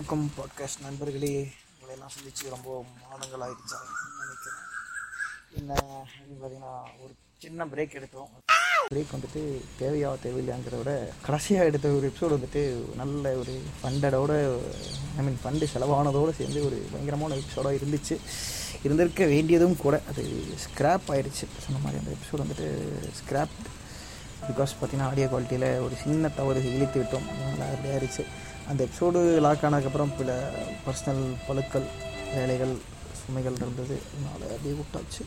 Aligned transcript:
வணக்கம் 0.00 0.32
பாட்காஸ்ட் 0.36 0.82
நண்பர்களே. 0.82 1.52
உங்களையெல்லாம் 1.78 2.12
சந்திச்சு 2.12 2.48
ரொம்ப 2.48 2.84
மாதங்கள் 3.10 3.48
ஆயிடுச்சாங்க 3.48 3.88
நினைக்கிறேன் 4.20 4.62
என்ன 5.56 5.74
அப்படின்னு 5.74 6.36
பார்த்தீங்கன்னா 6.42 7.02
ஒரு 7.02 7.14
சின்ன 7.38 7.66
பிரேக் 7.66 7.94
எடுத்தோம். 7.94 8.28
பிரேக் 8.94 9.14
வந்துட்டு 9.16 9.42
தேவையா 9.80 10.16
தேவையில்லையாங்கிறத 10.24 10.78
விட 10.78 11.12
கடைசியாக 11.22 11.66
எடுத்த 11.66 11.88
ஒரு 11.88 12.12
எபிசோடு 12.12 12.38
வந்துட்டு 12.38 12.94
நல்ல 12.94 13.32
ஒரு 13.32 13.62
ஃபண்டடோட 13.82 14.58
ஐ 15.18 15.24
மீன் 15.24 15.38
ஃபண்டு 15.44 15.66
செலவானதோடு 15.74 16.32
சேர்ந்து 16.32 16.64
ஒரு 16.64 16.86
பயங்கரமான 16.92 17.34
எபிசோடாக 17.34 17.76
இருந்துச்சு. 17.76 18.18
இருந்திருக்க 18.82 19.26
வேண்டியதும் 19.26 19.76
கூட 19.76 20.02
அது 20.08 20.22
ஸ்க்ராப் 20.64 21.08
ஆயிடுச்சு. 21.08 21.46
சொன்ன 21.58 21.78
மாதிரி 21.82 22.02
அந்த 22.02 22.12
எபிசோடு 22.16 22.40
வந்துட்டு 22.40 22.68
ஸ்க்ராப் 23.20 23.56
பிகாஸ் 24.50 24.76
பார்த்தீங்கன்னா 24.80 25.02
ஆடியோ 25.02 25.26
குவாலிட்டியில் 25.26 25.84
ஒரு 25.84 25.94
சின்ன 26.02 26.28
தவறு 26.28 26.74
இழுத்து 26.74 27.00
விட்டோம். 27.02 27.28
அதனால் 27.28 27.74
அப்படியே 27.74 27.94
ஆயிடுச்சு 27.94 28.24
அந்த 28.70 28.84
எபிசோடு 28.84 29.20
லாக் 29.38 29.62
ஆனதுக்கப்புறம் 29.62 30.12
பல 30.18 30.50
பர்சனல் 30.84 31.24
பழுக்கள் 31.46 31.86
வேலைகள் 32.34 32.74
சுமைகள் 33.20 33.58
இருந்தது. 33.62 33.96
அதனால் 34.12 34.56
அப்படியே 34.56 34.74
விட்டாச்சு. 34.80 35.22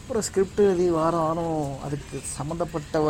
அப்புறம் 0.00 0.22
ஸ்கிரிப்ட் 0.28 0.60
எழுதி 0.60 0.90
வாரம் 0.90 1.26
வாரம் 1.26 1.76
அதுக்கு 1.82 2.16
சம்மந்தப்பட்டவ 2.36 3.06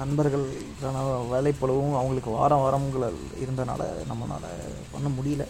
நண்பர்களுக்கான 0.00 1.00
வேலைப்பளவும் 1.32 1.96
அவங்களுக்கு 2.00 2.30
வாரம் 2.30 2.60
வாரங்கள் 2.60 3.12
இருந்தனால 3.42 3.82
நம்மளால் 4.10 4.48
பண்ண 4.90 5.08
முடியல. 5.18 5.46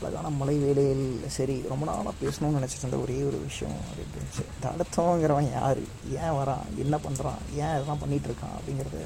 அழகான 0.00 0.30
மலை 0.30 0.54
வேலையில் 0.58 1.28
சரி 1.28 1.64
ரொம்ப 1.68 1.84
நாளாக 1.84 2.12
பேசணும்னு 2.22 2.58
நினச்சிட்டு 2.58 2.78
இருந்த 2.78 2.96
ஒரே 2.96 3.16
ஒரு 3.22 3.38
விஷயம் 3.46 3.76
அப்படின்னு 3.86 4.16
இருந்துச்சு? 4.16 4.44
இந்த 4.56 4.66
அடுத்தவங்கிறவன் 4.72 5.52
யார்? 5.52 5.80
ஏன் 6.22 6.36
வரான்? 6.40 6.66
என்ன 6.76 6.96
பண்ணுறான் 6.96 7.40
ஏன் 7.50 7.72
இதெல்லாம் 7.74 8.02
பண்ணிகிட்ருக்கான் 8.02 8.56
அப்படிங்கிறது 8.58 9.00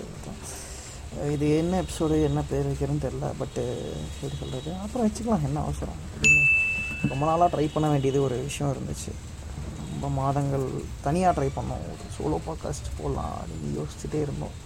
இது 1.11 1.57
என்ன 1.57 1.83
எபிசோடு 1.83 2.25
என்ன 2.25 2.43
பேர் 2.43 2.67
வைக்கிறதுன்னு 2.67 3.05
தெரில 3.05 3.33
பட்டு 3.39 3.93
எப்படி 4.23 4.37
சொல்கிறது 4.41 4.75
அப்புறம் 4.75 5.07
வச்சுக்கலாம் 5.07 5.45
என்ன 5.45 5.61
அவசரம்? 5.61 5.97
அப்படின்னு 6.15 7.09
ரொம்ப 7.09 7.27
நாளாக 7.27 7.57
ட்ரை 7.57 7.73
பண்ண 7.73 7.89
வேண்டியது 7.89 8.23
ஒரு 8.23 8.43
விஷயம் 8.43 8.73
இருந்துச்சு. 8.73 9.13
ரொம்ப 9.91 10.09
மாதங்கள் 10.09 10.83
தனியாக 11.03 11.41
ட்ரை 11.41 11.49
பண்ணோம். 11.57 11.85
ஒரு 11.91 12.05
சோலோ 12.17 12.41
பாட்காஸ்ட் 12.47 13.03
போடலாம் 13.03 13.35
அப்படின்னு 13.41 13.81
யோசிச்சுட்டே 13.81 14.21
இருந்தோம். 14.21 14.57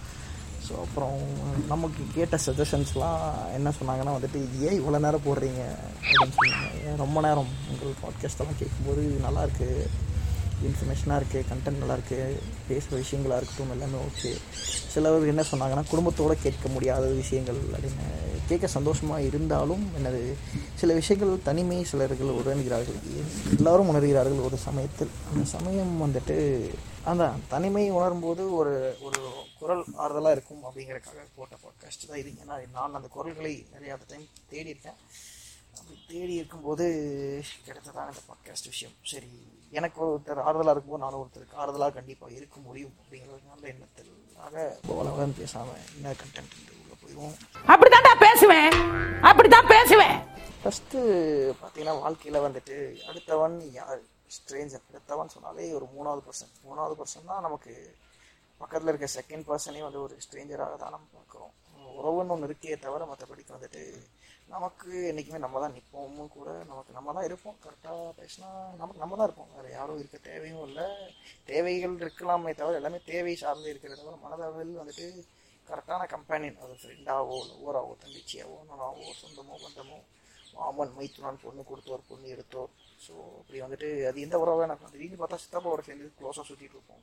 ஸோ 0.67 0.71
அப்புறம் 0.81 1.19
நமக்கு 1.67 2.03
கேட்ட 2.13 2.39
சஜஷன்ஸ்லாம் 2.45 3.21
என்ன 3.53 3.69
சொன்னாங்கன்னா 3.69 4.15
வந்துட்டு 4.17 4.59
ஏன் 4.59 4.81
இவ்வளோ 4.81 4.99
நேரம் 4.99 5.25
போடுறீங்க 5.25 5.75
அப்படின்னு 6.03 6.37
சொன்னாங்க. 6.37 6.87
ஏன் 6.87 6.95
ரொம்ப 6.95 7.21
நேரம் 7.21 7.47
உங்கள் 7.69 7.99
பாட்காஸ்டெல்லாம் 8.03 8.59
கேட்கும்போது 8.59 9.19
நல்லாயிருக்கு 9.27 9.87
இன்ஃபர்மேஷனாக 10.63 11.19
இருக்குது 11.19 11.45
கண்டென்ட் 11.51 11.77
நல்லா 11.77 11.95
இருக்குது 11.95 12.39
பேசுகிற 12.67 13.01
விஷயங்களாக 13.01 13.35
இருக்கட்டும் 13.35 13.71
எல்லாமே 13.71 13.97
ஓகே 13.97 14.37
சிலவர் 14.93 15.27
என்ன 15.27 15.43
சொன்னாங்கன்னா 15.51 15.89
குடும்பத்தோடு 15.89 16.37
கேட்க 16.37 16.69
முடியாத 16.69 17.07
விஷயங்கள் 17.07 17.55
அப்படின்னு 17.55 18.33
கேட்க 18.47 18.67
சந்தோஷமாக 18.67 19.21
இருந்தாலும் 19.21 19.91
என்னது 19.97 20.33
சில 20.75 20.93
விஷயங்கள் 20.93 21.41
தனிமை 21.43 21.83
சிலர்கள் 21.83 22.27
உணர்கிறார்கள். 22.27 22.99
எல்லோரும் 23.57 23.89
உணர்கிறார்கள் 23.91 24.43
ஒரு 24.43 24.57
சமயத்தில். 24.57 25.09
அந்த 25.31 25.45
சமயம் 25.45 26.03
வந்துட்டு 26.03 26.69
அந்த 27.03 27.31
தனிமை 27.47 27.91
உணரும்போது 27.91 28.53
ஒரு 28.53 28.97
ஒரு 29.01 29.45
குரல் 29.59 29.85
ஆறுதலாக 29.97 30.31
இருக்கும் 30.31 30.63
அப்படிங்கிறக்காக 30.63 31.25
போட்ட 31.35 31.55
பாட்காஸ்ட் 31.55 32.07
தான் 32.07 32.17
இது. 32.17 32.29
ஏன்னா 32.29 32.71
நான் 32.73 32.93
அந்த 32.93 33.07
குரல்களை 33.07 33.65
நிறையா 33.73 33.97
டைம் 34.07 34.27
தேடி 34.49 34.69
இருக்கேன் 34.69 34.93
அப்படி 35.77 35.99
தேடி 36.07 36.33
இருக்கும்போது 36.33 36.85
கிடைத்ததான் 37.67 38.07
இந்த 38.07 38.21
பாட்காஸ்ட் 38.29 38.69
விஷயம். 38.69 38.93
சரி 39.03 39.27
எனக்கு 39.79 39.99
ஒருத்தர் 40.05 40.45
ஆறுதலாக 40.47 40.73
இருக்கும்போது 40.75 41.03
நானும் 41.05 41.21
ஒருத்தருக்கு 41.23 41.59
ஆறுதலாக 41.63 41.93
கண்டிப்பாக 41.97 42.35
இருக்க 42.37 42.57
முடியும் 42.67 42.93
அப்படிங்கிற 42.99 43.39
நல்ல 43.51 43.65
எண்ணத்தில் 43.73 44.11
ஆக 44.45 44.63
போலவன் 44.87 45.37
பேசாமல் 45.39 45.83
என்ன 45.95 46.13
கண்டென்ட் 46.21 46.55
உள்ளே 46.81 46.95
போயிடுவோம். 47.01 47.35
அப்படித்தான்டா 47.73 48.13
பேசுவேன். 48.25 48.75
அப்படித்தான் 49.29 49.71
பேசுவேன். 49.73 50.17
ஃபஸ்ட்டு 50.61 50.99
பார்த்தீங்கன்னா 51.61 51.95
வாழ்க்கையில் 52.03 52.45
வந்துட்டு 52.45 52.75
அடுத்தவன் 53.09 53.57
யார்? 53.79 54.01
ஸ்ட்ரேஞ்சர் 54.35 54.85
அடுத்தவன் 54.89 55.33
சொன்னாலே 55.33 55.65
ஒரு 55.77 55.85
மூணாவது 55.95 56.21
பர்சன் 56.27 56.53
மூணாவது 56.67 56.95
பர்சன் 56.99 57.29
தான் 57.31 57.45
நமக்கு 57.47 57.73
பக்கத்தில் 58.61 58.91
இருக்க 58.91 59.07
செகண்ட் 59.17 59.45
பர்சனே 59.49 59.81
வந்து 59.87 60.01
ஒரு 60.05 60.15
ஸ்ட்ரேஞ்சராக 60.25 60.77
தான் 60.83 60.93
நம்ம 60.95 61.07
பார்க்குறோம். 61.17 61.53
உறவுன்னு 61.99 62.33
ஒன்று 62.35 62.47
இருக்கே 62.49 62.77
தவிர 62.85 63.05
மற்றபடிக்கு 63.11 63.55
வந்துட்டு 63.57 63.81
நமக்கு 64.53 64.89
என்றைக்குமே 65.09 65.39
நம்ம 65.43 65.59
தான் 65.61 65.75
நிற்போமும் 65.75 66.33
கூட 66.35 66.49
நமக்கு 66.71 66.91
நம்ம 66.97 67.13
தான் 67.17 67.27
இருப்போம். 67.27 67.57
கரெக்டாக 67.63 68.09
பேசினா 68.19 68.49
நமக்கு 68.81 69.01
நம்ம 69.03 69.15
தான் 69.19 69.27
இருப்போம். 69.29 69.49
வேறு 69.55 69.69
யாரும் 69.77 69.99
இருக்க 70.01 70.17
தேவையும் 70.29 70.65
இல்லை. 70.67 70.85
தேவைகள் 71.51 71.95
இருக்கலாமே 72.03 72.53
தவிர 72.59 72.79
எல்லாமே 72.81 72.99
தேவை 73.11 73.33
சார்ந்து 73.43 73.71
இருக்கிறத 73.73 73.99
தவிர 74.01 74.17
மனதளவில் 74.25 74.81
வந்துட்டு 74.81 75.07
கரெக்டான 75.69 76.03
கம்பெனியன் 76.15 76.59
அது 76.63 76.75
ஃப்ரெண்டாவோ 76.81 77.37
லவ்வராவோ 77.49 77.93
தங்கச்சியாவோ 78.03 78.57
நானாவோ 78.69 79.07
சொந்தமோ 79.21 79.55
பந்தமோ 79.63 79.97
மாமன் 80.57 80.93
மைத்துனான் 80.97 81.41
பொண்ணு 81.43 81.61
கொடுத்தோர் 81.69 82.07
பொண்ணு 82.09 82.27
எடுத்தோர். 82.33 82.71
ஸோ 83.05 83.13
அப்படி 83.39 83.57
வந்துட்டு 83.63 83.87
அது 84.09 84.17
எந்த 84.25 84.35
உறவாக 84.43 84.67
எனக்கு 84.67 84.91
திடீர்னு 84.93 85.19
பார்த்தா 85.21 85.41
சித்தப்பாவோட 85.43 85.81
சேர்ந்து 85.87 86.13
க்ளோஸாக 86.19 86.45
சுற்றிட்டு 86.49 86.77
இருப்போம். 86.77 87.01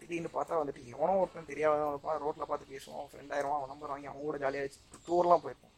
திடீர்னு 0.00 0.30
பார்த்தா 0.36 0.60
வந்துட்டு 0.60 0.82
எவனோ 0.94 1.16
ஒருத்தன் 1.22 1.50
தெரியாதவன் 1.50 2.22
ரோட்டில் 2.24 2.50
பார்த்து 2.50 2.72
பேசுவோம் 2.74 3.08
ஃப்ரெண்ட் 3.10 3.34
ஆயிரம் 3.36 3.56
அவன் 3.56 3.72
நம்பர் 3.74 3.92
வாங்கி 3.94 4.10
அவங்க 4.10 4.24
கூட 4.28 4.38
ஜாலியாக 4.44 4.70
டூர்லாம் 5.08 5.44
போயிருப்போம். 5.46 5.74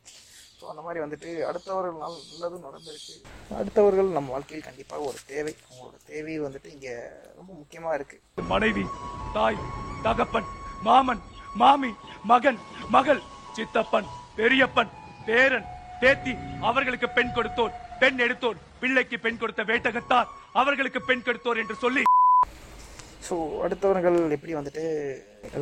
ஸோ 0.65 0.69
அந்த 0.73 0.83
மாதிரி 0.85 1.01
வந்துட்டு 1.03 1.31
அடுத்தவர்கள் 1.49 1.99
நாள் 2.03 2.15
நல்லதும் 2.29 2.63
நடந்திருக்கு. 2.67 3.15
அடுத்தவர்கள் 3.59 4.07
நம்ம 4.17 4.31
வாழ்க்கையில் 4.35 4.65
கண்டிப்பாக 4.69 5.03
ஒரு 5.09 5.19
தேவை. 5.33 5.53
அவங்களோட 5.67 5.97
தேவை 6.11 6.35
வந்துட்டு 6.45 6.69
இங்கே 6.77 6.95
ரொம்ப 7.39 7.51
முக்கியமாக 7.59 7.97
இருக்குது 7.99 8.47
மனைவி 8.53 8.85
தாய் 9.35 9.59
தகப்பன் 10.07 10.49
மாமன் 10.87 11.21
மாமி 11.63 11.91
மகன் 12.33 12.61
மகள் 12.97 13.23
சித்தப்பன் 13.59 14.09
பெரியப்பன் 14.39 14.95
பேரன் 15.29 15.69
பேத்தி 16.05 16.35
அவர்களுக்கு 16.71 17.11
பெண் 17.19 17.35
கொடுத்தோர் 17.37 17.77
பெண் 18.05 18.25
எடுத்தோர் 18.29 18.59
பிள்ளைக்கு 18.81 19.19
பெண் 19.27 19.41
கொடுத்த 19.45 19.69
வேட்டகத்தார் 19.73 20.33
அவர்களுக்கு 20.63 21.03
பெண் 21.11 21.27
கொடுத்தோர் 21.29 21.63
என்று 21.65 21.79
சொல்லி. 21.85 22.05
ஸோ 23.29 23.37
அடுத்தவர்கள் 23.67 24.19
எப்படி 24.39 24.55
வந்துட்டு 24.61 24.87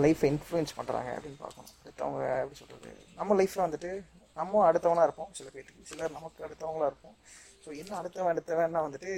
லைஃப்பை 0.07 0.31
இன்ஃப்ளூயன்ஸ் 0.35 0.79
பண்ணுறாங்க 0.81 1.11
அப்படின்னு 1.19 1.43
பார்க்கணும். 1.45 1.77
அடுத்தவங்க 1.85 2.25
எப்படி 2.43 2.59
சொல்கிறது 2.63 2.91
நம்ம 3.21 3.35
லைஃப்பில் 3.41 3.67
வந்துட்டு 3.69 3.93
நம்ம 4.37 4.63
அடுத்தவனாக 4.69 5.07
இருப்போம் 5.09 5.33
சில 5.39 5.49
பேருக்கு 5.55 5.89
சிலர் 5.91 6.17
நமக்கு 6.19 6.45
அடுத்தவங்களா 6.47 6.91
இருப்போம். 6.93 7.17
ஸோ 7.65 7.71
இன்னும் 7.81 7.99
அடுத்தவன் 8.01 8.33
அடுத்தவன்னா 8.35 8.83
வந்துட்டு 8.87 9.11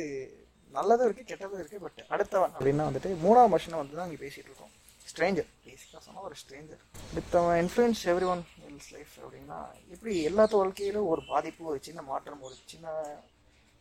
நல்லதும் 0.76 1.06
இருக்குது 1.08 1.28
கெட்டதும் 1.32 1.60
இருக்குது 1.62 1.82
பட் 1.84 2.00
அடுத்தவன் 2.14 2.54
அப்படின்னா 2.56 2.86
வந்துட்டு 2.88 3.10
மூணாவது 3.26 3.52
மனுஷனை 3.52 3.78
வந்து 3.82 3.98
தான் 3.98 4.08
இங்கே 4.08 4.22
பேசிகிட்டு 4.24 4.50
இருக்கோம். 4.50 4.72
ஸ்ட்ரேஞ்சர் 5.10 5.48
பேசிக்காக 5.66 6.00
சொன்னால் 6.06 6.26
ஒரு 6.28 6.36
ஸ்ட்ரேஞ்சர் 6.40 6.82
அடுத்தவன் 7.10 7.58
influence 7.62 8.02
every 8.12 8.26
one 8.32 8.42
else's 8.70 8.90
life 8.94 9.14
அப்படின்னா 9.24 9.58
எப்படி 9.94 10.12
எல்லாத்த 10.30 10.54
வாழ்க்கையிலும் 10.60 11.10
ஒரு 11.12 11.22
பாதிப்பு 11.32 11.68
ஒரு 11.72 11.80
சின்ன 11.88 12.02
மாற்றம் 12.10 12.42
ஒரு 12.48 12.56
சின்ன 12.72 12.86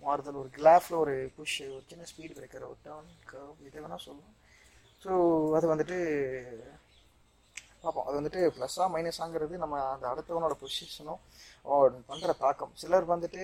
மாறுதல் 0.04 0.40
ஒரு 0.42 0.50
கிளாஃபில் 0.58 1.00
ஒரு 1.04 1.16
புஷ் 1.38 1.58
ஒரு 1.76 1.84
சின்ன 1.92 2.06
ஸ்பீட் 2.12 2.38
பிரேக்கர் 2.38 2.70
ஒரு 2.70 2.80
டர்ன் 2.88 3.12
கர்வ் 3.32 3.66
இதை 3.68 3.78
வேணால் 3.84 4.04
சொல்லலாம். 4.06 4.36
ஸோ 5.04 5.12
அது 5.58 5.66
வந்துட்டு 5.74 5.98
பார்ப்போம் 7.86 8.08
அது 8.08 8.16
வந்துட்டு 8.20 8.42
ப்ளஸ்ஸாக 8.58 8.88
மைனஸாங்கிறது 8.96 9.64
நம்ம 9.64 9.82
அந்த 9.96 10.06
அடுத்தவனோட 10.12 10.56
பொசிஷனும் 10.62 11.22
பண்ணுற 12.12 12.32
தாக்கம். 12.46 12.74
சிலர் 12.84 13.12
வந்துட்டு 13.16 13.44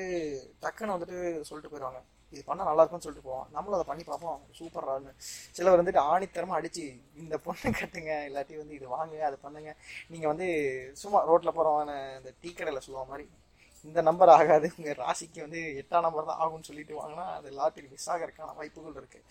டக்குன்னு 0.63 0.95
வந்துட்டு 0.95 1.17
சொல்லிட்டு 1.49 1.73
போயிடுவாங்க 1.73 2.01
இது 2.33 2.41
பண்ணால் 2.47 2.67
நல்லா 2.69 2.81
இருக்கும்னு 2.81 3.05
சொல்லிட்டு 3.05 3.27
போவோம் 3.27 3.47
நம்மளும் 3.53 3.77
அதை 3.77 3.85
பண்ணி 3.89 4.03
பார்ப்போம். 4.09 4.41
சூப்பராக 4.57 5.13
சிலர் 5.57 5.79
வந்துட்டு 5.79 6.01
ஆணித்தரமாக 6.11 6.59
அடித்து 6.59 6.83
இந்த 7.21 7.35
பொண்ணு 7.45 7.69
கட்டுங்க 7.79 8.11
இல்லாட்டி 8.29 8.55
வந்து 8.61 8.75
இது 8.79 8.87
வாங்க 8.95 9.23
அது 9.29 9.37
பண்ணுங்க. 9.45 9.71
நீங்கள் 10.13 10.31
வந்து 10.33 10.47
சும்மா 11.03 11.21
ரோட்டில் 11.29 11.55
போகிறவன 11.57 11.95
இந்த 12.19 12.31
டீ 12.41 12.51
கடையில் 12.51 12.85
சொல்லுவ 12.87 13.05
மாதிரி 13.11 13.25
இந்த 13.87 13.99
நம்பர் 14.07 14.31
ஆகாது. 14.37 14.67
உங்கள் 14.77 14.99
ராசிக்கு 15.03 15.39
வந்து 15.45 15.59
எட்டாம் 15.81 16.05
நம்பர் 16.07 16.29
தான் 16.29 16.41
ஆகும்னு 16.45 16.69
சொல்லிட்டு 16.69 16.93
வாங்கினா 17.01 17.25
அது 17.37 17.49
லாட்டரி 17.59 17.87
மிஸ் 17.93 18.09
ஆகிறதுக்கான 18.13 18.55
வாய்ப்புகள் 18.59 18.99
இருக்குது 19.01 19.25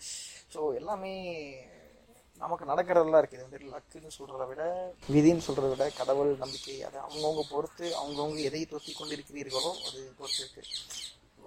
ஸோ 0.53 0.61
எல்லாமே 0.79 1.13
நமக்கு 2.41 2.65
நடக்கிறதெல்லாம் 2.71 3.21
இருக்குது. 3.21 3.39
இது 3.39 3.47
வந்துட்டு 3.47 3.71
லக்குன்னு 3.75 4.15
சொல்கிறத 4.17 4.43
விட 4.49 4.63
விதின்னு 5.13 5.45
சொல்கிறத 5.47 5.69
விட 5.73 5.85
கடவுள் 5.99 6.31
நம்பிக்கை 6.43 6.75
அதை 6.87 6.99
அவங்கவுங்க 7.05 7.43
பொறுத்து 7.53 7.85
அவங்கவுங்க 8.01 8.41
எதை 8.49 8.61
தொத்தி 8.73 8.91
கொண்டு 8.93 9.15
இருக்கிறீர்களோ 9.17 9.71
அது 9.87 10.01
பொறுத்து 10.19 10.41
இருக்குது 10.43 10.67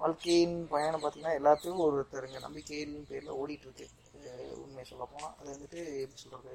வாழ்க்கையின் 0.00 0.56
பயணம் 0.72 1.02
பார்த்தீங்கன்னா 1.02 1.38
எல்லாத்துக்கும் 1.40 1.84
ஒருத்தருங்க 1.86 2.38
நம்பிக்கையின் 2.46 2.96
பேரில் 3.10 3.38
ஓடிட்டுருக்கு 3.40 3.86
உண்மையை 4.62 4.86
சொல்ல 4.90 5.04
போனால் 5.12 5.34
அது 5.38 5.48
வந்துட்டு 5.54 5.80
எப்படி 6.02 6.22
சொல்கிறது 6.24 6.52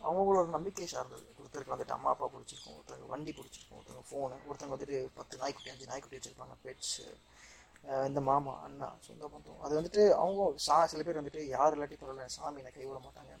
அவங்களோட 0.00 0.46
நம்பிக்கை 0.54 0.86
சார்ந்தது. 0.92 1.24
ஒருத்தருக்கு 1.40 1.74
வந்துட்டு 1.74 1.94
அம்மா 1.96 2.10
அப்பா 2.12 2.26
பிடிச்சிருக்கும் 2.32 2.76
ஒருத்தருக்கு 2.78 3.12
வண்டி 3.12 3.32
பிடிச்சிருக்கும் 3.38 3.78
ஒருத்தங்க 3.78 4.02
ஃபோனு 4.08 4.38
ஒருத்தங்க 4.48 4.74
வந்துட்டு 4.74 4.98
பத்து 5.18 5.40
நாய்க்குட்டி 5.42 5.72
அஞ்சு 5.72 5.90
நாய்க்குட்டி 5.90 6.18
வச்சுருப்பாங்க 6.18 6.56
பெட்ஸு 6.64 7.04
இந்த 8.08 8.20
மாமா 8.28 8.52
அண்ணா 8.66 8.88
சொந்த 9.06 9.24
பந்தம். 9.32 9.60
அது 9.64 9.72
வந்துட்டு 9.78 10.02
அவங்க 10.22 10.42
சா 10.66 10.76
சில 10.90 11.02
பேர் 11.06 11.18
வந்துட்டு 11.20 11.42
யார் 11.54 11.74
இல்லாட்டி 11.76 11.96
பரவாயில்ல 12.02 12.60
என்னை 12.60 12.72
கைவிட 12.76 12.98
மாட்டாங்க 13.06 13.32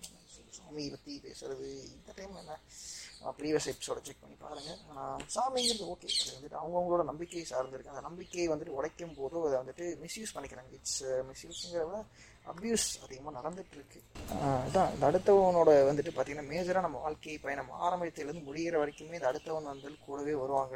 சாமியை 0.56 0.88
பற்றி 0.94 1.12
பேசுறது 1.26 1.66
இந்த 1.94 2.10
டைம் 2.16 2.34
என்ன? 2.40 2.56
ப்ரீவியஸ் 3.38 3.68
எபிசோட 3.72 3.98
செக் 4.06 4.22
பண்ணி 4.22 4.36
பாருங்கள் 4.42 4.78
சாமிங்கிறது 5.34 5.84
ஓகே 5.92 6.08
அது 6.14 6.32
வந்துட்டு 6.36 6.58
அவங்கவுங்களோட 6.60 7.02
நம்பிக்கையை 7.10 7.44
சார்ந்திருக்கு. 7.52 7.92
அந்த 7.94 8.02
நம்பிக்கையை 8.08 8.46
வந்துட்டு 8.52 8.76
உடைக்கும் 8.78 9.16
போதோ 9.18 9.42
அதை 9.48 9.56
வந்துட்டு 9.62 9.84
மிஸ்யூஸ் 10.04 10.34
பண்ணிக்கிறாங்க. 10.36 10.72
இட்ஸ் 10.78 11.00
மிஸ்யூஸுங்கிறத 11.30 11.94
uh, 11.98 12.04
அப்யூஸ் 12.52 12.86
அதிகமாக 13.04 13.34
நடந்துகிட்ருக்கு 13.38 14.00
அதான் 14.66 14.90
இந்த 14.94 15.04
அடுத்தவனோட 15.10 15.72
வந்துட்டு 15.90 16.12
பார்த்தீங்கன்னா 16.14 16.50
மேஜராக 16.52 16.86
நம்ம 16.86 17.02
வாழ்க்கை 17.04 17.36
பயணம் 17.44 17.70
ஆரம்பத்திலேருந்து 17.84 18.46
முடிகிற 18.48 18.76
வரைக்குமே 18.82 19.18
இந்த 19.20 19.30
அடுத்தவன் 19.32 19.70
வந்து 19.72 19.94
கூடவே 20.08 20.34
வருவாங்க. 20.42 20.74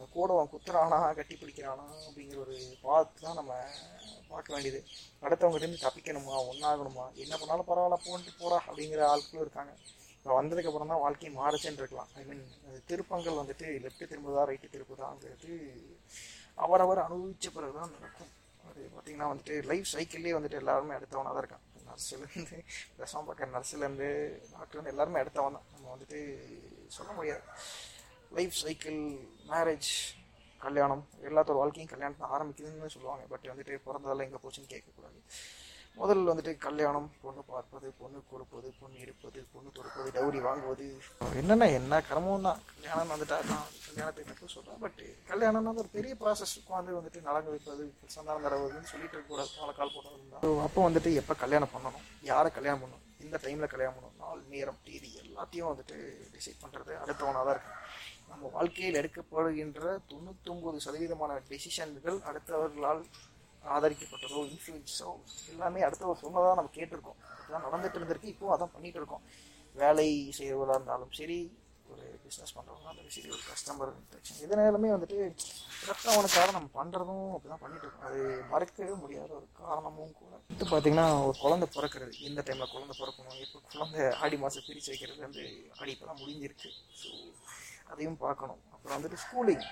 இந்த 0.00 0.12
கூட 0.12 0.28
அவன் 0.34 0.50
குத்துறானா 0.50 0.98
கட்டி 1.16 1.34
பிடிக்கிறானா 1.38 1.86
அப்படிங்கிற 2.04 2.38
ஒரு 2.44 2.54
பார்த்து 2.84 3.24
தான் 3.24 3.36
நம்ம 3.38 3.54
பார்க்க 4.30 4.54
வேண்டியது. 4.54 4.78
அடுத்தவங்ககிட்ட 5.24 5.80
தப்பிக்கணுமா 5.82 6.36
ஒன்றாகணுமா 6.50 7.04
என்ன 7.24 7.34
பண்ணாலும் 7.40 7.68
பரவாயில்ல 7.70 7.96
போன்ட்டு 8.04 8.32
போடா 8.38 8.58
அப்படிங்கிற 8.68 9.00
ஆட்களும் 9.08 9.42
இருக்காங்க. 9.44 9.72
இப்போ 10.14 10.30
வந்ததுக்கப்புறம் 10.38 10.92
தான் 10.92 11.02
வாழ்க்கையை 11.02 11.32
மாறுச்சுன்னு 11.40 11.82
இருக்கலாம். 11.82 12.08
ஐ 12.20 12.22
மீன் 12.28 12.42
திருப்பங்கள் 12.90 13.38
வந்துட்டு 13.40 13.66
லெஃப்ட் 13.84 14.08
திரும்புதா 14.12 14.46
ரைட்டு 14.50 14.72
திரும்புதாங்கிறது 14.76 15.52
அவரவர் 16.66 17.02
அனுபவிச்ச 17.06 17.52
பிறகு 17.58 17.76
தான் 17.80 17.94
நடக்கும். 17.98 18.32
அது 18.70 18.80
பார்த்தீங்கன்னா 18.94 19.30
வந்துட்டு 19.32 19.56
லைஃப் 19.72 19.92
சைக்கிள்லேயே 19.94 20.36
வந்துட்டு 20.38 20.60
எல்லாருமே 20.62 20.96
அடுத்தவனாக 21.00 21.34
தான் 21.34 21.44
இருக்கான். 21.44 21.66
நர்ஸுலேருந்து 21.90 22.58
விஷம் 23.02 23.28
பார்க்குற 23.28 23.50
நர்ஸுலேருந்து 23.58 24.10
டாக்டர்லேருந்து 24.56 24.94
எல்லாருமே 24.96 25.22
அடுத்தவன் 25.24 25.58
தான். 25.58 25.68
நம்ம 25.76 25.92
வந்துட்டு 25.94 26.20
சொல்ல 26.98 27.10
முடியாது. 27.20 27.44
லைஃப் 28.38 28.58
சைக்கிள் 28.62 29.00
மேரேஜ் 29.52 29.90
கல்யாணம் 30.64 31.02
எல்லாத்தோட 31.28 31.58
வாழ்க்கையும் 31.60 31.92
கல்யாணம் 31.92 32.20
தான் 32.20 32.32
ஆரம்பிக்குதுன்னு 32.36 32.94
சொல்லுவாங்க. 32.94 33.24
பட் 33.32 33.48
வந்துட்டு 33.50 33.80
பிறந்ததெல்லாம் 33.86 34.28
எங்கே 34.28 34.40
போச்சுன்னு 34.42 34.72
கேட்கக்கூடாது. 34.72 35.18
முதல்ல 36.00 36.30
வந்துட்டு 36.32 36.52
கல்யாணம் 36.66 37.08
பொண்ணு 37.22 37.40
பார்ப்பது 37.48 37.88
பொண்ணு 38.00 38.18
கொடுப்பது 38.32 38.68
பொண்ணு 38.80 38.96
எடுப்பது 39.04 39.40
பொண்ணு 39.54 39.68
தொடுப்பது 39.78 40.08
டவுரி 40.16 40.40
வாங்குவது. 40.46 40.86
என்னென்ன 41.40 41.68
என்ன 41.78 42.00
கர்மம் 42.10 42.46
தான். 42.48 42.60
கல்யாணம் 42.76 43.12
வந்துட்டா 43.12 43.38
நான் 43.50 43.66
கல்யாணத்தை 43.86 44.24
மட்டும் 44.28 44.52
சொல்கிறேன் 44.54 44.80
பட் 44.84 45.02
கல்யாணம்னா 45.30 45.74
ஒரு 45.82 45.90
பெரிய 45.96 46.14
ப்ராசஸ் 46.22 46.54
உட்காந்து 46.60 46.96
வந்துட்டு 46.98 47.26
நலங்கு 47.28 47.54
வைப்பது 47.54 47.84
சந்தானம் 48.16 48.46
தரவுன்னு 48.48 48.90
சொல்லிட்டு 48.92 49.16
இருக்கக்கூடாது 49.16 49.52
நாளை 49.60 49.74
கால் 49.80 49.94
போட்டது 49.96 50.62
அப்போ 50.68 50.86
வந்துட்டு 50.88 51.12
எப்போ 51.22 51.36
கல்யாணம் 51.44 51.74
பண்ணணும்? 51.74 52.06
யாரை 52.30 52.50
கல்யாணம் 52.58 52.82
பண்ணணும்? 52.84 53.04
இந்த 53.26 53.38
டைமில் 53.44 53.72
கல்யாணம் 53.74 53.96
பண்ணணும். 53.98 54.20
நாள் 54.24 54.48
நேரம் 54.54 54.80
தேதி 54.86 55.10
எல்லாத்தையும் 55.24 55.70
வந்துட்டு 55.72 55.96
டிசைட் 56.36 56.62
பண்ணுறது 56.64 56.92
அடுத்தவனாக 57.02 57.44
தான் 57.48 57.56
இருக்கு 57.56 57.76
நம்ம 58.30 58.50
வாழ்க்கையில் 58.56 58.98
எடுக்கப்படுகின்ற 59.00 59.82
தொண்ணூத்தொம்பது 60.10 60.78
சதவீதமான 60.86 61.38
டெசிஷன்கள் 61.50 62.18
அடுத்தவர்களால் 62.30 63.02
ஆதரிக்கப்பட்டதோ 63.76 64.42
இன்ஃப்ளூயன்ஸோ 64.50 65.08
எல்லாமே 65.52 65.80
அடுத்தவர் 65.86 66.22
சொன்னதாக 66.24 66.58
நம்ம 66.58 66.74
கேட்டிருக்கோம். 66.76 67.18
அதுதான் 67.40 67.66
நடந்துட்டு 67.68 67.98
இருந்திருக்கு. 68.00 68.34
இப்போ 68.34 68.52
அதான் 68.56 68.74
பண்ணிட்டு 68.76 69.00
இருக்கோம். 69.00 69.24
வேலை 69.80 70.06
செய்வதாக 70.38 70.78
இருந்தாலும் 70.78 71.16
சரி 71.18 71.40
ஒரு 71.92 72.04
பிஸ்னஸ் 72.24 72.54
பண்ணுறவங்க 72.56 72.86
இருந்தாலும் 72.88 73.14
சரி 73.16 73.28
ஒரு 73.34 73.42
கஸ்டமர் 73.48 73.92
இன்ட்ராக்ஷன் 74.00 74.40
எதுனாலுமே 74.44 74.90
வந்துட்டு 74.94 75.18
அடுத்தவனுக்காக 75.84 76.50
நம்ம 76.56 76.68
பண்ணுறதும் 76.78 77.32
அப்படி 77.36 77.50
தான் 77.52 77.62
பண்ணிட்டு 77.64 77.86
இருக்கோம். 77.86 78.06
அது 78.08 78.20
மறக்கவே 78.52 78.94
முடியாத 79.02 79.30
ஒரு 79.38 79.46
காரணமும் 79.60 80.14
கூட. 80.20 80.32
இப்போ 80.54 80.66
பார்த்தீங்கன்னா 80.72 81.06
ஒரு 81.28 81.36
குழந்தை 81.44 81.68
பிறக்கிறது. 81.76 82.12
எந்த 82.28 82.44
டைமில் 82.48 82.72
குழந்தை 82.74 82.94
பிறக்கணும். 83.00 83.38
இப்போ 83.46 83.60
குழந்தை 83.74 84.02
ஆடி 84.22 84.38
மாதம் 84.44 84.66
பிரித்து 84.68 84.92
வைக்கிறது 84.92 85.20
வந்து 85.28 85.44
ஆடி 85.80 85.92
இப்போலாம் 85.96 86.20
முடிஞ்சிருக்கு. 86.22 86.70
ஸோ 87.00 87.10
அதையும் 87.92 88.20
பார்க்கணும். 88.26 88.60
அப்புறம் 88.74 88.96
வந்துட்டு 88.96 89.18
ஸ்கூலிங் 89.24 89.64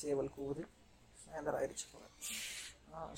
சேவல் 0.00 0.34
கூவுது. 0.36 0.62
சாயந்தரம் 1.24 1.60
ஆயிடுச்சு 1.60 1.86
போல 1.92 2.04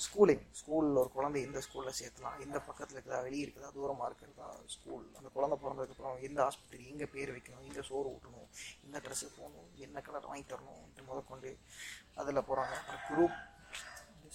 ஸ்கூலிங் 0.05 0.41
ஸ்கூலில் 0.59 0.97
ஒரு 1.01 1.09
குழந்தை 1.17 1.41
எந்த 1.47 1.59
ஸ்கூலில் 1.65 1.97
சேர்த்தலாம். 1.99 2.39
எந்த 2.45 2.57
பக்கத்தில் 2.69 2.95
இருக்குதா 2.97 3.19
வெளியே 3.27 3.43
இருக்குதா 3.45 3.69
தூரமாக 3.75 4.07
இருக்கிறதா 4.09 4.47
ஸ்கூல் 4.73 5.05
அந்த 5.19 5.29
குழந்தை 5.35 5.55
பிறந்ததுக்கப்புறம் 5.61 6.17
எந்த 6.27 6.39
ஹாஸ்பிட்டல் 6.45 6.89
எங்கே 6.91 7.07
பேர் 7.13 7.31
வைக்கணும் 7.35 7.67
எங்கே 7.67 7.83
சோறு 7.89 8.09
ஊட்டணும் 8.15 8.49
எந்த 8.85 8.97
ட்ரெஸ்ஸு 9.05 9.29
போகணும் 9.37 9.69
என்ன 9.85 10.01
கலர் 10.07 10.27
வாங்கி 10.31 10.45
தரணும் 10.51 10.83
முதற்கொண்டு 11.09 11.51
அதில் 12.21 12.47
போகிறாங்க 12.49 12.75
அப்புறம் 12.81 13.05
குரூப் 13.11 13.37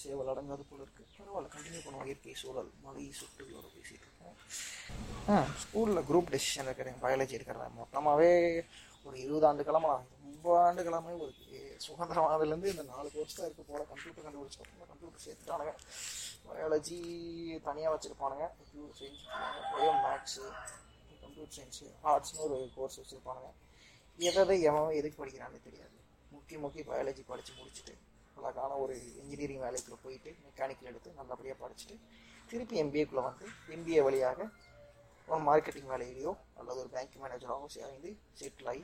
சேவல் 0.05 0.31
அடங்காது 0.33 0.65
போல 0.71 0.81
இருக்குது 0.85 1.11
பரவாயில்ல 1.19 1.51
கண்டினியூ 1.57 1.83
பண்ணுவோம். 1.83 2.07
இயற்கை 2.11 2.37
சூழல் 2.43 2.71
மலை 2.87 3.05
சுட்டுகளோட 3.21 3.67
பேசிகிட்டு 3.75 4.07
இருக்கோம். 4.09 4.37
ஸ்கூலில் 5.65 6.07
குரூப் 6.09 6.33
டெசிஷன் 6.35 6.69
இருக்கிறேன் 6.69 6.99
பயாலஜி 7.05 7.39
இருக்கிறதா 7.39 7.69
மொத்தமாகவே 7.81 8.33
ஒரு 9.07 9.17
இருபது 9.25 9.47
ஆண்டு 9.49 9.67
காலமாக 9.69 9.99
ரொம்ப 10.27 10.47
ஆண்டு 10.67 10.85
காலமே 10.87 11.13
ஒரு 11.25 11.33
சுதந்திரம் 11.87 12.27
ஆனதுலேருந்து 12.29 12.73
இந்த 12.73 12.85
நாலு 12.93 13.09
கோர்ஸ் 13.15 13.37
தான் 13.41 13.69
போல. 13.71 13.83
கம்ப்யூட்டர் 13.93 14.27
கண்டுபிடிச்சப்போ 14.27 14.87
கம்ப்யூட்டர் 14.93 15.25
சேர்த்துட்டானுங்க. 15.27 15.75
பயாலஜி 16.47 16.99
தனியாக 17.67 17.93
வச்சுருப்பானுங்க. 17.95 18.47
Computer 18.59 18.99
science 19.01 19.25
bio 19.73 19.91
maths 20.07 20.45
computer 21.23 21.55
science 21.59 21.87
ஆர்ட்ஸ்னு 22.13 22.43
ஒரு 22.49 22.59
கோர்ஸ் 22.77 22.99
வச்சுருப்பானுங்க. 23.01 23.51
எதை 24.19 24.57
எவன் 24.71 24.97
எதுக்கு 25.01 25.21
படிக்கிறான்னு 25.23 25.61
தெரியாது. 25.69 25.97
முக்கிய 26.35 26.59
முக்கிய 26.65 26.83
பயாலஜி 26.91 27.23
படித்து 27.31 27.53
முடிச்சுட்டு 27.61 27.95
அழகான 28.39 28.77
ஒரு 28.85 28.95
இன்ஜினியரிங் 29.21 29.65
வேலைக்குள்ளே 29.65 29.99
போயிட்டு 30.05 30.31
மெக்கானிக்கல் 30.47 30.91
எடுத்து 30.91 31.11
நல்லபடியாக 31.19 31.59
படிச்சுட்டு 31.63 31.97
திருப்பி 32.51 32.77
எம்பிஏக்குள்ளே 32.83 33.23
வந்து 33.29 33.47
எம்பிஏ 33.75 34.01
வழியாக 34.07 34.49
ஒரு 35.29 35.43
மார்க்கெட்டிங் 35.49 35.91
வேலையிலையோ 35.93 36.33
அல்லது 36.59 36.79
ஒரு 36.83 36.91
பேங்க் 36.95 37.15
மேனேஜராகவோ 37.23 37.69
சேர்ந்து 37.77 38.11
செட்டில் 38.41 38.69
ஆகி 38.73 38.83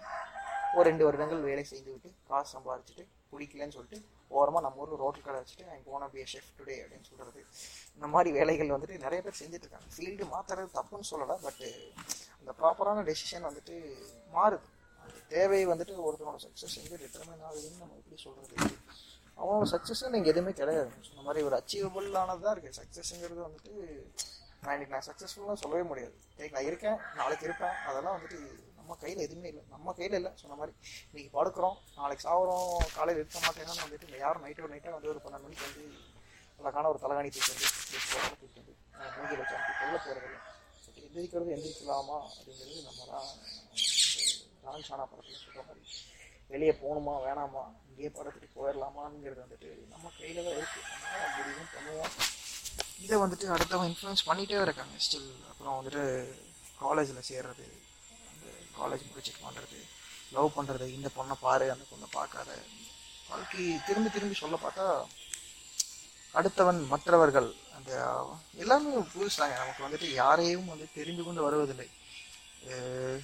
ஒரு 0.77 0.85
ரெண்டு 0.89 1.05
வருடங்கள் 1.07 1.47
வேலை 1.49 1.65
செய்து 1.71 1.91
விட்டு 1.95 2.11
காசு 2.29 2.51
சம்பாதிச்சுட்டு 2.55 3.05
பிடிக்கலன்னு 3.33 3.77
சொல்லிட்டு 3.77 3.99
ஓரமாக 4.31 4.63
நம்ம 4.67 4.83
ஊரில் 4.83 5.01
ரோட்டில் 5.03 5.27
கடை 5.27 5.39
வச்சுட்டு 5.41 5.65
ஐ 5.75 5.79
போன 5.89 6.09
பி 6.15 6.25
ஷெஃப் 6.33 6.51
டுடே 6.59 6.77
அப்படின்னு 6.83 7.09
சொல்கிறது 7.11 7.41
இந்த 7.97 8.09
மாதிரி 8.15 8.31
வேலைகள் 8.39 8.73
வந்துட்டு 8.75 8.97
நிறைய 9.05 9.21
பேர் 9.27 9.39
செஞ்சுட்ருக்காங்க 9.41 9.89
ஃபீல்டு 9.95 10.27
மாற்றுறது 10.35 10.71
தப்புன்னு 10.79 11.09
சொல்லலை 11.13 11.37
பட்டு 11.47 11.69
அந்த 12.41 12.53
ப்ராப்பரான 12.61 13.03
டெசிஷன் 13.09 13.47
வந்துட்டு 13.49 13.75
மாறுது. 14.37 14.67
அந்த 15.03 15.17
தேவை 15.35 15.61
வந்துட்டு 15.73 15.95
ஒருத்தனோட 16.07 16.39
சக்ஸஸ் 16.47 16.77
வந்து 16.81 16.99
டிட்டர்மைன் 17.03 17.45
ஆகுதுன்னு 17.49 17.81
நம்ம 17.83 17.97
எப்படி 18.01 18.19
சொல்கிறது 18.27 18.57
அவனோட 19.39 19.67
சக்ஸஸ்ன்னு 19.75 20.19
இங்கே 20.21 20.31
எதுவுமே 20.35 20.53
கிடையாது. 20.61 20.91
சொன்ன 21.09 21.25
மாதிரி 21.27 21.45
ஒரு 21.49 21.57
அச்சீவபிளானது 21.61 22.45
தான் 22.47 22.55
இருக்குது 22.55 22.79
சக்ஸஸ்ங்கிறது 22.81 23.41
வந்துட்டு 23.47 23.75
நான் 24.65 24.75
இன்னைக்கு 24.77 24.95
நான் 24.95 25.07
சக்ஸஸ்ஃபுல்லாக 25.09 25.59
சொல்லவே 25.63 25.85
முடியாது. 25.91 26.15
இன்னைக்கு 26.35 26.57
நான் 26.57 26.69
இருக்கேன் 26.71 26.99
நாளைக்கு 27.19 27.47
இருப்பேன். 27.49 27.77
அதெல்லாம் 27.89 28.17
வந்துட்டு 28.17 28.39
நம்ம 28.79 28.97
கையில் 29.03 29.25
எதுவுமே 29.27 29.49
இல்லை. 29.53 29.63
நம்ம 29.75 29.93
கையில் 29.99 30.17
இல்லை 30.19 30.31
சொன்ன 30.41 30.57
மாதிரி. 30.61 30.73
இன்னைக்கு 31.11 31.31
படுக்கிறோம் 31.37 31.77
நாளைக்கு 31.99 32.25
சாப்பிட்றோம் 32.27 32.69
காலையில் 32.97 33.21
இருக்க 33.23 33.39
மாட்டேங்கன்னு 33.47 33.85
வந்துட்டு 33.85 34.09
இல்லை 34.09 34.19
யாரும் 34.25 34.45
நைட்டோ 34.47 34.71
நைட்டாக 34.73 34.95
வந்து 34.97 35.11
ஒரு 35.13 35.23
பன்னெண்டு 35.25 35.47
மணிக்கு 35.47 35.67
வந்து 35.69 35.85
அழகான 36.61 36.89
ஒரு 36.93 36.99
தலைகாணி 37.05 37.31
தூக்கி 37.35 37.53
வந்து 37.53 37.69
தூக்கி 38.41 38.61
வந்து 38.61 38.75
மூஞ்சி 39.17 39.37
வச்சு 39.41 39.55
அனுப்பி 39.59 39.75
கொள்ள 39.81 39.97
போகிறதில்ல 39.99 40.39
எந்திரிக்கிறது 41.05 41.55
எந்திரிக்கலாமா 41.57 42.17
அப்படிங்கிறது 42.27 42.83
நம்ம 42.89 43.07
தான் 43.13 43.29
ரான் 44.65 44.87
சானா 44.89 45.05
படத்தில் 45.13 45.41
சொல்கிற 45.45 45.63
மாதிரி. 45.69 45.83
வெளியே 46.53 46.73
போகணுமா 46.83 47.15
வேணாமா 47.25 47.63
இங்கேயே 47.89 48.11
படத்துக்கு 48.19 48.49
போயிடலாமாங்கிறது 48.59 49.43
வந்துட்டு 49.45 49.71
நம்ம 49.95 50.13
கையில் 50.19 50.47
தான் 50.47 50.59
இருக்குது 50.59 50.85
நம்ம 50.93 51.33
முடிவும் 51.37 51.73
பண்ணுவோம். 51.75 52.13
இதை 53.05 53.17
வந்துட்டு 53.23 53.47
அடுத்தவங்க 53.55 53.91
இன்ஃப்ளூயன்ஸ் 53.91 54.27
பண்ணிகிட்டே 54.29 54.59
இருக்காங்க 54.65 54.97
ஸ்டில் 55.07 55.31
அப்புறம் 55.51 55.77
வந்துட்டு 55.79 56.03
காலேஜில் 56.81 57.29
சேர்றது 57.31 57.67
அந்த 58.31 58.47
காலேஜ் 58.79 59.09
முடிச்சுட்டு 59.09 59.45
பண்ணுறது 59.47 59.79
லவ் 60.37 60.57
பண்ணுறது 60.57 60.87
இந்த 60.97 61.09
பொண்ணை 61.17 61.37
பாரு 61.45 61.67
அந்த 61.75 61.85
பொண்ணை 61.93 62.09
பார்க்காத. 62.19 62.51
வாழ்க்கை 63.31 63.65
திரும்பி 63.87 64.11
திரும்பி 64.11 64.37
சொல்ல 64.43 64.57
பார்த்தா 64.63 64.87
அடுத்தவன் 66.35 66.81
மற்றவர்கள் 66.93 67.49
அந்த 67.77 67.91
எல்லாமே 68.63 68.91
புதுசாங்க 69.15 69.57
நமக்கு 69.63 69.85
வந்துட்டு 69.87 70.09
யாரையும் 70.21 70.71
வந்து 70.73 70.87
தெரிந்து 70.99 71.23
கொண்டு 71.25 71.41
வருவதில்லை. 71.47 71.89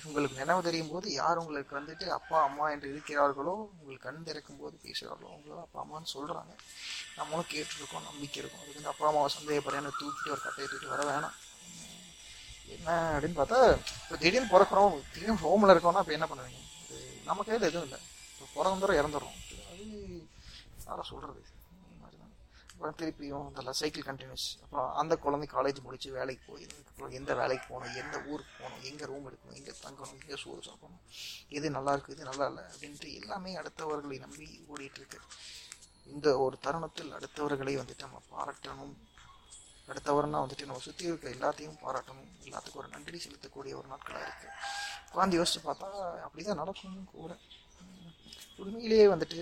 உங்களுக்கு 0.07 0.39
நினைவு 0.41 0.61
தெரியும் 0.67 0.91
போது 0.93 1.07
யார் 1.13 1.41
உங்களுக்கு 1.43 1.73
வந்துட்டு 1.79 2.07
அப்பா 2.17 2.37
அம்மா 2.47 2.67
என்று 2.75 2.87
இருக்கிறார்களோ 2.93 3.55
உங்களுக்கு 3.79 4.07
கண் 4.07 4.25
திறக்கும் 4.29 4.61
போது 4.63 4.77
பேசுகிறார்களோ 4.85 5.33
அவங்கள 5.33 5.59
அப்பா 5.65 5.81
அம்மான்னு 5.83 6.13
சொல்கிறாங்க 6.15 6.53
நம்மளும் 7.19 7.51
கேட்டுருக்கோம் 7.53 8.07
நம்பிக்கை 8.09 8.39
இருக்கும். 8.41 8.63
அதுக்கு 8.63 8.79
வந்து 8.81 8.93
அப்பா 8.93 9.07
அம்மாவை 9.11 9.31
சந்தேகப்படுறேன்னு 9.37 9.93
தூக்கிட்டு 10.01 10.33
ஒரு 10.35 10.43
கட்டையை 10.47 10.69
தூக்கிட்டு 10.69 10.95
வர 10.95 11.05
வேணாம். 11.11 11.37
என்ன 12.77 12.89
அப்படின்னு 13.17 13.39
பார்த்தா 13.41 13.59
இப்போ 14.03 14.17
திடீர்னு 14.23 14.53
பிறக்கிறோம் 14.55 14.97
திடீர்னு 15.13 15.45
ஹோமில் 15.47 15.75
இருக்கோம்னா 15.75 16.03
இப்போ 16.05 16.17
என்ன 16.19 16.29
பண்ணுவீங்க? 16.31 16.63
அது 16.87 17.03
நமக்கு 17.31 17.59
எதுவும் 17.59 17.87
இல்லை. 17.89 18.01
இப்போ 18.33 18.47
பிறந்தோம் 18.57 18.99
இறந்துடுறோம் 19.01 19.39
அது 19.71 19.85
யாரை 20.89 21.05
சொல்கிறது 21.13 21.43
திருப்பியும் 23.01 23.47
அந்த 23.59 23.71
சைக்கிள் 23.81 24.07
கண்டினியூஸ் 24.09 24.47
அப்புறம் 24.65 24.89
அந்த 25.01 25.15
குழந்தை 25.25 25.47
காலேஜ் 25.55 25.79
முடிச்சு 25.87 26.09
வேலைக்கு 26.17 26.45
போய் 26.51 27.17
எந்த 27.19 27.33
வேலைக்கு 27.41 27.67
போகணும் 27.71 27.97
எந்த 28.03 28.17
ஊருக்கு 28.31 28.55
போகணும் 28.61 28.85
எங்கே 28.91 29.05
ரூம் 29.11 29.27
எடுக்கணும் 29.29 29.57
எங்கே 29.61 29.73
தங்கணும் 29.85 30.21
எங்கே 30.23 30.39
சோறு 30.43 30.63
சாப்பிடணும் 30.69 31.03
எது 31.59 31.71
நல்லாயிருக்கு 31.77 32.15
இது 32.17 32.29
நல்லா 32.31 32.47
இல்லை 32.51 32.65
அப்படின்ட்டு 32.73 33.09
எல்லாமே 33.21 33.53
அடுத்தவர்களை 33.61 34.19
நம்பி 34.25 34.49
ஓடிட்டு 34.73 35.01
இருக்கு. 35.03 35.21
இந்த 36.15 36.29
ஒரு 36.45 36.57
தருணத்தில் 36.67 37.13
அடுத்தவர்களை 37.19 37.75
வந்துட்டு 37.81 38.07
நம்ம 38.07 38.21
பாராட்டணும். 38.35 38.95
அடுத்தவர்னா 39.89 40.39
வந்துட்டு 40.45 40.69
நம்ம 40.69 40.83
சுற்றி 40.87 41.05
இருக்க 41.11 41.27
எல்லாத்தையும் 41.37 41.79
பாராட்டணும். 41.85 42.31
எல்லாத்துக்கும் 42.47 42.83
ஒரு 42.83 42.89
நன்றி 42.89 43.19
செலுத்தக்கூடிய 43.25 43.75
ஒரு 43.81 43.89
நாட்களாக 43.93 44.27
இருக்குது 44.29 44.55
உட்காந்து 45.11 45.39
யோசிச்சு 45.41 45.63
பார்த்தா 45.69 45.89
அப்படி 46.27 46.45
தான் 46.45 46.63
நடக்கும் 46.63 46.97
கூட. 47.17 47.33
உண்மையிலேயே 48.63 49.07
வந்துட்டு 49.13 49.41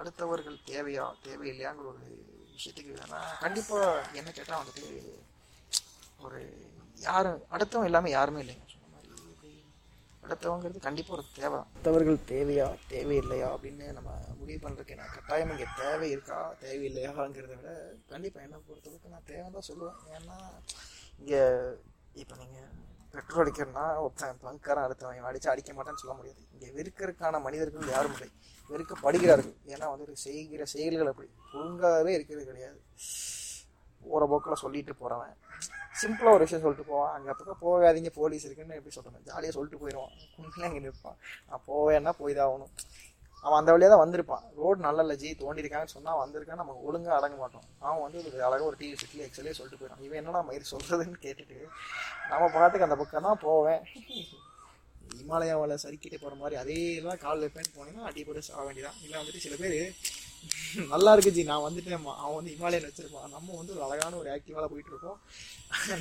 அடுத்தவர்கள் 0.00 0.58
தேவையா 0.70 1.04
தேவையில்லையாங்கிற 1.26 1.86
ஒரு 1.92 2.04
விஷயத்துக்கு 2.56 2.92
நான் 3.14 3.38
கண்டிப்பாக 3.44 3.88
என்ன 4.20 4.30
கேட்டால் 4.30 4.60
வந்துட்டு 4.60 4.84
ஒரு 6.24 6.40
யாரும் 7.06 7.40
அடுத்தவங்க 7.54 7.90
எல்லாமே 7.90 8.10
யாருமே 8.10 8.42
இல்லைங்க. 8.42 8.64
சொன்ன 8.72 8.90
மாதிரி 8.92 9.52
அடுத்தவங்கிறது 10.24 10.86
கண்டிப்பாக 10.86 11.16
ஒரு 11.16 11.24
தேவை 11.38 11.58
அடுத்தவர்கள் 11.62 12.18
தேவையா 12.30 12.66
தேவையில்லையா 12.92 13.48
அப்படின்னு 13.54 13.86
நம்ம 13.98 14.10
முடிவு 14.40 14.60
பண்ணுறதுக்கு 14.64 14.98
நான் 15.00 15.14
கட்டாயம்? 15.16 15.52
இங்கே 15.54 15.68
தேவை 15.82 16.08
இருக்கா 16.14 16.38
தேவையில்லையாங்கிறத 16.62 17.54
விட 17.60 17.72
கண்டிப்பாக 18.12 18.46
என்ன 18.46 18.60
பொறுத்தளவுக்கு 18.68 19.14
நான் 19.14 19.28
தேவை 19.32 19.48
தான் 19.56 19.68
சொல்லுவேன். 19.70 19.98
ஏன்னா 20.16 20.38
இங்கே 21.20 21.42
இப்போ 22.22 22.34
நீங்கள் 22.42 22.70
பெட்ரோல் 23.14 23.42
அடிக்கிறனா 23.42 23.84
ஒருத்தன் 24.04 24.40
பங்காரம் 24.44 24.84
அடுத்தவன் 24.86 25.28
அடிச்சு 25.30 25.48
அடிக்க 25.52 25.70
மாட்டேன்னு 25.76 26.02
சொல்ல 26.02 26.14
முடியாது. 26.18 26.42
இங்கே 26.54 26.68
வெறுக்கிறதுக்கான 26.78 27.40
மனிதர்கள் 27.46 27.94
யாரும் 27.94 28.14
இல்லை 28.16 28.28
வெறுக்கப்படுகிறார்கள். 28.70 29.56
ஏன்னா 29.72 29.86
வந்து 29.92 30.22
செய்கிற 30.26 30.64
செயல்கள் 30.74 31.10
அப்படி 31.12 31.28
ஒழுங்காகவே 31.58 32.12
இருக்கிறது 32.18 32.44
கிடையாது. 32.50 32.78
போகிற 34.08 34.24
போக்கில் 34.30 34.62
சொல்லிட்டு 34.62 34.94
போகிறவன் 35.02 35.36
சிம்பிளாக 36.00 36.36
ஒரு 36.36 36.44
விஷயம் 36.44 36.62
சொல்லிட்டு 36.64 36.90
போவான். 36.90 37.12
அங்கே 37.16 37.32
பக்கம் 37.38 37.60
போகாதீங்க 37.64 38.10
போலீஸ் 38.18 38.46
இருக்குன்னு 38.46 38.78
எப்படி 38.78 38.94
சொல்கிறேன் 38.96 39.26
ஜாலியாக 39.28 39.54
சொல்லிட்டு 39.56 39.80
போயிடுவான் 39.82 40.14
உண்மையாக 40.40 40.68
அங்கே 40.68 40.82
நிற்பான் 40.86 41.18
நான் 41.48 41.64
போவேன்னா 41.68 42.12
போய் 42.20 42.36
தான் 42.38 42.48
ஆகணும். 42.48 42.72
அவன் 43.44 43.58
அந்த 43.60 43.70
வழியாக 43.74 43.90
தான் 43.92 44.02
வந்திருப்பான். 44.04 44.44
ரோடு 44.60 44.78
நல்ல 44.86 45.04
இல்லை 45.04 45.16
ஜி 45.22 45.30
தோண்டியிருக்காங்கன்னு 45.42 45.94
சொன்னால் 45.96 46.20
வந்திருக்கான் 46.22 46.60
நம்ம 46.62 46.74
ஒழுங்காக 46.86 47.16
அடங்க 47.18 47.36
மாட்டோம். 47.42 47.66
அவன் 47.86 48.02
வந்து 48.06 48.18
ஒரு 48.28 48.36
அழகாக 48.48 48.68
ஒரு 48.70 48.78
டிவி 48.80 48.96
செட்டில் 49.02 49.24
எக்ஸலே 49.26 49.54
சொல்லிட்டு 49.58 49.80
போயிடும் 49.80 50.02
இவன் 50.06 50.20
என்னடா 50.20 50.42
மயிர் 50.48 50.72
சொல்கிறதுன்னு 50.72 51.22
கேட்டுட்டு 51.26 51.58
நம்ம 52.32 52.48
பாட்டுக்கு 52.56 52.88
அந்த 52.88 52.98
பக்கம் 53.02 53.28
தான் 53.28 53.42
போவேன். 53.46 53.82
இமாலயாவில் 55.22 55.82
சறுக்கிட்டு 55.82 56.18
போகிற 56.22 56.36
மாதிரி 56.42 56.56
அதே 56.62 56.78
தான் 57.06 57.20
கால் 57.24 57.42
வைப்பேன்னு 57.42 57.74
போனீங்கன்னா 57.76 58.08
அடிப்படை 58.10 58.40
சாக 58.46 58.62
வேண்டியதான் 58.68 58.98
இல்லை 59.04 59.16
வந்துட்டு 59.20 59.44
சில 59.46 59.56
பேர் 59.62 59.78
நல்லா 60.92 61.10
இருக்கு 61.14 61.34
ஜி 61.36 61.42
நான் 61.50 61.66
வந்துட்டேன் 61.66 61.98
அவன் 62.22 62.38
வந்து 62.38 62.54
இமாலயன் 62.56 62.88
வச்சிருப்பான். 62.88 63.28
நம்ம 63.36 63.54
வந்து 63.60 63.74
ஒரு 63.76 63.84
அழகான 63.86 64.16
ஒரு 64.22 64.28
ஆக்டிவாக 64.34 64.66
போயிட்டு 64.72 64.92
இருக்கோம். 64.92 65.18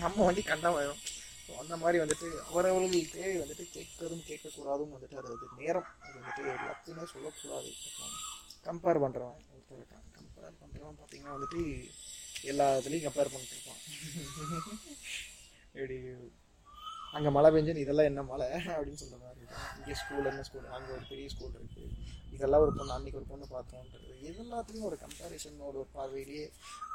நம்ம 0.03 0.17
வண்டி 0.27 0.41
கண்டமாயிரும் 0.49 1.01
ஸோ 1.45 1.51
அந்த 1.61 1.75
மாதிரி 1.81 1.97
வந்துட்டு 2.01 2.27
அவரவர்கள் 2.49 3.09
தேவை 3.15 3.33
வந்துட்டு 3.41 3.65
கேட்கறதும் 3.75 4.27
கேட்கக்கூடாதும் 4.29 4.93
வந்துட்டு 4.95 5.17
அது 5.21 5.33
வந்து 5.33 5.47
நேரம். 5.61 5.89
அது 6.05 6.15
வந்துட்டு 6.19 6.43
எல்லாத்தையுமே 6.57 7.05
சொல்லக்கூடாது. 7.13 7.71
கம்பேர் 8.67 9.01
பண்ணுறவன் 9.03 9.41
ஒருத்தர் 9.53 9.79
இருக்கான். 9.81 10.05
கம்பேர் 10.17 10.59
பண்ணுறவன் 10.61 10.97
பார்த்தீங்கன்னா 11.01 11.35
வந்துட்டு 11.37 11.61
எல்லா 12.51 12.67
இதுலேயும் 12.79 13.07
கம்பேர் 13.07 13.33
பண்ணிட்டு 13.33 13.57
இருப்பான். 13.57 13.81
எப்படி? 15.75 15.97
அங்கே 17.17 17.29
மழை 17.35 17.49
பெஞ்சுன்னு 17.55 17.83
இதெல்லாம் 17.85 18.09
என்ன 18.11 18.21
மழை? 18.31 18.47
அப்படின்னு 18.75 19.01
சொல்கிற 19.01 19.19
மாதிரி 19.23 19.41
இருக்கும். 19.41 19.67
இங்கே 19.79 19.95
ஸ்கூல் 20.01 20.29
என்ன 20.31 20.43
ஸ்கூல் 20.47 20.71
அங்கே 20.77 20.91
ஒரு 20.97 21.05
பெரிய 21.11 21.27
ஸ்கூல் 21.33 21.57
இருக்குது 21.59 21.89
இதெல்லாம் 22.35 22.63
ஒரு 22.65 22.73
பொண்ணு 22.77 22.95
அன்றைக்கி 22.95 23.17
ஒரு 23.21 23.27
பொண்ணு 23.31 23.45
பார்த்தோன்றது. 23.53 24.09
எல்லாத்துலேயும் 24.29 24.87
ஒரு 24.89 24.97
கம்பேரிசனோட 25.03 25.75
ஒரு 25.81 25.87
பார்வையிலேயே 25.95 26.45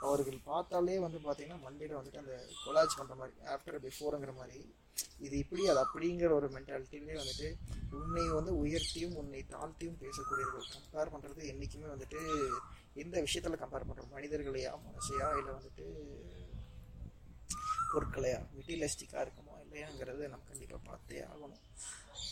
அவர்கள் 0.06 0.38
பார்த்தாலே 0.50 0.98
வந்து 1.06 1.18
பார்த்தீங்கன்னா 1.26 1.58
மண்டையில் 1.66 1.98
வந்துட்டு 1.98 2.22
அந்த 2.22 2.34
கொலாஜ் 2.64 2.98
பண்ணுற 3.00 3.16
மாதிரி 3.20 3.36
ஆஃப்டர் 3.54 3.78
பிஃபோருங்கிற 3.86 4.34
மாதிரி 4.40 4.60
இது 5.26 5.34
இப்படி 5.42 5.62
அது 5.70 5.80
அப்படிங்கிற 5.84 6.30
ஒரு 6.38 6.48
மென்டாலிட்டிலே 6.54 7.18
வந்துட்டு 7.20 7.48
உன்னை 7.98 8.24
வந்து 8.38 8.52
உயர்த்தியும் 8.62 9.16
உன்னை 9.20 9.40
தாழ்த்தியும் 9.52 10.00
பேசக்கூடியவர்கள். 10.02 10.72
கம்பேர் 10.74 11.12
பண்ணுறது 11.14 11.42
என்றைக்குமே 11.52 11.88
வந்துட்டு 11.94 12.20
எந்த 13.02 13.16
விஷயத்தில் 13.26 13.62
கம்பேர் 13.62 13.88
பண்ணுறோம் 13.88 14.14
மனிதர்களையா 14.16 14.72
மனசையா 14.86 15.28
இல்லை 15.40 15.52
வந்துட்டு 15.58 15.86
பொருட்களையா? 17.92 18.38
மெட்டீரியலிஸ்டிக்காக 18.56 19.24
இருக்குமா 19.24 19.54
இல்லையாங்கிறது 19.64 20.22
நம்ம 20.32 20.44
கண்டிப்பாக 20.50 20.82
பார்த்தே 20.88 21.20
ஆகணும். 21.30 21.62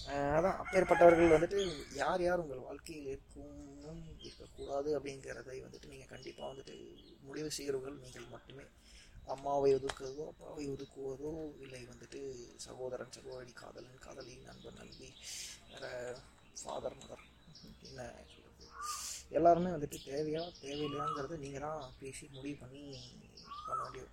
அதான் 0.09 0.59
அப்பேற்பட்டவர்கள் 0.59 1.35
வந்துட்டு 1.35 1.61
யார் 1.95 2.23
யார் 2.23 2.43
உங்கள் 2.43 2.67
வாழ்க்கையில் 2.67 3.09
இருக்கணும் 3.09 4.03
இருக்கக்கூடாது 4.21 4.91
அப்படிங்கிறதை 4.97 5.57
வந்துட்டு 5.63 5.93
நீங்கள் 5.93 6.13
கண்டிப்பாக 6.13 6.51
வந்துட்டு 6.53 6.75
முடிவு 7.23 7.51
செய்கிறவர்கள் 7.51 8.03
நீங்கள் 8.03 8.29
மட்டுமே. 8.29 8.67
அம்மாவை 9.27 9.71
ஒதுக்குவதோ 9.75 10.25
அப்பாவை 10.27 10.65
ஒதுக்குவதோ 10.69 11.31
இல்லை 11.65 11.81
வந்துட்டு 11.85 12.21
சகோதரன் 12.57 13.15
சகோதரி 13.17 13.53
காதலன் 13.53 14.05
காதலி 14.05 14.35
நண்பன் 14.45 14.79
நல்வி 14.79 15.09
ஃபாதர் 16.61 16.99
மதர் 17.01 17.25
என்ன 17.83 18.03
சொல்கிறது 18.27 18.69
எல்லாருமே 19.31 19.71
வந்துட்டு 19.71 19.99
தேவையா 20.07 20.43
தேவையில்லையாங்கிறத 20.61 21.39
நீங்கள் 21.39 21.67
தான் 21.67 21.95
பேசி 21.99 22.27
முடிவு 22.33 22.57
பண்ணி 22.61 22.83
பண்ண 23.69 23.81
வேண்டியது 23.83 24.11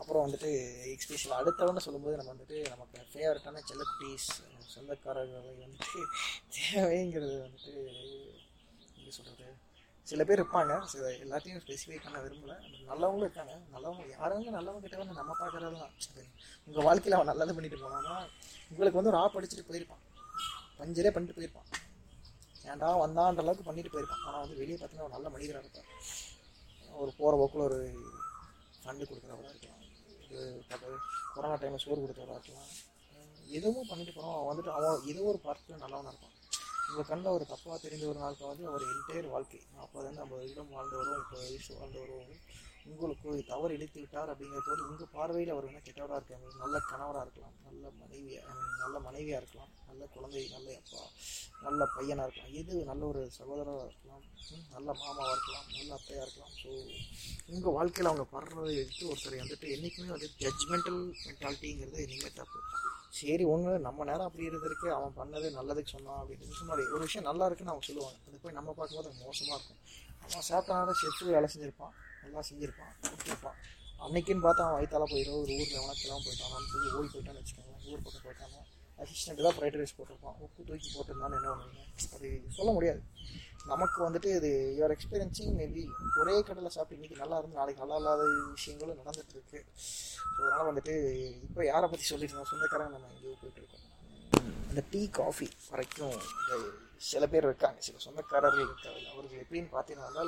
அப்புறம் 0.00 0.24
வந்துட்டு 0.26 0.50
எக்ஸ்பெஷல் 0.94 1.36
அடுத்தவன்னு 1.40 1.84
சொல்லும்போது 1.86 2.18
நம்ம 2.20 2.32
வந்துட்டு 2.34 2.58
நமக்கு 2.72 3.06
ஃபேவரட்டான 3.12 3.62
செல்லக்குட்டீஸ் 3.70 4.28
சொந்தக்காரர்களை 4.74 5.52
வந்துட்டு 5.64 6.02
தேவைங்கிறது 6.58 7.36
வந்துட்டு 7.46 7.74
எப்படி 8.88 9.12
சொல்கிறது 9.18 9.52
சில 10.06 10.22
பேர் 10.28 10.40
இருப்பாங்க. 10.40 10.72
சில 10.92 11.04
எல்லாத்தையும் 11.24 11.60
ஸ்பெசிஃபை 11.64 11.98
பண்ண 12.04 12.16
விரும்பல. 12.24 12.54
நல்லவங்களும் 12.88 13.26
இருக்காங்க. 13.26 13.54
நல்லவங்க 13.74 14.02
யாருங்க 14.16 14.50
நல்லவங்க 14.56 14.82
கிட்ட 14.84 15.04
நம்ம 15.20 15.36
பார்க்கறது 15.38 15.78
தான். 15.82 15.94
உங்கள் 16.66 16.86
வாழ்க்கையில் 16.88 17.16
அவன் 17.18 17.30
நல்லது 17.32 17.54
பண்ணிட்டு 17.56 17.78
போனான்னா 17.84 18.16
உங்களுக்கு 18.72 18.98
வந்து 19.00 19.12
ஒரு 19.12 19.20
ஆப் 19.22 19.36
அடிச்சுட்டு 19.38 19.68
போயிருப்பான். 19.70 20.02
பஞ்சரே 20.80 21.12
பண்ணிட்டு 21.14 21.36
போயிருப்பான். 21.38 21.70
ஏன்டா 22.70 22.90
வந்தான்ற 23.04 23.42
அளவுக்கு 23.44 23.68
பண்ணிட்டு 23.68 23.94
போயிருப்பான். 23.94 24.22
ஆனால் 24.26 24.42
வந்து 24.44 24.60
வெளியே 24.62 24.76
பார்த்தீங்கன்னா 24.76 25.08
ஒரு 25.08 25.16
நல்ல 25.16 25.28
மனிதராக 25.36 25.64
இருப்பான். 25.64 25.90
ஒரு 27.02 27.10
போகிற 27.18 27.34
போக்கில் 27.40 27.66
ஒரு 27.68 27.78
ஃபண்டு 28.84 29.08
கொடுக்குறவராக 29.08 29.52
இருக்கலாம் 29.54 29.82
இது 30.26 30.42
கொரோனா 31.34 31.56
டைமில் 31.62 31.84
சோறு 31.84 32.00
கொடுத்தவராக 32.02 32.38
இருக்கலாம் 32.38 32.70
எதுவும் 33.50 33.88
பண்ணிட்டு 33.88 34.12
போகிறோம் 34.12 34.36
அவன் 34.36 34.48
வந்துட்டு 34.50 34.72
அவன் 34.76 35.06
ஏதோ 35.10 35.22
ஒரு 35.30 35.38
பார்ட்டில் 35.44 35.82
நல்லவனாக 35.82 36.12
இருப்பான். 36.12 36.30
உங்கள் 36.88 37.08
கண்ணில் 37.08 37.34
ஒரு 37.36 37.44
தப்பாக 37.50 37.76
தெரிஞ்ச 37.84 38.04
ஒரு 38.08 38.18
நாளுக்கு 38.18 38.44
வந்து 38.46 38.64
அவர் 38.70 38.84
என்டையர் 38.92 39.28
வாழ்க்கை. 39.34 39.60
நாற்பதுலேருந்து 39.76 40.22
ஐம்பது 40.24 40.40
வருடம் 40.40 40.72
வாழ்ந்தவரும் 40.74 41.20
முப்பது 41.20 41.44
வயசு 41.44 41.78
வாழ்ந்து 41.78 42.00
வருவோம் 42.00 42.40
உங்களுக்கு 42.92 43.28
தவறு 43.50 43.74
இழைத்து 43.76 43.98
விட்டார் 44.00 44.30
அப்படிங்கிற 44.32 44.60
போது 44.66 44.82
உங்கள் 44.88 45.12
பார்வையில் 45.14 45.52
அவர் 45.54 45.68
என்ன 45.68 45.80
கெட்டவராக 45.86 46.18
இருக்காங்க 46.20 46.48
நல்ல 46.62 46.76
கணவராக 46.90 47.24
இருக்கலாம். 47.26 47.54
நல்ல 47.66 47.84
மனைவியாக 48.00 48.56
நல்ல 48.82 48.96
மனைவியாக 49.06 49.40
இருக்கலாம். 49.42 49.70
நல்ல 49.88 50.02
குழந்தை 50.14 50.42
நல்ல 50.56 50.68
அப்பா 50.80 51.02
நல்ல 51.66 51.80
பையனாக 51.94 52.26
இருக்கலாம். 52.26 52.54
எது 52.60 52.74
நல்ல 52.90 53.02
ஒரு 53.12 53.22
சகோதரராக 53.38 53.86
இருக்கலாம். 53.88 54.24
நல்ல 54.74 54.88
மாமாவாக 55.00 55.34
இருக்கலாம். 55.34 55.66
நல்ல 55.78 55.90
அத்தையாக 55.98 56.24
இருக்கலாம். 56.26 56.54
ஸோ 56.62 56.70
உங்கள் 57.54 57.76
வாழ்க்கையில் 57.78 58.10
அவங்க 58.12 58.26
படுறதை 58.34 58.74
எடுத்து 58.82 59.10
ஒருத்தரை 59.12 59.38
வந்துட்டு 59.42 59.72
என்றைக்குமே 59.76 60.10
வந்து 60.14 60.30
ஜட்ஜ்மெண்டல் 60.44 61.00
மென்டாலிட்டிங்கிறது 61.24 62.04
இனிமேல் 62.06 62.38
தப்பு. 62.40 62.60
சரி 63.20 63.44
ஒன்று 63.54 63.72
நம்ம 63.88 64.04
நேரம் 64.10 64.28
அப்படி 64.28 64.48
இருக்கிறதுக்கு 64.50 64.88
அவன் 64.98 65.18
பண்ணது 65.20 65.48
நல்லதுக்கு 65.58 65.94
சொன்னான் 65.96 66.20
அப்படின்னு 66.22 66.58
சும்மா 66.60 66.74
ஒரு 66.96 67.04
விஷயம் 67.08 67.28
நல்லா 67.30 67.46
இருக்குன்னு 67.48 67.74
அவங்க 67.74 67.86
சொல்லுவாங்க. 67.90 68.18
அது 68.28 68.42
போய் 68.44 68.58
நம்ம 68.60 68.72
பார்க்கும்போது 68.78 69.10
அது 69.12 69.26
மோசமாக 69.26 69.58
இருக்கும். 69.58 69.80
அவன் 70.24 70.48
சாப்பிட்டனால 70.50 70.94
செஃப்பு 71.02 71.34
வேலை 71.36 71.48
செஞ்சுருப்பான். 71.52 71.94
நல்லா 72.24 72.42
செஞ்சுருப்பான் 72.48 72.94
கொடுத்துருப்பான் 73.02 73.58
அன்னைக்குன்னு 74.04 74.46
பார்த்தா 74.46 74.64
அவன் 74.64 74.78
வயிற்றால 74.78 75.04
போயிடும் 75.12 75.40
ஒரு 75.40 75.52
ஊரில் 75.54 75.76
எவனா 75.78 75.94
கிளம்ப 76.00 76.22
போயிட்டான் 76.26 76.70
சொல்லி 76.72 76.88
ஓடி 76.96 77.08
போயிட்டான்னு 77.12 77.42
வச்சுக்கோங்க 77.42 77.74
ஊர் 77.90 78.04
பக்கம் 78.06 78.24
போயிட்டாங்க 78.26 78.58
அசிஸ்டண்ட்டு 78.98 79.44
தான் 79.46 79.54
ஃப்ரைட் 79.54 79.76
ரைஸ் 79.78 79.94
போட்டிருப்பான். 79.96 80.36
உப்பு 80.44 80.66
தூக்கி 80.66 80.88
போட்டிருந்தான்னு 80.90 81.38
என்ன 81.38 81.52
பண்ணுவீங்க? 81.52 81.84
அது 82.16 82.28
சொல்ல 82.56 82.70
முடியாது. 82.76 83.00
நமக்கு 83.72 83.98
வந்துட்டு 84.04 84.28
இது 84.38 84.50
யுவர் 84.76 84.94
எக்ஸ்பீரியன்ஸிங் 84.94 85.54
மேபி 85.60 85.82
ஒரே 86.20 86.34
கடையில் 86.48 86.74
சாப்பிட்டு 86.74 86.98
இன்றைக்கி 86.98 87.16
நல்லா 87.22 87.36
இருந்து 87.38 87.58
நாளைக்கு 87.60 87.82
நல்லா 87.82 87.96
இல்லாத 88.00 88.22
விஷயங்களும் 88.54 89.00
நடந்துகிட்ருக்கு 89.00 89.60
ஸோ 90.26 90.40
அதனால் 90.40 90.68
வந்துட்டு 90.70 90.94
இப்போ 91.46 91.60
யாரை 91.70 91.88
பற்றி 91.88 92.06
சொல்லிட்டு 92.10 92.34
இருந்தோம் 92.34 92.52
சொந்தக்காரங்க 92.52 92.94
நம்ம 92.96 93.10
எங்கேயோ 93.14 93.34
போயிட்டுருக்கோம் 93.42 93.83
அந்த 94.74 94.82
இந்த 94.82 94.90
டீ 94.92 95.00
காஃபி 95.16 95.46
வரைக்கும் 95.72 96.14
இந்த 96.38 96.54
சில 97.08 97.24
பேர் 97.32 97.46
இருக்காங்க. 97.48 97.78
சில 97.86 97.96
சொந்தக்காரர்கள் 98.04 98.64
இருக்காங்க. 98.68 99.02
அவர்கள் 99.12 99.42
எப்படின்னு 99.42 99.68
பார்த்தீங்கன்னா 99.74 100.22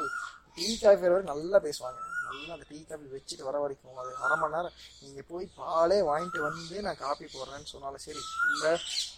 டீ 0.58 0.66
காஃபி 0.82 1.02
வரை 1.04 1.24
நல்லா 1.30 1.58
பேசுவாங்க. 1.64 1.98
நல்லா 2.28 2.52
அந்த 2.56 2.66
டீ 2.68 2.78
காஃபி 2.90 3.06
வச்சுட்டு 3.14 3.46
வர 3.48 3.56
வரைக்கும் 3.64 3.98
அது 4.02 4.12
அரை 4.24 4.36
மணி 4.42 4.54
நேரம் 4.56 4.76
நீங்கள் 5.00 5.26
போய் 5.30 5.46
பாலே 5.58 5.98
வாங்கிட்டு 6.10 6.40
வந்து 6.46 6.76
நான் 6.86 7.00
காப்பி 7.02 7.26
போடுறேன்னு 7.34 7.70
சொன்னாலும் 7.72 8.04
சரி 8.06 8.22
இல்லை 8.52 8.72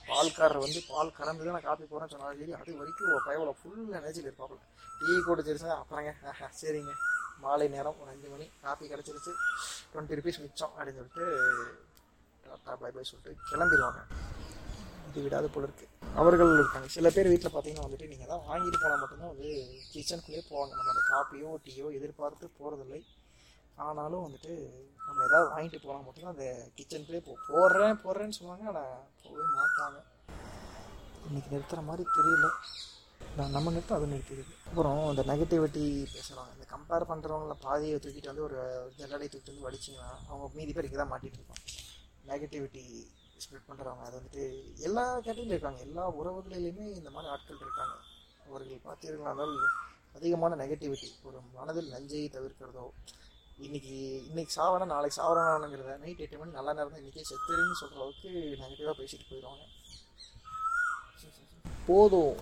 பால்காரர் 0.09 0.65
வந்து 0.65 0.81
பால் 0.91 1.15
கறந்து 1.19 1.47
தான் 1.49 1.57
நான் 1.59 1.69
காப்பி 1.69 1.87
போடுறேன்னு 1.91 2.15
சொன்னாலும் 2.15 2.41
சரி 2.43 2.57
அது 2.61 2.79
வரைக்கும் 2.81 3.13
ஒரு 3.17 3.23
பயவில் 3.29 3.53
ஃபுல் 3.61 3.95
எனர்ஜியில் 4.01 4.29
இருப்பாப்புல. 4.31 4.61
டீ 5.01 5.19
குடிச்சிருச்சா 5.29 5.73
அப்புறங்க 5.83 6.15
சரிங்க. 6.63 6.95
மாலை 7.45 7.69
நேரம் 7.77 8.01
ஒரு 8.03 8.11
அஞ்சு 8.15 8.31
மணி 8.35 8.49
காப்பி 8.65 8.87
கிடச்சிருச்சு. 8.95 9.35
டுவெண்ட்டி 9.93 10.19
ருபீஸ் 10.21 10.43
மிச்சம் 10.47 10.75
அப்படின்னு 10.77 11.01
சொல்லிட்டு 11.01 11.27
டாட்டா 12.45 12.75
பை 12.83 12.93
பை 12.97 13.05
சொல்லிட்டு 13.11 13.35
கிளம்பிடுவாங்க 13.53 14.01
இது 15.19 15.27
விடாத 15.27 15.47
போல 15.55 15.67
இருக்கு. 15.69 15.87
அவர்கள் 16.21 16.53
இருக்காங்க. 16.61 16.89
சில 16.97 17.11
பேர் 17.15 17.31
வீட்டில் 17.33 17.53
பார்த்தீங்கன்னா 17.55 17.87
வந்துட்டு 17.87 18.11
நீங்கள் 18.13 18.31
தான் 18.33 18.45
வாங்கிட்டு 18.49 18.79
போனால் 18.83 19.01
மட்டும்தான் 19.03 19.33
வந்து 19.33 19.49
கிச்சனுக்குள்ளேயே 19.93 20.45
போவாங்க. 20.51 20.73
நம்ம 20.79 20.93
அந்த 20.95 21.05
காப்பியோ 21.13 21.51
டீயோ 21.67 21.89
எதிர்பார்த்து 21.99 22.57
போகிறதில்லை 22.59 23.01
ஆனாலும் 23.87 24.25
வந்துட்டு 24.27 24.53
நம்ம 25.07 25.19
ஏதாவது 25.29 25.49
வாங்கிட்டு 25.55 25.79
போனால் 25.85 26.07
மட்டும்தான் 26.07 26.35
அந்த 26.35 26.47
கிச்சனுக்குள்ளேயே 26.79 27.25
போ 27.27 27.35
போடுறேன் 27.51 28.01
போடுறேன்னு 28.05 28.37
சொல்லுவாங்க. 28.39 28.65
ஆனால் 28.73 28.95
போகவே 29.25 29.47
மாட்டாங்க. 29.59 29.99
இன்றைக்கி 31.29 31.51
நிறுத்துகிற 31.55 31.83
மாதிரி 31.91 32.05
தெரியல. 32.17 32.49
நான் 33.39 33.55
நம்ம 33.57 33.71
நிறுத்தம் 33.75 33.99
அது 33.99 34.07
நிறுத்திடுது 34.13 34.53
அப்புறம் 34.69 35.01
இந்த 35.11 35.23
நெகட்டிவிட்டி 35.31 35.85
பேசுகிறாங்க 36.15 36.53
இந்த 36.57 36.67
கம்பேர் 36.73 37.09
பண்ணுறவங்கள 37.11 37.55
பாதியை 37.67 37.99
தூக்கிட்டு 38.05 38.31
வந்து 38.31 38.47
ஒரு 38.49 38.59
ஜல்லடை 38.99 39.27
தூக்கிட்டு 39.27 39.53
வந்து 39.53 39.67
வடிச்சிங்கன்னா 39.67 40.11
அவங்க 40.29 40.47
மீதி 40.59 40.73
பேர் 40.77 40.89
இங்கே 40.89 41.01
தான் 41.03 41.13
மாட்டிகிட்டு 41.13 41.41
இருப்பாங்க. 41.41 41.65
நெகட்டிவிட்டி 42.31 42.85
ஸ்ப்ரெட் 43.45 43.69
பண்ணுறவங்க 43.69 44.05
அது 44.07 44.19
வந்துட்டு 44.19 44.45
எல்லா 44.89 45.05
கேட்டகரியும் 45.25 45.55
இருக்காங்க. 45.57 45.81
எல்லா 45.89 46.05
உறவுகளிலையுமே 46.21 46.87
இந்த 46.99 47.11
மாதிரி 47.15 47.31
ஆட்கள் 47.35 47.65
இருக்காங்க. 47.67 47.97
அவர்கள் 48.49 48.87
பார்த்தீர்களானால் 48.89 49.55
அதிகமான 50.19 50.57
நெகட்டிவிட்டி 50.63 51.09
ஒரு 51.29 51.41
மனதில் 51.57 51.93
நஞ்சை 51.95 52.23
தவிர்க்கிறதோ 52.37 52.85
இன்னைக்கு 53.67 53.95
இன்னைக்கு 54.31 54.53
சாவனா 54.57 54.87
நாளைக்கு 54.95 55.19
சாவரானுங்கிறத 55.21 55.95
நைட் 56.03 56.23
எட்டு 56.25 56.39
மணி 56.41 56.59
நல்லா 56.59 56.73
நேரம் 56.79 57.01
இன்றைக்கே 57.01 57.25
செத்துருன்னு 57.31 57.81
சொல்கிற 57.81 57.99
அளவுக்கு 58.01 58.31
நெகட்டிவாக 58.61 58.95
பேசிட்டு 59.01 59.29
போயிடுவாங்க. 59.31 59.65
போதும். 61.89 62.37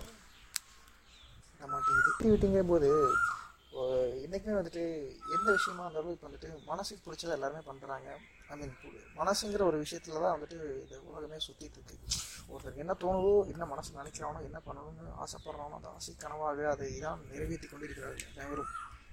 விட 1.51 1.67
மாட்டேங்குது. 1.73 2.63
போது 2.71 2.89
என்றைக்குமே 4.23 4.57
வந்துட்டு 4.57 4.83
எந்த 5.35 5.47
விஷயமா 5.55 5.83
இருந்தாலும் 5.85 6.13
இப்போ 6.15 6.27
வந்துட்டு 6.27 6.49
மனசுக்கு 6.69 7.05
பிடிச்சதை 7.05 7.33
எல்லாருமே 7.37 7.61
பண்ணுறாங்க 7.69 8.09
ஐ 8.49 8.55
மீன் 8.55 8.73
மனசுங்கிற 9.15 9.61
ஒரு 9.63 9.77
விஷயத்துல 9.83 10.19
தான் 10.19 10.35
வந்துட்டு 10.35 10.57
இந்த 10.77 10.97
உலகமே 11.07 11.37
சுற்றிட்டு 11.39 11.79
இருக்கு. 11.79 11.95
ஒருத்தருக்கு 12.49 12.83
என்ன 12.83 12.93
தோணுதோ 13.01 13.33
என்ன 13.51 13.65
மனசு 13.65 13.97
நினைக்கிறானோ 13.97 14.39
என்ன 14.41 14.59
பண்ணணும்னு 14.65 15.15
ஆசைப்படுறானோ 15.23 15.75
அந்த 15.75 15.89
ஆசை 15.89 16.13
கனவாக 16.15 16.67
அதை 16.71 16.87
தான் 16.99 17.23
நிறைவேற்றி 17.31 17.67
கொண்டிருக்கிறாரு 17.67 18.21
அனைவரும் 18.31 18.71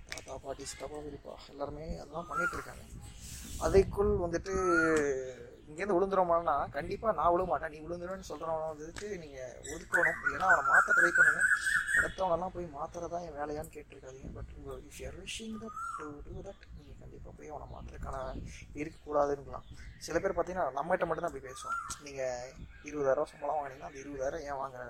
தாத்தா 0.08 0.34
பாட்டி 0.38 0.64
சித்தப்பா 0.64 0.98
விரிப்பா 1.00 1.34
எல்லாருமே 1.48 1.86
அதெல்லாம் 1.98 2.26
பண்ணிட்டு 2.26 2.56
இருக்காங்க. 2.56 2.84
அதைக்குள் 3.60 4.12
வந்துட்டு 4.18 4.54
இங்கேருந்து 5.68 5.96
விழுந்துருமானா 5.96 6.54
கண்டிப்பாக 6.76 7.12
நான் 7.18 7.32
விழுக 7.34 7.46
மாட்டேன் 7.50 7.72
நீ 7.74 7.78
விழுந்துருவேன்னு 7.84 8.28
சொல்கிறவன 8.30 8.68
வந்துட்டு 8.72 9.06
நீங்கள் 9.22 9.54
ஒதுக்கணும். 9.72 10.18
இல்லைன்னா 10.24 10.48
அவனை 10.50 10.64
மாற்ற 10.72 10.92
ட்ரை 10.98 11.10
பண்ணுங்க. 11.18 11.42
அடுத்தவனெல்லாம் 11.98 12.54
போய் 12.56 12.66
மாற்றுறதா 12.76 13.18
என் 13.26 13.36
வேலையான்னு 13.40 13.74
கேட்டிருக்காதீங்க. 13.76 14.30
But 14.38 14.52
if 14.88 15.00
you're 15.04 15.18
wishing 15.24 15.56
that 15.62 15.78
to 15.98 16.06
do 16.26 16.34
that 16.48 16.64
நீங்கள் 16.76 17.00
கண்டிப்பாக 17.02 17.34
போய் 17.38 17.52
அவனை 17.54 17.66
மாற்றுறதுக்கான 17.74 18.22
இருக்கக்கூடாதுன்னுலாம் 18.82 19.66
சில 20.06 20.18
பேர் 20.22 20.36
பார்த்தீங்கன்னா 20.36 20.68
நம்மகிட்ட 20.78 21.06
மட்டும் 21.08 21.24
தான் 21.24 21.32
அப்படி 21.32 21.46
பேசுவோம் 21.48 21.78
நீங்கள் 22.06 22.50
இருபதாயிரம் 22.88 23.30
சம்பளம் 23.32 23.58
வாங்கினீங்கன்னா 23.58 23.90
அந்த 23.90 24.00
இருபதாயிரம் 24.04 24.46
ஏன் 24.48 24.60
வாங்குற? 24.62 24.84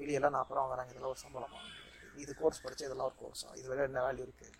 வெளியெல்லாம் 0.00 0.36
நாற்பது 0.38 0.60
வாங்குறாங்க 0.62 0.92
இதெல்லாம் 0.92 1.14
ஒரு 1.14 1.24
சம்பளமா? 1.26 1.60
இது 2.24 2.32
கோர்ஸ் 2.40 2.62
படித்து 2.64 2.86
இதெல்லாம் 2.88 3.08
ஒரு 3.10 3.16
கோர்ஸா 3.22 3.50
இது 3.58 3.66
வேலை 3.72 3.84
என்ன 3.88 4.04
வேல்யூ 4.06 4.24
இருக்குது 4.26 4.54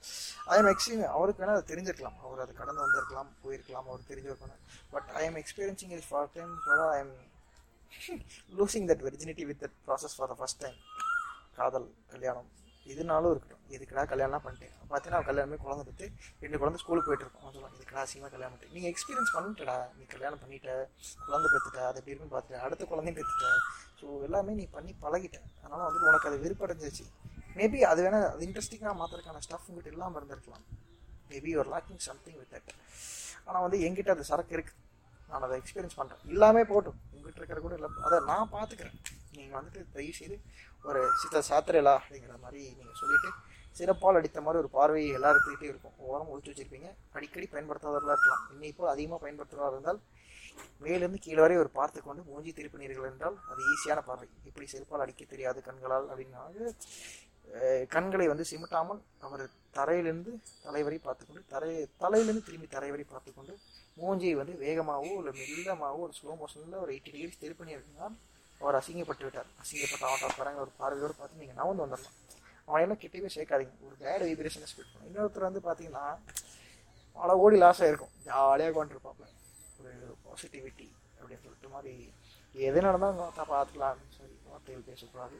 ஐ 0.52 0.58
எம் 0.60 0.70
எக்ஸ்பீரியன் 0.72 1.14
அவருக்கு 1.16 1.42
வேணால் 1.42 1.58
அது 1.58 1.70
தெரிஞ்சிருக்கலாம். 1.72 2.18
அவர் 2.24 2.44
அது 2.44 2.54
கடந்து 2.60 2.84
வந்திருக்கலாம் 2.84 3.30
போயிருக்கலாம் 3.44 3.88
அவர் 3.90 4.08
தெரிஞ்சிருக்கணும் 4.12 4.62
but 4.94 5.08
I 5.20 5.24
am 5.30 5.40
experiencing 5.42 5.94
is 5.98 6.08
for 6.10 6.30
time 6.36 6.54
I 6.94 6.98
am 7.04 7.14
losing 8.60 8.88
that 8.92 9.04
virginity 9.08 9.46
with 9.50 9.62
that 9.64 9.76
process 9.88 10.16
for 10.18 10.30
the 10.32 10.36
first 10.42 10.62
time 10.64 10.78
காதல் 11.58 11.90
கல்யாணம் 12.14 12.48
எதுனாலும் 12.92 13.30
இருக்கட்டும். 13.32 13.64
இதுக்கடா 13.76 14.02
கல்யாணம் 14.10 14.42
பண்ணிட்டேன். 14.44 14.74
பார்த்தீங்கன்னா 14.90 15.26
கல்யாணமே 15.28 15.56
குழந்தை 15.64 15.82
பற்றி 15.88 16.06
ரெண்டு 16.42 16.58
குழந்தை 16.60 16.78
ஸ்கூலுக்கு 16.82 17.08
போயிட்டு 17.08 17.24
இருக்கோம். 17.26 17.50
சொல்லலாம் 17.54 17.74
இதுக்கடா 17.78 18.02
சீமா 18.10 18.28
கல்யாணம் 18.34 18.54
பண்ணிட்டு 18.54 18.76
நீங்கள் 18.76 18.92
எக்ஸ்பீரியன்ஸ் 18.92 19.32
பண்ணிட்டடா 19.34 19.74
நீ 19.96 20.04
கல்யாணம் 20.14 20.40
பண்ணிட்ட 20.42 20.68
குழந்தை 21.26 21.48
பெற்றுட்ட 21.54 21.80
அது 21.88 21.98
எப்படி 22.00 22.12
இருக்குன்னு 22.12 22.34
பார்த்துட்ட 22.34 22.62
அடுத்த 22.66 22.86
குழந்தையும் 22.92 23.18
பெற்றுட்ட 23.18 23.50
ஸோ 24.00 24.06
எல்லாமே 24.28 24.54
நீ 24.60 24.64
பண்ணி 24.76 24.92
பழகிட்ட. 25.04 25.38
அதனால் 25.64 25.86
வந்துட்டு 25.86 26.08
உனக்கு 26.12 26.30
அது 26.30 26.38
விருப்படைஞ்சிச்சு 26.44 27.06
மேபி 27.58 27.78
அது 27.90 28.00
வேணால் 28.04 28.28
அது 28.32 28.46
இன்ட்ரெஸ்டிங்காக 28.48 28.94
மாற்றுறதுக்கான 29.00 29.42
ஸ்டஃப் 29.46 29.68
உங்கள்கிட்ட 29.68 29.96
இல்லாமல் 29.96 30.18
இருந்திருக்கலாம். 30.20 30.64
மேபி 31.30 31.50
ஒரு 31.62 31.68
லாக்கிங் 31.74 32.02
சம்திங் 32.08 32.38
வித் 32.40 32.52
தட் 32.54 32.72
ஆனால் 33.46 33.64
வந்து 33.66 33.78
என்கிட்ட 33.86 34.10
அது 34.16 34.24
சரக்கு 34.30 34.54
இருக்குது 34.56 34.84
நான் 35.30 35.44
அதை 35.46 35.56
எக்ஸ்பீரியன்ஸ் 35.60 35.98
பண்ணுறேன் 36.00 36.22
எல்லாமே 36.34 36.62
போட்டும். 36.72 36.98
உங்ககிட்ட 37.14 37.40
இருக்கிற 37.40 37.60
கூட 37.64 37.74
இல்லை. 37.78 37.90
அதை 38.06 38.18
நான் 38.30 38.52
பார்த்துக்கிறேன் 38.56 38.98
நீங்கள் 39.36 39.56
வந்துட்டு 39.58 39.80
தயவு 39.96 40.14
செய்து 40.20 40.36
ஒரு 40.88 41.00
சித்த 41.20 41.42
சாத்திரலா 41.50 41.94
அப்படிங்கிற 42.00 42.36
மாதிரி 42.44 42.60
நீங்கள் 42.78 42.98
சொல்லிவிட்டு 43.00 43.30
சிறப்பால் 43.78 44.18
அடித்த 44.18 44.38
மாதிரி 44.44 44.60
ஒரு 44.62 44.70
பார்வையை 44.76 45.10
எல்லாருக்கிட்டே 45.18 45.66
இருக்கும். 45.72 45.96
ஓரம் 46.10 46.30
ஒழிச்சு 46.32 46.50
வச்சிருப்பீங்க. 46.50 46.88
அடிக்கடி 47.16 47.46
பயன்படுத்தாதவர்களாக 47.54 48.16
இருக்கலாம். 48.16 48.44
இன்னை 48.54 48.68
இப்போ 48.72 48.86
அதிகமாக 48.94 49.20
பயன்படுத்துகிறவா 49.24 49.68
இருந்தால் 49.72 50.00
மேலிருந்து 50.84 51.18
கீழே 51.24 51.40
வரை 51.44 51.56
ஒரு 51.62 51.70
பார்த்து 51.78 51.98
கொண்டு 52.06 52.22
மூஞ்சி 52.30 52.52
திருப்பினீர்கள் 52.58 53.08
என்றால் 53.10 53.36
அது 53.50 53.60
ஈஸியான 53.72 54.00
பார்வை. 54.08 54.26
இப்படி 54.48 54.66
செருப்பால் 54.72 55.04
அடிக்க 55.04 55.24
தெரியாது 55.34 55.58
கண்களால் 55.68 56.08
அப்படின்னாலும் 56.12 56.74
கண்களை 57.94 58.26
வந்து 58.30 58.44
சிமிட்டாமல் 58.50 59.00
அவர் 59.26 59.44
தரையிலிருந்து 59.76 60.32
தலைவரை 60.64 60.98
பார்த்துக்கொண்டு 61.06 61.42
தரை 61.52 61.70
தலையிலிருந்து 62.02 62.46
திரும்பி 62.48 62.68
தரை 62.74 62.88
வரை 62.94 63.04
பார்த்துக்கொண்டு 63.12 63.54
மூஞ்சியை 64.00 64.34
வந்து 64.40 64.54
வேகமாகவோ 64.64 65.12
இல்லை 65.20 65.32
மெல்லமாகவோ 65.40 66.02
ஒரு 66.06 66.14
ஸ்லோ 66.18 66.32
மோஷனில் 66.40 66.82
ஒரு 66.84 66.90
எயிட்டி 66.94 67.10
டிகிரிஸ் 67.14 67.42
திருப்பி 67.44 67.76
இருந்தால் 67.76 68.16
அவர் 68.60 68.78
அசிங்கப்பட்டு 68.80 69.24
விட்டார். 69.26 69.48
அசிங்கப்பட்ட 69.62 70.04
அவன் 70.08 70.36
பாருங்க 70.38 70.60
ஒரு 70.66 70.72
பார்வையோடு 70.80 71.14
பார்த்து 71.20 71.40
நீங்கள் 71.42 71.58
நவந்து 71.60 71.84
வந்துடலாம். 71.84 72.16
அவனையெல்லாம் 72.68 73.00
கிட்டவே 73.02 73.28
சேர்க்காதீங்க. 73.36 73.74
ஒரு 73.86 73.94
பேட் 74.02 74.24
வைப்ரேஷனை 74.26 74.68
ஸ்பீட் 74.70 74.92
பண்ணும் 74.92 75.08
இன்னொருத்தர் 75.10 75.48
வந்து 75.48 75.62
பார்த்தீங்கன்னா 75.66 76.06
பல 77.18 77.36
ஓடி 77.44 77.56
லாஸ் 77.64 77.82
ஆகிருக்கும் 77.84 78.14
ஜாலியாக 78.28 78.72
கொண்டிருப்பாப்ல 78.78 79.26
ஒரு 79.80 79.92
பாசிட்டிவிட்டி 80.26 80.88
அப்படின்னு 81.18 81.42
சொல்லிட்டு 81.44 81.70
மாதிரி. 81.76 81.94
எது 82.54 82.80
தான் 82.84 83.00
பார்த்துக்கலாம் 83.52 84.00
சரி 84.68 84.82
பேசக்கூடாது 84.88 85.36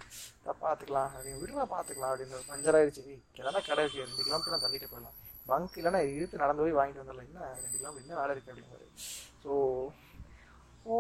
தப்பா 0.47 0.65
பார்த்துக்கலாம் 0.67 1.11
அப்படின்னு 1.15 1.41
விடுறா 1.43 1.65
பார்த்துக்கலாம் 1.75 2.13
அப்படின்னு 2.13 2.39
பஞ்சர் 2.51 2.79
ஆயிடுச்சு 2.79 3.03
கிளம்பா 3.39 3.61
கடை 3.69 3.83
இருக்கு? 3.85 4.05
ரெண்டு 4.05 4.27
கிலோமீட்டர் 4.27 4.55
நான் 4.55 4.65
தள்ளிட்டு 4.67 4.91
போயிடலாம். 4.93 5.17
பங்க் 5.51 5.79
இல்லைன்னா 5.81 6.01
இழுத்து 6.15 6.43
நடந்து 6.43 6.63
போய் 6.65 6.79
வாங்கிட்டு 6.79 7.03
வந்துடலாம். 7.03 7.29
என்ன 7.31 7.49
ரெண்டு 7.65 7.79
கிலோமீட்டர் 7.81 8.05
என்ன 8.07 8.21
வேலை 8.21 8.33
இருக்குது 8.35 8.53
அப்படிங்கிறது 8.55 8.87
ஸோ 9.45 9.53
ஓ 10.87 10.99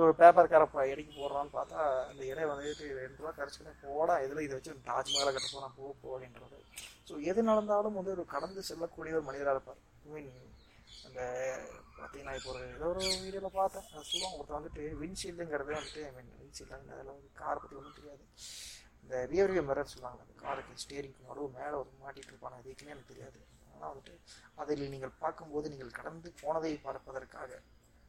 ஒரு 0.00 0.12
பேப்பர் 0.20 0.50
இடைக்கு 0.92 1.12
போடுறான்னு 1.18 1.52
பார்த்தா 1.58 1.78
அந்த 2.10 2.22
இடை 2.30 2.44
வந்துட்டு 2.50 2.86
ரெண்டு 3.02 3.20
ரூபா 3.20 3.30
கிடச்சுன்னா 3.38 3.72
போடா 3.84 4.14
இதில் 4.24 4.44
இதை 4.46 4.54
வச்சு 4.56 4.72
தாஜ்மஹாலை 4.88 5.32
கட்ட 5.36 5.48
போனால் 5.54 5.74
போ 5.76 5.84
போ 6.02 6.08
அப்படின்றது 6.14 6.58
ஸோ 7.08 7.14
எது 7.30 7.42
நடந்தாலும் 7.50 7.96
வந்து 7.98 8.14
ஒரு 8.16 8.24
கடந்து 8.34 8.62
செல்லக்கூடிய 8.70 9.18
ஒரு 9.18 9.26
மனிதராக 9.30 9.56
இருப்பார். 9.56 9.80
ஐ 10.06 10.10
மீன் 10.16 10.30
அந்த 11.06 11.20
பார்த்தீங்கன்னா 11.98 12.34
இப்போ 12.38 12.50
ஒரு 12.54 12.62
ஏதோ 12.76 12.86
ஒரு 12.92 13.02
வீடியோவில் 13.24 13.56
பார்த்தேன். 13.60 13.86
அது 13.94 14.10
சொல்லுவாங்க 14.10 14.38
ஒருத்தர் 14.40 14.58
வந்துட்டு 14.60 14.84
விண்ட்ஷீல்டுங்கிறது 15.02 15.72
வந்துட்டு 15.78 16.02
ஐ 16.08 16.12
மீன் 16.18 16.30
விண்ட்ஷீல்டு 16.42 16.74
அதெல்லாம் 16.76 17.18
வந்து 17.18 17.32
காரை 17.42 17.58
பற்றி 17.62 17.78
ஒன்றும் 17.80 17.98
தெரியாது. 17.98 18.24
இந்த 19.02 19.14
ரியர்வியூ 19.32 19.62
மிரர் 19.68 19.92
சொல்லுவாங்க 19.92 20.20
அந்த 20.24 20.34
காருக்கு 20.44 20.82
ஸ்டேரிங் 20.84 21.18
நடுவு 21.28 21.48
மேலே 21.58 21.74
ஒரு 21.82 21.90
மாட்டிட்டு 22.02 22.32
இருப்பாங்க 22.32 22.56
அது 22.60 22.70
எதுக்குமே 22.72 22.94
எனக்கு 22.94 23.12
தெரியாது. 23.12 23.38
ஆனால் 23.74 23.90
வந்துட்டு 23.92 24.14
அதில் 24.62 24.92
நீங்கள் 24.94 25.14
பார்க்கும்போது 25.22 25.66
நீங்கள் 25.74 25.96
கடந்து 25.98 26.28
போனதை 26.42 26.72
பார்ப்பதற்காக 26.86 27.50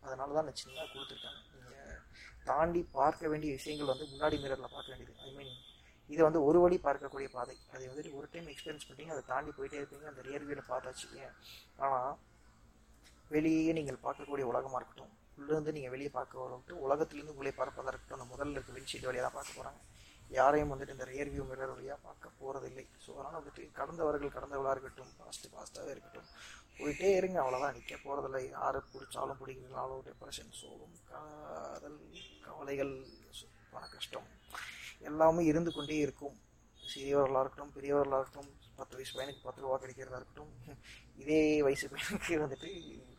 அதனால 0.05 0.33
தான் 0.37 0.49
சின்னதாக 0.61 0.87
கொடுத்துருக்காங்க. 0.93 1.41
நீங்கள் 1.55 2.01
தாண்டி 2.49 2.81
பார்க்க 2.97 3.29
வேண்டிய 3.33 3.51
விஷயங்கள் 3.59 3.91
வந்து 3.93 4.05
முன்னாடி 4.13 4.37
மிரரில் 4.43 4.73
பார்க்க 4.75 4.93
வேண்டியது. 4.93 5.15
ஐ 5.27 5.31
மீன் 5.37 5.53
இதை 6.09 6.21
வந்து 6.27 6.39
ஒரு 6.47 6.59
வழி 6.63 6.77
பார்க்கக்கூடிய 6.87 7.27
பாதை. 7.35 7.55
அதை 7.73 7.83
வந்துட்டு 7.91 8.11
ஒரு 8.19 8.27
டைம் 8.33 8.49
எக்ஸ்பீரியன்ஸ் 8.53 8.85
பண்ணிட்டீங்க 8.85 9.13
அதை 9.15 9.23
தாண்டி 9.31 9.51
போயிட்டே 9.57 9.79
இருப்பீங்க. 9.81 10.05
அந்த 10.11 10.21
ரியர்வியூவில் 10.29 10.69
பார்த்தாச்சுங்க 10.71 11.29
ஆனால் 11.85 12.11
வெளியே 13.35 13.73
நீங்கள் 13.77 14.03
பார்க்கக்கூடிய 14.05 14.45
உலகமாக 14.51 14.79
இருக்கட்டும் 14.79 15.11
உள்ளேருந்து 15.37 15.75
நீங்கள் 15.75 15.93
வெளியே 15.93 16.11
பார்க்க 16.17 16.43
வரட்டும் 16.43 16.81
உலகத்துலேருந்து 16.85 17.37
உள்ளே 17.39 17.53
பார்ப்பதாக 17.59 17.91
இருக்கட்டும் 17.93 18.17
அந்த 18.19 18.27
முதல்ல 18.33 18.55
இருக்க 18.57 18.73
விண்ஷீல்டு 18.77 19.09
வழியாக 19.09 19.25
தான் 19.27 19.37
பார்க்க 19.37 19.57
போகிறாங்க 19.57 19.81
யாரையும் 20.31 20.71
வந்துட்டு 20.73 20.95
இந்த 20.95 21.05
ரியர் 21.09 21.31
வியூ 21.33 21.43
மிரர் 21.49 21.73
வழியாக 21.73 21.99
பார்க்க 22.03 22.37
போகிறதில்லை 22.39 22.85
ஸோ 23.05 23.09
அதனால் 23.15 23.39
வந்துட்டு 23.39 23.63
கடந்தவர்கள் 23.79 24.35
கடந்தவளாக 24.35 24.73
இருக்கட்டும் 24.75 25.11
ஃபாஸ்ட்டு 25.17 25.51
பாஸ்ட்டாகவே 25.55 25.91
இருக்கட்டும் 25.95 26.29
போயிட்டே 26.77 27.09
இருங்க 27.17 27.37
அவ்வளோதான் 27.41 27.75
நிற்க 27.77 27.95
போகிறதில்ல 27.97 28.39
யார் 28.47 28.77
பிடிச்சாலும் 28.93 29.39
பிடிக்கிறதுனாலும் 29.41 30.05
டிப்ரெஷன் 30.07 30.55
சோகம் 30.61 30.95
காதல் 31.11 31.99
கவலைகள் 32.45 32.93
பண 33.73 33.83
கஷ்டம் 33.87 34.29
எல்லாமே 35.01 35.43
இருந்து 35.45 35.71
கொண்டே 35.71 35.97
இருக்கும். 36.05 36.35
சிறியவர்களாக 36.93 37.43
இருக்கட்டும் 37.43 37.75
பெரியவர்களாக 37.77 38.21
இருக்கட்டும் 38.21 38.51
பத்து 38.79 38.95
வயசு 38.97 39.13
பையனுக்கு 39.17 39.45
பத்து 39.47 39.63
ரூபா 39.63 39.75
கிடைக்கிறதா 39.83 40.19
இருக்கட்டும் 40.21 40.51
இதே 41.21 41.39
வயசு 41.67 41.85
பையனுக்கு 41.93 42.41
வந்துட்டு 42.43 42.69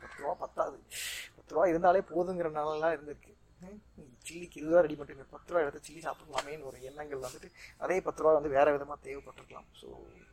பத்து 0.02 0.18
ரூபா 0.22 0.34
பத்தாது. 0.42 0.76
பத்து 1.36 1.54
ரூபா 1.54 1.64
இருந்தாலே 1.72 2.02
போதுங்கிற 2.12 2.50
நாளெல்லாம் 2.58 2.94
இருந்திருக்கு. 2.96 3.32
சில்லிக்கு 4.26 4.58
இருபது 4.60 4.82
ரெடி 4.84 4.96
பண்ணிட்டு 4.98 5.32
பத்து 5.34 5.50
ரூபா 5.52 5.62
எடுத்து 5.64 5.86
சில்லி 5.88 6.02
சாப்பிடலாமேன்னு 6.06 6.68
ஒரு 6.70 6.78
எண்ணங்கள் 6.88 7.24
வந்துட்டு 7.24 7.48
அதே 7.84 7.96
பத்து 8.06 8.22
ரூபா 8.22 8.32
வந்து 8.38 8.50
வேற 8.56 8.66
விதமாக 8.74 8.98
தேவைப்பட்டிருக்கலாம். 9.06 9.68
ஸோ 9.80 9.88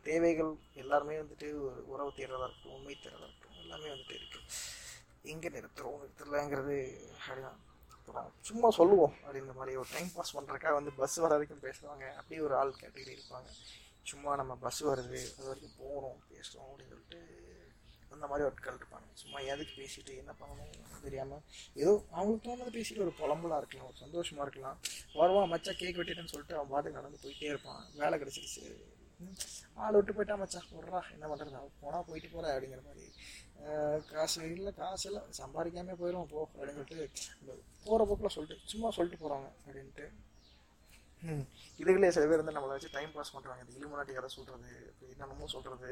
தேவைகள் 0.08 0.52
எல்லாருமே 0.82 1.16
வந்துட்டு 1.22 1.48
ஒரு 1.66 1.82
உறவு 1.92 2.12
தேடுறதா 2.18 2.46
இருக்கட்டும் 2.48 2.76
உண்மை 2.78 2.96
தேடுறதா 3.04 3.26
இருக்கட்டும் 3.28 3.60
எல்லாமே 3.64 3.88
வந்துட்டு 3.94 4.16
இருக்கு. 4.20 4.40
எங்கே 5.34 5.48
நிறுத்துறோம் 5.56 6.00
நிறுத்தலைங்கிறது 6.02 6.78
அப்படிதான். 7.18 7.60
சும்மா 8.48 8.68
சொல்லுவோம் 8.78 9.14
அப்படிங்கிற 9.24 9.54
மாதிரி 9.58 9.72
ஒரு 9.82 9.88
டைம் 9.94 10.10
பாஸ் 10.16 10.34
பண்ணுறக்காக 10.36 10.74
வந்து 10.78 10.92
பஸ் 11.00 11.16
வர 11.24 11.32
வரைக்கும் 11.34 11.64
பேசுவாங்க. 11.66 12.04
அப்படியே 12.18 12.40
ஒரு 12.46 12.54
ஆள் 12.60 12.80
கேட்டகிரி 12.82 13.12
இருப்பாங்க. 13.16 13.48
சும்மா 14.10 14.30
நம்ம 14.40 14.52
பஸ் 14.64 14.80
வருது 14.88 15.20
அது 15.36 15.48
வரைக்கும் 15.50 15.76
போகிறோம் 15.82 16.18
பேசுகிறோம் 16.32 16.68
அப்படின்னு 16.70 16.92
சொல்லிட்டு 16.94 17.20
அந்த 18.14 18.24
மாதிரி 18.30 18.46
ஆட்கள் 18.46 18.78
இருப்பாங்க. 18.80 19.06
சும்மா 19.20 19.38
எதுக்கு 19.52 19.74
பேசிட்டு 19.80 20.12
என்ன 20.22 20.32
பண்ணணும் 20.40 21.02
தெரியாமல் 21.04 21.44
ஏதோ 21.82 21.92
அவங்களுக்கு 22.16 22.46
தோணுது 22.48 22.74
பேசிட்டு 22.78 23.04
ஒரு 23.06 23.12
புலம்பலாக 23.20 23.60
இருக்கலாம் 23.62 23.88
ஒரு 23.90 23.98
சந்தோஷமாக 24.04 24.46
இருக்கலாம். 24.46 24.78
வருவான் 25.20 25.50
மச்சா 25.52 25.74
கேக் 25.82 26.00
வெட்டிட்டேன்னு 26.00 26.32
சொல்லிட்டு 26.34 26.58
அவன் 26.58 26.72
பாட்டுக்கு 26.74 26.98
நடந்து 27.00 27.22
போயிட்டே 27.24 27.48
இருப்பான். 27.52 27.82
வேலை 28.02 28.18
கிடச்சிருச்சு. 28.22 28.64
ஆள் 29.82 29.96
விட்டு 29.96 30.14
போயிட்டா 30.16 30.36
மச்சா 30.42 30.60
விட்றா 30.76 31.00
என்ன 31.16 31.26
பண்ணுறது 31.30 31.58
அவன் 31.60 31.78
போனால் 31.82 32.06
போயிட்டு 32.08 32.28
போகிற 32.34 32.52
அப்படிங்கிற 32.54 32.82
மாதிரி 32.88 33.04
காசு 34.10 34.40
இல்லை 34.56 34.72
காசு 34.80 35.04
இல்லை. 35.08 35.22
சம்பாதிக்காமே 35.40 35.94
போயிடும் 36.00 36.30
போ 36.32 36.40
அப்படின்னு 36.54 36.78
சொல்லிட்டு 36.78 37.56
போகிற 37.86 38.04
போக்கில் 38.08 38.34
சொல்லிட்டு 38.36 38.70
சும்மா 38.72 38.88
சொல்லிட்டு 38.96 39.22
போகிறாங்க 39.22 39.48
அப்படின்ட்டு. 39.64 40.06
இதுகளே 41.80 42.10
சில 42.14 42.24
பேர் 42.30 42.42
வந்து 42.42 42.56
நம்மளை 42.56 42.74
வச்சு 42.76 42.94
டைம் 42.96 43.14
பாஸ் 43.16 43.34
பண்ணுறாங்க 43.34 43.62
இந்த 43.64 43.74
இலுமினாட்டி 43.78 44.14
கதை 44.16 44.30
சொல்கிறது 44.36 44.70
என்னென்னமோ 45.12 45.48
சொல்கிறது 45.54 45.90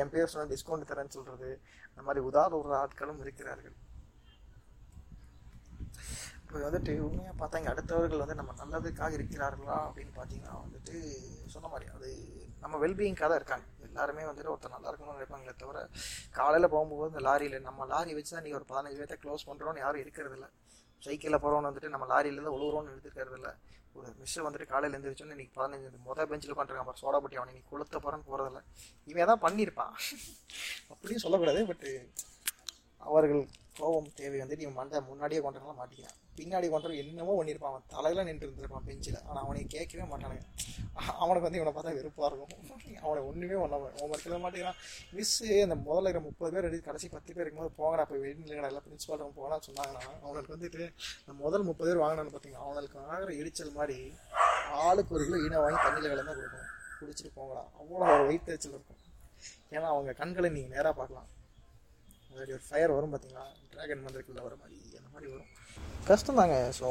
என் 0.00 0.12
பேர் 0.12 0.30
சொன்னால் 0.32 0.52
டிஸ்கவுண்ட் 0.52 0.90
தரேன்னு 0.90 1.16
சொல்கிறது 1.16 1.50
அந்த 1.90 2.02
மாதிரி 2.06 2.20
உதாரண 2.28 2.58
ஒரு 2.62 2.72
ஆட்களும் 2.82 3.22
இருக்கிறார்கள். 3.24 3.76
இப்போ 6.42 6.62
வந்துட்டு 6.68 6.92
உண்மையாக 7.08 7.36
பார்த்தா 7.40 7.60
இங்கே 7.60 7.72
அடுத்தவர்கள் 7.74 8.22
வந்து 8.22 8.38
நம்ம 8.40 8.54
நல்லதுக்காக 8.62 9.12
இருக்கிறார்களா 9.18 9.76
அப்படின்னு 9.88 10.12
பார்த்தீங்கன்னா 10.18 10.54
வந்துட்டு 10.64 10.96
சொன்ன 11.54 11.70
மாதிரி 11.74 11.86
அது 11.96 12.10
நம்ம 12.62 12.74
வெல்பீயிங்காக 12.84 13.28
தான் 13.30 13.40
இருக்காங்க. 13.40 13.66
எல்லாருமே 13.88 14.24
வந்துட்டு 14.30 14.50
ஒருத்தர் 14.52 14.74
நல்லா 14.74 14.88
இருக்கணும்னு 14.90 15.18
நினைப்பாங்களே 15.18 15.54
தவிர 15.62 15.78
காலையில் 16.38 16.72
போகும்போது 16.74 17.10
இந்த 17.12 17.22
லாரியில் 17.28 17.58
நம்ம 17.68 17.86
லாரி 17.92 18.12
வச்சு 18.18 18.32
தான் 18.36 18.46
நீ 18.46 18.52
ஒரு 18.58 18.66
பதினஞ்சு 18.72 18.98
பேர்த்த 19.00 19.18
க்ளோஸ் 19.24 19.46
பண்ணுறோன்னு 19.48 19.82
யாரும் 19.84 20.02
இருக்கிறது 20.04 20.36
இல்லை. 20.38 20.48
சைக்கிளில் 21.02 21.42
போகிறோம்னு 21.44 21.68
வந்துட்டு 21.70 21.92
நம்ம 21.94 22.06
லாரியிலேருந்து 22.12 22.50
தான் 22.50 22.58
உழுவுறோன்னு 22.58 22.92
எடுத்துக்கிறது 22.94 23.38
இல்லை. 23.40 23.52
ஒரு 23.98 24.08
மிஸ்ஸு 24.20 24.44
வந்துட்டு 24.46 24.66
காலையில் 24.72 24.94
எழுந்திரிச்சோன்னு 24.96 25.34
இன்னைக்கு 25.36 25.54
பதினஞ்சு 25.58 25.98
மொதல் 26.08 26.28
பெஞ்சில் 26.30 26.52
உட்காந்துருக்கான் 26.54 26.88
பாரு 26.90 27.02
சோடா 27.02 27.18
பட்டி 27.24 27.38
அவனை 27.40 27.54
நீ 27.56 27.62
கொளுத்த 27.72 27.96
போகிறன்னு 28.04 28.28
போகிறதில்ல 28.30 28.62
இவன் 29.10 29.30
தான் 29.32 29.42
பண்ணியிருப்பான். 29.46 29.92
அப்படியும் 30.92 31.24
சொல்லக்கூடாது 31.24 31.66
பட்டு 31.72 31.90
அவர்கள் 33.08 33.42
கோபம் 33.80 34.10
தேவை 34.20 34.38
வந்து 34.44 34.58
நீ 34.60 34.66
மண்டை 34.80 35.00
முன்னாடியே 35.10 35.42
கொண்டாடலாம் 35.44 35.80
மாட்டிக்கிறான். 35.82 36.18
பின்னாடி 36.38 36.66
கொண்டு 36.72 36.98
என்னமோ 37.02 37.32
பண்ணியிருப்பான். 37.38 37.72
அவன் 37.72 37.88
தலையில 37.94 38.24
நின்று 38.28 38.46
இருந்திருப்பான் 38.46 38.86
பெஞ்சில் 38.88 39.18
ஆனால் 39.28 39.42
அவனை 39.44 39.62
கேட்கவே 39.74 40.04
மாட்டானுங்க. 40.12 40.44
அவனுக்கு 41.22 41.46
வந்து 41.46 41.58
இவனை 41.60 41.72
பார்த்தா 41.76 41.94
வெறுப்பாக 41.98 42.28
இருக்கும். 42.30 42.52
அவனை 43.06 43.20
ஒன்றுமே 43.28 43.56
ஒன்றா 43.64 43.78
ஹோம்ஒர்க் 44.00 44.26
எழுத 44.28 44.40
மாட்டேங்கிறான் 44.44 44.78
மிஸ்ஸு 45.16 45.48
அந்த 45.66 45.76
முதல்ல 45.88 46.06
இருக்கிற 46.08 46.22
முப்பது 46.28 46.52
பேர் 46.54 46.68
எடுத்து 46.68 46.88
கடைசி 46.88 47.08
பத்து 47.16 47.30
பேர் 47.36 47.44
இருக்கும்போது 47.44 47.76
போங்கடா 47.80 48.04
இப்போ 48.06 48.18
வெளியில் 48.24 48.68
எல்லாம் 48.70 48.86
பிரின்ஸ்பால் 48.86 49.20
ரூம் 49.22 49.36
போகலாம் 49.40 49.64
சொன்னாங்கன்னா 49.68 50.02
அவனுக்கு 50.26 50.54
வந்துட்டு 50.54 50.82
அந்த 51.22 51.34
முதல் 51.44 51.66
முப்பது 51.70 51.90
பேர் 51.90 52.02
வாங்கினான்னு 52.04 52.34
பார்த்தீங்கன்னா 52.34 52.66
அவனுக்கு 52.68 52.98
ஆகிற 53.12 53.30
எரிச்சல் 53.42 53.76
மாதிரி 53.78 53.98
ஆளுக்கு 54.86 55.14
ஒரு 55.16 55.24
கிலோ 55.28 55.38
ஈன 55.46 55.60
வாங்கி 55.64 55.80
தண்ணியில் 55.86 56.12
கலந்து 56.12 56.34
கொடுக்கணும். 56.38 56.70
குடிச்சிட்டு 56.98 57.32
போங்கடா. 57.38 57.62
அவ்வளோ 57.80 58.04
ஒரு 58.16 58.26
வயிற்றுச்சல் 58.28 58.74
இருக்கும். 58.76 59.00
ஏன்னா 59.76 59.86
அவங்க 59.94 60.10
கண்களை 60.20 60.48
நீங்கள் 60.56 60.74
நேராக 60.76 60.94
பார்க்கலாம். 61.00 61.28
முன்னாடி 62.32 62.52
ஒரு 62.52 62.64
ஃபயர் 62.66 62.94
வரும் 62.94 63.12
பார்த்தீங்களா 63.12 63.44
ட்ராகன் 63.72 64.02
மந்திரக்குள்ள 64.04 64.40
வர 64.42 64.54
மாதிரி 64.56 64.76
அந்த 64.98 65.08
மாதிரி 65.12 65.28
வரும். 65.32 65.48
கஷ்டம் 66.06 66.40
தாங்க 66.40 66.56
ஸோ 66.78 66.88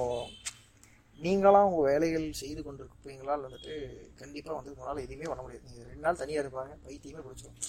நீங்களாம் 1.26 1.68
உங்கள் 1.70 1.88
வேலைகள் 1.90 2.26
செய்து 2.42 2.62
கொண்டு 2.66 2.82
இருப்பீங்களால் 2.86 3.44
வந்துட்டு 3.46 3.74
கண்டிப்பாக 4.22 4.56
வந்து 4.58 4.72
உங்களால் 4.74 5.02
எதுவுமே 5.06 5.28
பண்ண 5.32 5.42
முடியாது. 5.46 5.66
நீங்கள் 5.68 5.88
ரெண்டு 5.92 6.06
நாள் 6.06 6.20
தனியாக 6.22 6.44
இருப்பாங்க 6.44 6.74
பைத்தியமே 6.86 7.22
பிடிச்சிடும் 7.26 7.60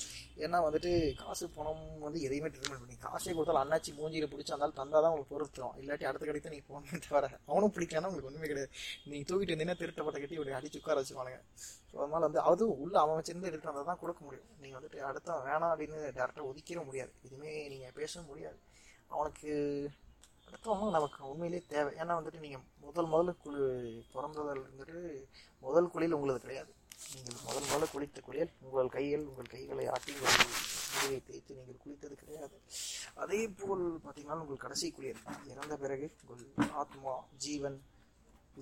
ஏன்னா 0.44 0.58
வந்துட்டு 0.66 0.90
காசு 1.22 1.46
பணம் 1.56 1.82
வந்து 2.04 2.18
எதையுமே 2.26 2.48
ட்ரீட்மெண்ட் 2.54 2.82
பண்ணி 2.84 2.96
காசே 3.06 3.32
கொடுத்தாலும் 3.36 3.62
அண்ணாச்சி 3.62 3.90
மூஞ்சியில் 3.98 4.30
பிடிச்சி 4.32 4.52
அந்தாலும் 4.56 4.78
தந்தால் 4.80 5.04
தான் 5.04 5.12
உங்களுக்கு 5.14 5.34
பொறுத்துரும் 5.34 5.74
இல்லாட்டி 5.80 6.08
அடுத்த 6.10 6.24
கடைக்கு 6.30 6.52
நீங்கள் 6.54 6.68
போகணுமே 6.70 7.00
தவிர 7.06 7.30
அவனும் 7.50 7.74
பிடிக்கலன்னா 7.76 8.10
உங்களுக்கு 8.10 8.30
ஒன்றுமே 8.30 8.48
கிடையாது. 8.52 8.70
நீங்கள் 9.10 9.28
தூக்கிட்டு 9.30 9.52
இருந்தீங்கன்னா 9.52 9.80
திருட்டப்பட்ட 9.82 10.18
கட்டி 10.22 10.38
இப்படி 10.38 10.56
அடிச்சு 10.60 10.80
உட்கார 10.82 10.96
வச்சுருவானுங்க. 11.02 11.40
ஸோ 11.90 11.96
அதனால் 12.02 12.26
வந்து 12.28 12.42
அதுவும் 12.50 12.80
உள்ள 12.84 12.94
அவன் 13.04 13.18
வச்சிருந்து 13.20 13.48
எடுத்துகிட்டு 13.50 13.72
வந்தால் 13.72 13.90
தான் 13.90 14.02
கொடுக்க 14.04 14.20
முடியும். 14.28 14.48
நீங்கள் 14.62 14.78
வந்துட்டு 14.80 15.00
அடுத்த 15.10 15.38
வேணாம் 15.48 15.72
அப்படின்னு 15.74 15.98
டேரெக்டாக 16.18 16.48
ஒதுக்கிட 16.52 16.82
முடியாது. 16.88 17.12
எதுவுமே 17.26 17.52
நீங்கள் 17.74 17.96
பேச 18.00 18.22
முடியாது. 18.30 18.58
அவனுக்கு 19.14 19.52
அடுத்தவங்க 20.52 20.88
நமக்கு 20.96 21.20
உண்மையிலேயே 21.30 21.62
தேவை. 21.72 21.90
ஏன்னா 22.02 22.14
வந்துட்டு 22.18 22.40
நீங்கள் 22.44 22.64
முதல் 22.86 23.08
முதல்ல 23.12 23.32
குழு 23.44 23.60
பிறந்ததில் 24.14 24.62
இருந்துட்டு 24.62 24.96
முதல் 25.66 25.90
குழியில் 25.92 26.16
உங்களது 26.16 26.40
கிடையாது. 26.44 26.72
நீங்கள் 27.12 27.44
முதல் 27.46 27.68
முதல்ல 27.68 27.86
குளித்த 27.94 28.20
குளியல் 28.26 28.52
உங்கள் 28.66 28.90
கைகள் 28.96 29.24
உங்கள் 29.30 29.52
கைகளை 29.54 29.84
ஆட்டி 29.94 30.12
உங்கள் 30.18 30.36
முதுகை 30.94 31.20
தேய்த்து 31.28 31.56
நீங்கள் 31.58 31.80
குளித்தது 31.84 32.16
கிடையாது. 32.22 32.56
அதே 33.22 33.40
போல் 33.60 33.84
பார்த்தீங்கன்னா 34.04 34.38
உங்கள் 34.44 34.62
கடைசி 34.64 34.90
குளியல் 34.96 35.22
இறந்த 35.52 35.76
பிறகு 35.84 36.08
உங்கள் 36.22 36.74
ஆத்மா 36.82 37.14
ஜீவன் 37.46 37.78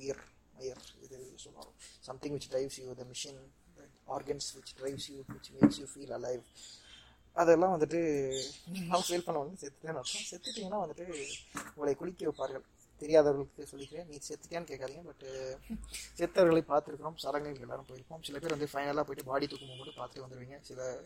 உயிர் 0.01 0.23
உயர் 0.61 0.83
இது 1.05 1.19
சொல்லுவாங்க 1.47 1.73
something 2.09 2.37
which 2.37 2.51
drives 2.53 2.79
you 2.83 2.95
the 3.01 3.07
machine 3.13 3.43
organs 4.17 4.49
which 4.59 4.75
drives 4.81 5.09
you 5.13 5.19
which 5.33 5.51
makes 5.57 5.81
you 5.83 5.89
feel 5.93 6.15
alive 6.19 6.43
அதெல்லாம் 7.33 7.75
வந்துட்டு 7.75 8.01
நீங்களாம் 8.73 9.07
ஃபீல் 9.07 9.25
பண்ண 9.25 9.41
உடனே 9.41 9.61
செத்துட்டேன்னு 9.63 10.01
அர்த்தம். 10.03 10.27
செத்துட்டீங்கன்னா 10.31 10.79
வந்துட்டு 10.85 11.07
உங்களை 11.75 11.95
குளிக்க 11.95 12.31
வைப்பார்கள். 12.31 12.67
தெரியாதவர்களுக்கு 12.99 13.67
சொல்லிக்கிறேன். 13.71 14.09
நீ 14.11 14.17
செத்துட்டியான்னு 14.29 14.71
கேட்காதீங்க. 14.71 15.03
பட்டு 15.05 15.29
செத்தவர்களை 16.19 16.63
பார்த்துருக்கிறோம். 16.71 17.17
சடங்குகளுக்கு 17.23 17.67
எல்லாரும் 17.67 17.87
போயிருப்போம். 17.91 18.23
சில 18.27 18.39
பேர் 18.39 18.55
வந்து 18.55 18.69
ஃபைனலாக 18.73 19.05
போயிட்டு 19.09 19.25
பாடி 19.31 19.47
தூக்கும் 19.47 19.79
போது 19.79 19.93
பார்த்துட்டு 20.01 20.25
வந்துடுவீங்க 20.25 20.61
சில 20.61 21.01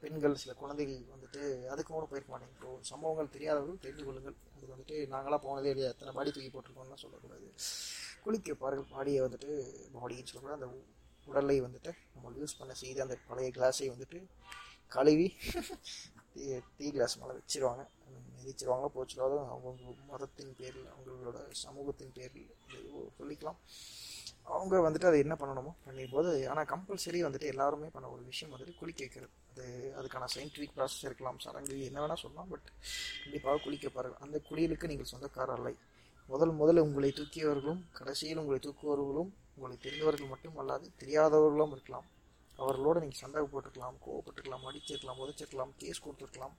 பெண்கள் 0.00 0.34
சில 0.34 0.52
குழந்தைகள் 0.60 1.00
வந்துட்டு 1.14 1.68
அதுக்கு 1.68 1.92
கூட 1.94 2.06
போயிருக்க 2.10 2.30
மாட்டேங்க. 2.34 2.54
இப்போ 2.58 2.76
சம்பவங்கள் 2.80 3.32
தெரியாதவர்கள் 3.36 3.82
தெரிந்து 3.86 4.04
கொள்ளுங்கள். 4.04 4.36
அது 4.54 4.72
வந்துட்டு 4.74 4.96
நாங்களாம் 5.14 5.44
போனதே 5.46 5.70
இல்லையா? 5.70 5.90
எத்தனை 5.90 6.14
பாடி 6.14 6.30
தூக்கி 6.30 6.50
போட்டிருக்கோம்லாம் 6.54 7.02
சொல்லக்கூடாது. 7.04 7.52
குளிக்க 8.24 8.52
வைப்பார்கள். 8.52 8.88
பாடியை 8.94 9.20
வந்துட்டு 9.26 9.50
பாடின்னு 9.96 10.30
சொல்லக்கூடாது. 10.30 10.60
அந்த 10.60 10.70
உடலை 11.24 11.60
வந்துட்டு 11.62 11.90
நம்ம 12.14 12.32
யூஸ் 12.40 12.58
பண்ண 12.58 12.74
செய்து 12.74 13.02
அந்த 13.02 13.16
பழைய 13.28 13.50
கிளாஸை 13.56 13.88
வந்துட்டு 13.94 14.20
கழுவி 14.96 15.28
டீ 16.34 16.44
டீ 16.76 16.86
கிளாஸ் 16.96 17.16
மேலே 17.20 17.32
வச்சிருவாங்க. 17.38 17.82
மிதிச்சிருவாங்க 18.36 18.86
போச்சிருவாங்க. 18.96 19.38
அவங்க 19.54 19.94
மதத்தின் 20.10 20.54
பேரில் 20.58 20.86
அவங்களோட 20.92 21.38
சமூகத்தின் 21.64 22.14
பேரில் 22.18 22.52
சொல்லிக்கலாம். 23.18 23.58
அவங்க 24.56 24.76
வந்துட்டு 24.84 25.08
அதை 25.08 25.18
என்ன 25.24 25.34
பண்ணணுமோ 25.40 25.72
பண்ணிரும்போது 25.86 26.30
ஆனால் 26.52 26.68
கம்பல்சரி 26.72 27.18
வந்துட்டு 27.26 27.50
எல்லாருமே 27.52 27.88
பண்ண 27.96 28.06
ஒரு 28.14 28.22
விஷயம் 28.30 28.52
வந்துட்டு 28.52 28.74
குளிக்க 28.80 29.00
வைக்கிறது 29.04 29.34
அது 29.52 29.64
அதுக்கான 29.98 30.28
சயின்டிஃபிக் 30.34 30.74
ப்ராசஸ் 30.76 31.04
இருக்கலாம் 31.08 31.38
சடங்கு 31.44 31.76
என்ன 31.88 31.98
வேணால் 32.02 32.22
சொல்லலாம் 32.22 32.50
பட் 32.52 32.68
கண்டிப்பாக 33.22 33.60
குளிக்க 33.64 33.88
பாருங்கள் 33.96 34.22
அந்த 34.26 34.36
குளியலுக்கு 34.48 34.90
நீங்கள் 34.92 35.10
சொந்தக்காரர் 35.12 35.54
அல்ல. 35.56 35.70
முதல் 36.32 36.54
முதல்ல 36.60 36.84
உங்களை 36.86 37.10
தூக்கியவர்களும் 37.18 37.82
கடைசியில் 37.98 38.40
உங்களை 38.42 38.58
தூக்குவவர்களும் 38.66 39.30
உங்களை 39.56 39.76
தெரிந்தவர்கள் 39.86 40.32
மட்டும் 40.32 40.58
அல்லாது 40.62 40.88
தெரியாதவர்களும் 41.02 41.74
இருக்கலாம். 41.76 42.08
அவர்களோடு 42.62 43.02
நீங்கள் 43.04 43.22
சண்டை 43.22 43.44
போட்டுக்கலாம் 43.52 43.98
கோவப்பட்டுக்கலாம் 44.06 44.66
அடிச்சிருக்கலாம் 44.70 45.22
உதச்சிருக்கலாம் 45.24 45.72
கேஸ் 45.82 46.04
கொடுத்துருக்கலாம். 46.04 46.56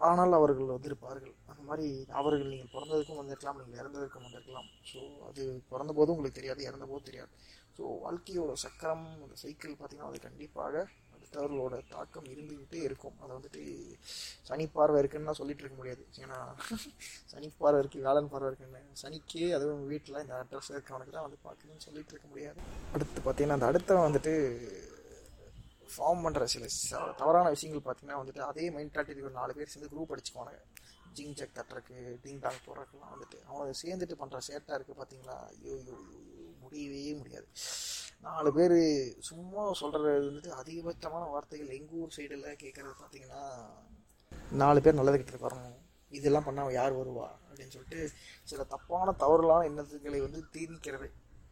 ஆனால் 0.00 0.36
அவர்கள் 0.38 0.72
வந்திருப்பார்கள் 0.74 1.34
அந்த 1.50 1.60
மாதிரி 1.68 1.86
அவர்கள் 2.20 2.50
நீங்கள் 2.52 2.72
பிறந்ததுக்கும் 2.74 3.20
வந்திருக்கலாம் 3.20 3.58
நீங்கள் 3.60 3.80
இறந்ததுக்கும் 3.82 4.26
வந்திருக்கலாம். 4.26 4.68
ஸோ 4.90 5.00
அது 5.28 5.44
பிறந்த 5.70 5.92
போதும் 5.98 6.14
உங்களுக்கு 6.16 6.40
தெரியாது 6.40 6.68
இறந்த 6.68 6.86
போதும் 6.90 7.08
தெரியாது. 7.10 7.32
ஸோ 7.76 7.82
வாழ்க்கையோட 8.04 8.52
சக்கரம் 8.64 9.06
அந்த 9.24 9.34
சைக்கிள் 9.44 9.78
பார்த்தீங்கன்னா 9.78 10.10
அது 10.12 10.20
கண்டிப்பாக 10.26 10.84
அடுத்தவர்களோட 11.26 11.76
தாக்கம் 11.92 12.28
இருந்துக்கிட்டே 12.32 12.80
இருக்கும். 12.88 13.16
அதை 13.22 13.30
வந்துட்டு 13.36 13.62
சனி 14.48 14.64
பார்வை 14.76 14.98
இருக்குன்னு 15.02 15.38
சொல்லிட்டு 15.38 15.62
இருக்க 15.64 15.76
முடியாது. 15.80 16.02
ஏன்னா 16.22 16.38
சனி 17.32 17.48
பார்வை 17.62 17.78
இருக்குது 17.82 18.06
வேலன் 18.08 18.30
பார்வை 18.32 18.48
இருக்குன்னு. 18.50 18.82
சனிக்கே 19.02 19.48
அதுவும் 19.56 19.82
வீட்டில் 19.92 20.20
இந்த 20.24 20.34
அட்ரஸ் 20.42 20.70
இருக்கவனுக்கு 20.74 21.14
தான் 21.16 21.26
வந்து 21.26 21.40
பார்க்கணும்னு 21.46 21.86
சொல்லிட்டு 21.86 22.14
இருக்க 22.14 22.28
முடியாது. 22.32 22.60
அடுத்து 22.96 23.24
பார்த்தீங்கன்னா 23.26 23.58
அந்த 23.58 23.70
அடுத்தவன் 23.70 24.06
வந்துட்டு 24.08 24.34
ஃபார்ம் 25.94 26.24
பண்ணுற 26.26 26.46
சில 26.54 26.66
தவறான 27.22 27.50
விஷயங்கள் 27.56 27.86
பார்த்தீங்கன்னா 27.88 28.20
வந்துட்டு 28.22 28.42
அதே 28.50 28.64
மைண்ட் 28.76 28.94
தாட் 28.96 29.36
நாலு 29.40 29.56
பேர் 29.58 29.72
சேர்ந்து 29.74 29.92
குரூப் 29.94 30.14
அடிச்சுக்குவானுங்க. 30.14 30.62
ஜிங் 31.18 31.36
ஜக் 31.40 31.56
தட்டுறக்கு 31.58 31.96
டிங் 32.24 32.40
டாங் 32.44 32.64
போடுறதுக்குலாம் 32.64 33.14
வந்துட்டு 33.14 33.38
அவனை 33.50 33.74
சேர்ந்துட்டு 33.82 34.16
பண்ணுற 34.22 34.40
சேட்டாக 34.48 34.76
இருக்குது 34.78 34.98
பார்த்தீங்களா? 35.00 35.36
ஐயோ, 35.52 35.74
ஐயோ, 35.82 35.96
முடியவே 36.62 37.02
முடியாது. 37.20 37.48
நாலு 38.20 38.52
பேர் 38.52 38.76
சும்மா 39.18 39.72
சொல்கிறது 39.72 40.30
வந்துட்டு 40.30 40.50
அதிகபட்சமான 40.62 41.30
வார்த்தைகள் 41.30 41.68
எங்கள் 41.68 41.98
ஊர் 41.98 42.14
சைடில் 42.16 42.60
கேட்குறது 42.62 42.92
பார்த்தீங்கன்னா 43.02 43.42
நாலு 44.50 44.80
பேர் 44.80 44.98
நல்லதுக்கிட்ட 44.98 45.38
வரணும் 45.40 45.76
இதெல்லாம் 46.10 46.44
பண்ணால் 46.44 46.72
யார் 46.72 46.98
வருவா? 46.98 47.28
அப்படின்னு 47.48 47.68
சொல்லிட்டு 47.68 48.10
சில 48.44 48.64
தப்பான 48.64 49.14
தவறுலான 49.18 49.66
எண்ணத்துக்களை 49.68 50.20
வந்து 50.20 50.44
தீர்மிக்கிறது 50.52 51.08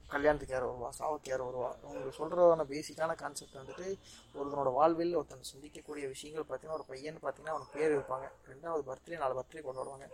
கல்யாணத்துக்கு 0.09 0.55
யார் 0.55 0.67
வருவா? 0.67 0.89
சாவுக்கு 0.99 1.29
யார் 1.29 1.45
வருவா? 1.45 1.71
அவங்க 1.83 2.11
சொல்கிறதான 2.19 2.67
பேசிக்கான 2.69 3.15
கான்செப்ட் 3.15 3.57
வந்துட்டு 3.57 3.87
ஒருத்தனோட 4.35 4.73
வாழ்வில் 4.73 5.15
ஒருத்தன் 5.15 5.49
சிந்திக்கக்கூடிய 5.55 6.07
விஷயங்கள் 6.07 6.45
பார்த்தீங்கன்னா 6.45 6.73
ஒரு 6.73 6.85
பையன் 6.85 7.17
பார்த்தீங்கன்னா 7.17 7.55
அவனுக்கு 7.55 7.79
பேர் 7.79 7.99
வைப்பாங்க. 7.99 8.29
ரெண்டாவது 8.49 8.83
பர்த்டே 8.91 9.19
நாலு 9.19 9.41
பர்த்டே 9.41 9.63
கொண்டாடுவாங்க. 9.63 10.09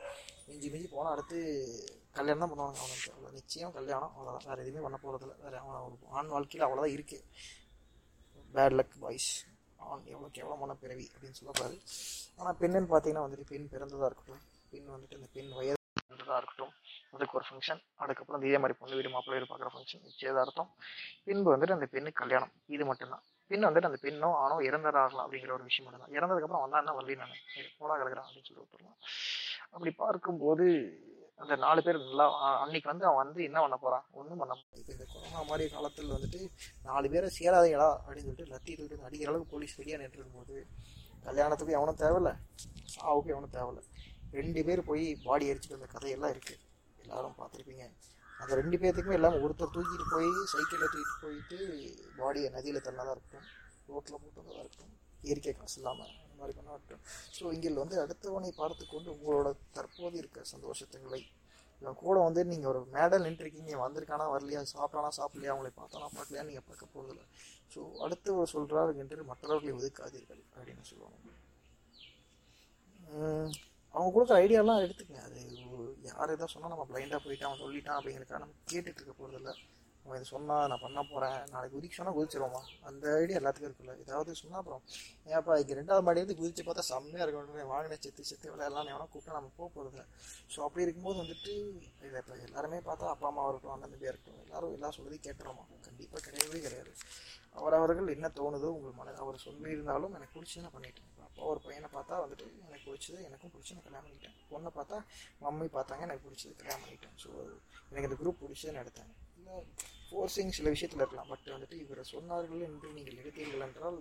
மிஞ்சி 0.47 0.71
மிஞ்சி 0.71 0.89
போனால் 0.89 1.13
அடுத்து 1.13 1.41
கல்யாணம் 2.19 2.43
தான் 2.43 2.53
பண்ணுவாங்க 2.53 2.81
அவனுக்கு 2.83 3.11
அவ்வளோ 3.15 3.33
நிச்சயம் 3.39 3.75
கல்யாணம். 3.79 4.13
அவ்வளோதான் 4.17 4.47
வேறு 4.51 4.65
எதுவுமே 4.65 4.85
பண்ண 4.87 4.99
போகிறதில்ல 5.03 5.35
வேறு 5.45 5.59
அவன் 5.63 5.99
ஆண் 6.19 6.33
வாழ்க்கையில் 6.35 6.67
அவ்வளோதான் 6.67 6.95
இருக்குது 6.97 7.27
பேட் 8.55 8.77
லக் 8.79 8.97
பாய்ஸ் 9.03 9.31
ஆண் 9.89 10.07
எவ்வளோக்கு 10.15 10.41
எவ்வளோமான 10.43 10.73
பிறவி 10.83 11.07
அப்படின்னு 11.13 11.39
சொல்லக்கூடாது. 11.41 11.77
ஆனால் 12.39 12.57
பெண்ணுன்னு 12.63 12.91
பார்த்தீங்கன்னா 12.93 13.27
வந்துட்டு 13.27 13.51
பெண் 13.53 13.71
பிறந்ததாக 13.75 14.09
இருக்கட்டும். 14.11 14.43
பெண் 14.73 14.91
வந்துட்டு 14.95 15.19
அந்த 15.19 15.29
பெண் 15.37 15.53
வயது 15.59 15.79
பிறந்ததாக 16.09 16.39
இருக்கட்டும். 16.41 16.73
அதுக்கு 17.15 17.37
ஒரு 17.39 17.47
ஃபங்க்ஷன் 17.49 17.81
அதுக்கப்புறம் 18.03 18.45
இதே 18.49 18.59
மாதிரி 18.63 18.77
பொண்ணு 18.81 18.97
வீடு 18.99 19.11
மாப்பிள்ளை 19.15 19.37
வீடு 19.37 19.49
பார்க்குற 19.51 19.71
ஃபங்க்ஷன் 19.75 20.03
நிச்சயதார்த்தம். 20.09 20.71
பின்பு 21.27 21.49
வந்துட்டு 21.55 21.77
அந்த 21.77 21.87
பெண்ணுக்கு 21.95 22.21
கல்யாணம். 22.23 22.53
இது 22.75 22.85
மட்டும்தான். 22.91 23.25
பெண் 23.51 23.67
வந்துட்டு 23.69 23.91
அந்த 23.91 24.01
பெண்ணோ 24.07 24.29
ஆணோ 24.43 24.57
இறந்ததாகலாம் 24.69 25.25
அப்படிங்கிற 25.27 25.53
ஒரு 25.59 25.65
விஷயம் 25.69 25.87
மட்டும்தான். 25.87 26.13
இறந்ததுக்கப்புறம் 26.19 26.65
வந்தா 26.65 26.81
என்ன 26.83 26.95
வரலி 26.99 27.17
நான் 27.23 27.37
போடா 27.81 27.95
கிடக்குறான் 28.01 28.27
அப்படின்னு 28.29 28.49
சொல்லி 28.49 28.63
விட்டுருலாம் 28.65 28.99
அப்படி 29.75 29.91
பார்க்கும்போது 30.03 30.67
அந்த 31.41 31.55
நாலு 31.57 31.81
பேர் 31.85 31.99
நல்லா 32.01 32.25
அன்னைக்கு 32.63 32.89
வந்து 32.91 33.05
அவன் 33.07 33.21
வந்து 33.23 33.41
என்ன 33.49 33.59
பண்ண 33.61 33.77
போறான்? 33.77 34.05
ஒன்றும் 34.13 34.41
பண்ண 34.41 34.55
இப்போ 34.79 34.93
இந்த 34.95 35.05
கொரோனா 35.13 35.43
மாதிரி 35.51 35.65
காலத்தில் 35.75 36.15
வந்துட்டு 36.15 36.41
நாலு 36.85 37.07
பேரை 37.13 37.29
சேராதீங்களா 37.37 37.89
அப்படின்னு 37.97 38.25
சொல்லிட்டு 38.25 38.51
லத்தி 38.53 38.73
தூக்கிட்டு 38.75 39.07
அடிக்கிற 39.09 39.31
அளவுக்கு 39.31 39.53
போலீஸ் 39.55 39.77
வெளியே 39.81 39.99
நின்றுருக்கும் 40.03 40.41
போது 40.41 40.57
கல்யாணத்துக்கு 41.27 41.77
எவனும் 41.79 42.01
தேவையில்ல 42.03 42.31
சாவுக்கு 42.95 43.33
எவனும் 43.35 43.55
தேவையில்ல. 43.57 43.81
ரெண்டு 44.33 44.61
பேர் 44.67 44.83
போய் 44.83 45.05
பாடி 45.25 45.51
எரிச்சிட்டு 45.51 45.77
வந்த 45.77 45.89
கதையெல்லாம் 45.95 46.33
இருக்குது 46.35 46.61
எல்லாரும் 46.99 47.37
பார்த்துருப்பீங்க. 47.41 47.85
அந்த 48.41 48.53
ரெண்டு 48.61 48.77
பேர்த்துக்குமே 48.83 49.19
எல்லாமே 49.19 49.41
ஒருத்தர் 49.45 49.75
தூக்கிட்டு 49.75 50.07
போய் 50.13 50.29
சைக்கிளில் 50.53 50.93
தூக்கிட்டு 50.93 51.19
போயிட்டு 51.25 51.59
பாடியை 52.19 52.51
நதியில் 52.57 52.85
தள்ளதாக 52.87 53.15
இருக்கட்டும் 53.17 53.49
ரோட்டில் 53.89 54.21
போட்டதாக 54.23 54.59
இருக்கட்டும் 54.63 54.95
இயற்கை 55.23 55.53
காசு 55.55 55.77
இல்லாமல் 55.81 56.13
மாதிரி 56.41 56.57
பண்ணட்டும் 56.59 57.03
ஸோ 57.37 57.53
இங்கே 57.57 57.71
வந்து 57.83 57.99
அடுத்தவனை 58.05 58.51
பார்த்து 58.61 58.87
கொண்டு 58.87 59.11
உங்களோட 59.17 59.51
தற்போது 59.73 60.17
இருக்க 60.23 60.45
சந்தோஷத்துங்களை 60.55 61.21
இவன் 61.83 62.01
கூட 62.01 62.17
வந்து 62.21 62.41
நீங்கள் 62.51 62.71
ஒரு 62.71 62.81
மேடல் 62.95 63.25
நின்றுருக்கீங்க 63.27 63.75
வந்திருக்கானா 63.83 64.25
வரலையா 64.33 64.63
சாப்பிட்டானா 64.73 65.11
சாப்பிடலையா 65.19 65.53
அவங்களை 65.53 65.71
பார்த்தானா 65.79 66.09
பார்க்கலையா 66.17 66.45
நீங்கள் 66.49 66.67
பார்க்க 66.67 66.95
போகிறதில்ல 66.95 67.23
ஸோ 67.75 67.81
அடுத்தவர் 68.05 68.53
சொல்கிறார் 68.55 68.93
என்று 69.03 69.25
மற்றவர்களை 69.31 69.73
ஒதுக்காதீர்கள் 69.79 70.43
அப்படின்னு 70.55 70.85
சொல்லுவாங்க. 70.91 71.19
அவங்க 73.95 74.11
கொடுக்குற 74.15 74.37
ஐடியாலாம் 74.43 74.83
எடுத்துக்கங்க. 74.85 75.23
அது 75.29 75.39
யார் 76.09 76.33
எதாவது 76.35 76.53
சொன்னால் 76.55 76.73
நம்ம 76.75 76.87
பிளைண்டாக 76.91 77.21
போயிட்டான் 77.25 77.49
அவன் 77.51 77.63
சொல்லிட்டான் 77.63 77.99
அப்படிங்கிறக்காக 77.99 78.41
நம்ம 78.45 78.57
கேட்டுட்டு 78.71 79.01
இருக்க 79.01 79.15
போகிறதில்ல 79.15 79.53
அவன் 80.05 80.17
இதை 80.19 80.27
சொன்னால் 80.33 80.69
நான் 80.71 80.83
பண்ண 80.85 81.01
போகிறேன் 81.11 81.39
நாளைக்கு 81.53 81.75
குதிக்க 81.77 81.95
சொன்னால் 81.99 82.17
குதிச்சிருவோமா? 82.19 82.61
அந்த 82.89 83.05
ஐடியா 83.23 83.39
எல்லாத்துக்கும் 83.41 83.71
இருக்குல்ல 83.71 83.97
ஏதாவது 84.05 84.39
சொன்னால் 84.43 84.61
அப்புறம் 84.63 84.83
ஏன்ப்பா 85.33 85.59
இங்கே 85.63 85.77
ரெண்டாவது 85.81 86.05
மாடியிலேருந்து 86.07 86.39
குதிச்சு 86.41 86.65
பார்த்தா 86.69 86.85
செம்மையாக 86.91 87.27
இருக்கணும் 87.27 87.73
வாங்கின 87.75 87.99
செத்து 88.05 88.29
செத்து 88.31 88.53
விளையாடலாம் 88.55 88.93
எவனா 88.93 89.09
கூப்பிட்டா 89.15 89.37
நம்ம 89.39 89.53
போக 89.59 89.69
போகிறது 89.77 90.05
ஸோ 90.55 90.61
அப்படி 90.67 90.85
இருக்கும்போது 90.87 91.21
வந்துட்டு 91.23 91.53
இதை 92.09 92.19
இப்போ 92.23 92.37
எல்லாருமே 92.49 92.81
பார்த்தா 92.89 93.13
அப்பா 93.15 93.29
அம்மா 93.33 93.45
இருக்கட்டும் 93.47 93.75
அண்ணன் 93.75 93.93
தம்பியாக 93.95 94.13
இருக்கட்டும் 94.13 94.43
எல்லாரும் 94.47 94.75
எல்லாம் 94.79 94.97
சொல்லுறதையும் 94.99 95.27
கேட்டுறோமா 95.29 95.65
கண்டிப்பாக 95.89 96.23
கிடையவே 96.27 96.61
கிடையாது. 96.67 96.93
அவரவர்கள் 97.61 98.13
என்ன 98.15 98.27
தோணுதோ 98.39 98.69
உங்கள் 98.77 98.99
மன 98.99 99.15
அவர் 99.23 99.45
சொல்லியிருந்தாலும் 99.45 100.13
எனக்கு 100.19 100.35
பிடிச்சி 100.37 100.63
நான் 100.65 100.75
பண்ணிட்டேன். 100.75 101.09
அப்போ 101.11 101.25
அப்பா 101.29 101.43
ஒரு 101.53 101.61
பையனை 101.65 101.89
பார்த்தா 101.95 102.15
வந்துட்டு 102.25 102.47
எனக்கு 102.67 102.85
பிடிச்சது 102.89 103.19
எனக்கும் 103.29 103.53
பிடிச்சி 103.55 103.75
நான் 103.77 103.87
கல்யாணம் 103.87 104.07
பண்ணிட்டேன். 104.09 104.37
பொண்ணை 104.51 104.71
பார்த்தா 104.79 104.99
மம்மி 105.45 105.67
பார்த்தாங்க 105.77 106.07
எனக்கு 106.09 106.25
பிடிச்சது 106.27 106.55
கல்யாணம் 106.61 106.85
பண்ணிட்டேன். 106.85 107.17
ஸோ 107.23 107.31
எனக்கு 107.91 108.09
இந்த 108.09 108.19
குரூப் 108.23 108.41
பிடிச்சது 108.43 108.75
நான் 108.75 108.85
எடுத்தேன். 108.85 109.11
இல்லை 109.51 109.63
ஃபோர்ஸிங் 110.09 110.57
சில 110.57 110.69
விஷயத்தில் 110.75 111.03
இருக்கலாம். 111.03 111.29
பட் 111.33 111.47
வந்துட்டு 111.55 111.77
இவரை 111.85 112.03
சொன்னார்கள் 112.15 112.65
என்று 112.69 112.89
நீங்கள் 112.97 113.21
எடுத்தீர்கள் 113.23 113.65
என்றால் 113.67 114.01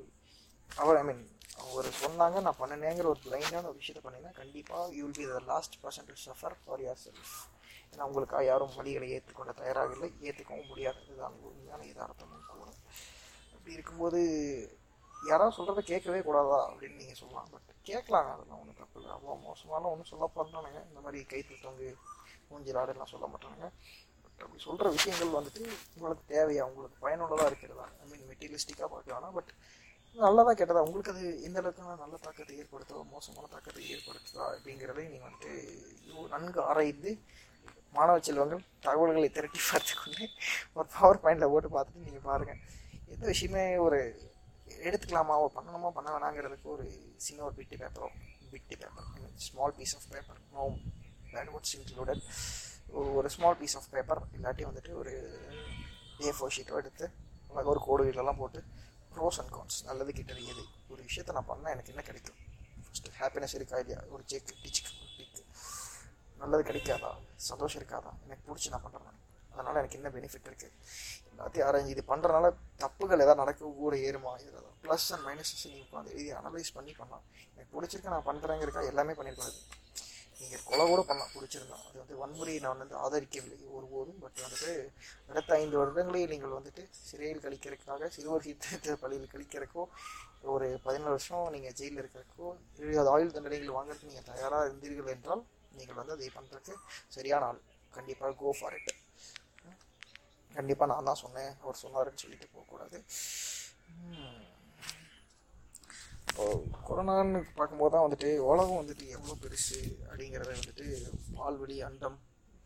அவர் 0.70 0.98
ஐ 1.00 1.04
மீன் 1.10 1.24
அவர் 1.64 1.88
சொன்னாங்க 2.02 2.38
நான் 2.46 2.60
பண்ணினேங்கிற 2.60 3.08
ஒரு 3.12 3.20
பிளைண்டான 3.24 3.68
ஒரு 3.70 3.80
விஷயத்தை 3.82 4.02
பண்ணினா 4.06 4.32
கண்டிப்பாக 4.42 4.84
you 4.98 5.04
will 5.06 5.18
be 5.20 5.26
the 5.32 5.40
last 5.52 5.76
person 5.84 6.08
to 6.10 6.16
suffer 6.26 6.56
for 6.64 6.84
your 6.88 7.00
self 7.06 7.34
ஏன்னா 7.92 8.08
உங்களுக்காக 8.10 8.44
யாரும் 8.50 8.76
வழிகளை 8.78 9.08
ஏற்றுக்கொண்ட 9.16 9.54
தயாராக 9.62 9.96
இல்லை 9.96 10.10
ஏற்றுக்கவும் 10.28 10.70
முடியாது. 10.72 11.00
இதுதான் 11.06 11.38
உண்மையான 11.48 11.86
யதார்த்தமும் 11.92 12.46
கூட 12.52 12.70
அப்படி 13.56 13.74
இருக்கும்போது 13.78 14.20
யாராவது 15.14 15.56
சொல்கிறத 15.58 15.82
கேட்கவே 15.92 16.20
கூடாதா 16.28 16.60
அப்படின்னு 16.70 17.00
நீங்கள் 17.02 17.20
சொல்லலாம். 17.22 17.50
பட் 17.54 17.72
கேட்கலாங்க 17.90 18.30
அதெல்லாம் 18.36 18.62
ஒன்றும் 18.62 18.80
தப்பு 18.82 19.00
இல்லை. 19.00 19.12
அவ்வளோ 19.16 19.38
மோசமாலாம் 19.48 19.92
ஒன்றும் 19.94 20.12
சொல்ல 20.12 20.28
போகிறானுங்க 20.36 20.82
இந்த 20.90 21.02
மாதிரி 21.06 21.20
கை 21.32 21.42
தொங்கு 21.66 21.90
மூஞ்சில் 22.52 23.12
சொல்ல 23.16 23.26
மாட்டானுங்க. 23.34 23.68
அப்படி 24.41 24.62
சொல்கிற 24.63 24.88
விஷயங்கள் 24.95 25.36
வந்துட்டு 25.36 25.62
உங்களுக்கு 25.93 26.23
தேவையா? 26.32 26.63
உங்களுக்கு 26.69 26.97
பயனுள்ளதாக 27.04 27.49
இருக்கிறதா? 27.52 27.86
ஐ 27.97 28.08
மீன் 28.10 28.25
மெட்டீரியலிஸ்டிக்காக 28.30 28.89
பார்க்க 28.91 29.15
வேணாம் 29.15 29.36
பட் 29.38 29.52
நல்லதாக 30.15 30.56
கெட்டதா? 30.60 30.82
உங்களுக்கு 30.86 31.12
அது 31.13 31.25
எந்த 31.47 31.58
அளவுக்கு 31.62 31.84
நல்ல 32.02 32.15
தாக்கத்தை 32.23 32.54
ஏற்படுத்தோ 32.62 33.04
மோசமான 33.12 33.49
தாக்கத்தை 33.52 33.84
ஏற்படுத்துதா 33.91 34.45
அப்படிங்கிறதை 34.52 35.04
நீங்கள் 35.06 35.28
வந்துட்டு 35.28 35.52
நன்கு 36.34 36.62
ஆராய்ந்து 36.65 37.12
மாணவ 37.95 38.17
செல்வங்கள் 38.21 38.63
தகவல்களை 38.84 39.30
திரட்டி 39.32 39.60
பார்த்துக்கொண்டு 39.63 40.23
ஒரு 40.75 40.88
பவர் 40.95 41.21
பாயிண்டில் 41.21 41.52
போட்டு 41.54 41.69
பார்த்துட்டு 41.71 42.06
நீங்கள் 42.06 42.28
பாருங்கள் 42.28 42.60
எந்த 43.10 43.23
விஷயமே 43.32 43.63
ஒரு 43.86 43.99
எடுத்துக்கலாமா 44.86 45.36
ஓ, 45.38 45.45
பண்ணணுமா 45.54 45.89
பண்ண 45.93 46.10
வேணாங்கிறதுக்கு 46.13 46.67
ஒரு 46.73 46.84
சின்ன 47.19 47.43
ஒரு 47.45 47.56
bit 47.56 47.78
பேப்பரோ 47.80 48.10
bit 48.52 48.75
paper 48.78 49.08
small 49.45 49.75
piece 49.78 49.95
of 49.97 50.10
paper 50.12 50.39
notepad 51.32 51.52
what's 51.54 51.73
included 51.78 52.21
ஒரு 52.93 53.30
ஸ்மால் 53.30 53.56
பீஸ் 53.56 53.75
ஆஃப் 53.75 53.89
பேப்பர் 53.91 54.21
இல்லாட்டி 54.38 54.63
வந்துட்டு 54.69 54.93
ஒரு 54.93 55.13
ஏ 56.21 56.32
ஃபோர் 56.32 56.54
ஷீட்டோ 56.56 56.78
எடுத்து 56.78 57.06
அழகாக 57.49 57.69
ஒரு 57.69 57.80
கோடு 57.80 58.04
வீடெல்லாம் 58.08 58.38
போட்டு 58.38 58.62
ப்ரோஸ் 59.15 59.39
அண்ட் 59.39 59.52
கான்ஸ் 59.52 59.86
நல்லது 59.86 60.12
கிட்டது 60.13 60.41
எது? 60.45 60.63
ஒரு 60.89 61.02
விஷயத்தை 61.04 61.34
நான் 61.36 61.49
பண்ணால் 61.52 61.71
எனக்கு 61.71 61.91
என்ன 61.91 62.02
கிடைக்கும்? 62.02 62.39
ஃபஸ்ட்டு 62.86 63.13
ஹாப்பினஸ் 63.19 63.56
இருக்கா 63.56 63.78
இல்லையா 63.78 63.99
ஒரு 64.10 64.23
செக் 64.25 64.54
டிச்சுக்கு 64.63 64.91
டிக்கு 65.17 65.43
நல்லது 66.38 66.63
கிடைக்காதா? 66.63 67.12
சந்தோஷம் 67.36 67.82
இருக்காதா? 67.82 68.12
எனக்கு 68.25 68.43
பிடிச்சி 68.49 68.69
நான் 68.69 68.86
பண்ணுறேன் 68.86 69.17
அதனால் 69.54 69.75
எனக்கு 69.75 69.97
என்ன 69.99 70.10
பெனிஃபிட் 70.10 70.49
இருக்குது 70.49 70.75
எல்லாத்தையும் 71.32 71.67
ஆராய்ஞ்சு 71.67 71.93
இது 71.95 72.04
பண்ணுறனால 72.12 72.52
தப்புகள் 72.78 73.23
எதாவது 73.25 73.36
நடக்க 73.36 73.71
கூட 73.82 73.95
ஏறுமா 74.08 74.34
இதில் 74.41 74.67
ப்ளஸ் 74.84 75.08
அண்ட் 75.13 75.25
மைனஸஸ் 75.28 75.65
நீங்கள் 75.67 75.88
உட்காந்து 75.88 76.13
எழுதி 76.15 76.32
அனலைஸ் 76.32 76.71
பண்ணி 76.73 76.91
பண்ணலாம். 76.91 77.23
எனக்கு 77.56 77.71
பிடிச்சிருக்க 77.75 78.10
நான் 78.15 78.28
பண்ணுறேங்கிறக்கா 78.30 78.86
எல்லாமே 78.86 79.13
பண்ணியிருக்காது 79.13 79.58
நீங்கள் 80.41 80.65
கொலை 80.67 80.84
கூட 80.89 81.02
பண்ணலாம் 81.08 81.34
பிடிச்சிருந்தோம் 81.36 81.84
அது 81.88 81.97
வந்து 82.02 82.15
வன்முறையை 82.21 82.60
நான் 82.65 82.82
வந்து 82.84 82.97
ஆதரிக்கவில்லை 83.04 83.67
ஒருபோதும் 83.78 84.19
பட் 84.23 84.39
வந்துட்டு 84.43 84.73
அடுத்த 85.30 85.58
ஐந்து 85.62 85.80
வருடங்களையும் 85.80 86.32
நீங்கள் 86.34 86.58
வந்துட்டு 86.58 86.84
சிறையில் 87.10 87.43
கழிக்கிறதுக்காக 87.45 88.10
சிறுவர் 88.15 88.45
சீர்திருத்த 88.47 88.95
பள்ளியில் 89.04 89.34
கழிக்கிறக்கோ 89.34 89.84
ஒரு 90.56 90.67
பதினேழு 90.86 91.13
வருஷம் 91.15 91.52
நீங்கள் 91.56 91.75
ஜெயிலில் 91.80 92.02
இருக்கிறக்கோ 92.04 92.47
இருபது 92.82 93.12
ஆயுள் 93.15 93.36
தண்டனைகள் 93.38 93.78
வாங்குறதுக்கு 93.78 94.12
நீங்கள் 94.12 94.30
தயாராக 94.32 94.67
இருந்தீர்கள் 94.69 95.13
என்றால் 95.15 95.43
நீங்கள் 95.80 95.99
வந்து 95.99 96.15
அதை 96.17 96.30
பண்ணுறதுக்கு 96.38 96.75
சரியான 97.17 97.47
ஆள். 97.49 97.62
கண்டிப்பாக 97.93 98.34
கோ 98.41 98.49
ஃபார் 98.60 98.78
இட் 98.80 98.93
கண்டிப்பாக 100.56 100.89
நான் 100.91 101.10
தான் 101.10 101.21
சொன்னேன். 101.23 101.52
அவர் 101.63 101.82
சொன்னாருன்னு 101.84 102.21
சொல்லிட்டு 102.23 102.47
போகக்கூடாது. 102.54 102.97
இப்போ 106.39 106.52
கொரோனான்னு 106.88 107.39
பார்க்கும்போது 107.56 107.91
தான் 107.93 108.04
வந்துட்டு 108.06 108.30
உலகம் 108.49 108.78
வந்துட்டு 108.80 109.06
எவ்வளோ 109.15 109.34
பெருசு 109.41 109.78
அப்படிங்கிறத 110.10 110.52
வந்துட்டு 110.58 110.86
பால்வெளி 111.38 111.78
அண்டம் 111.88 112.15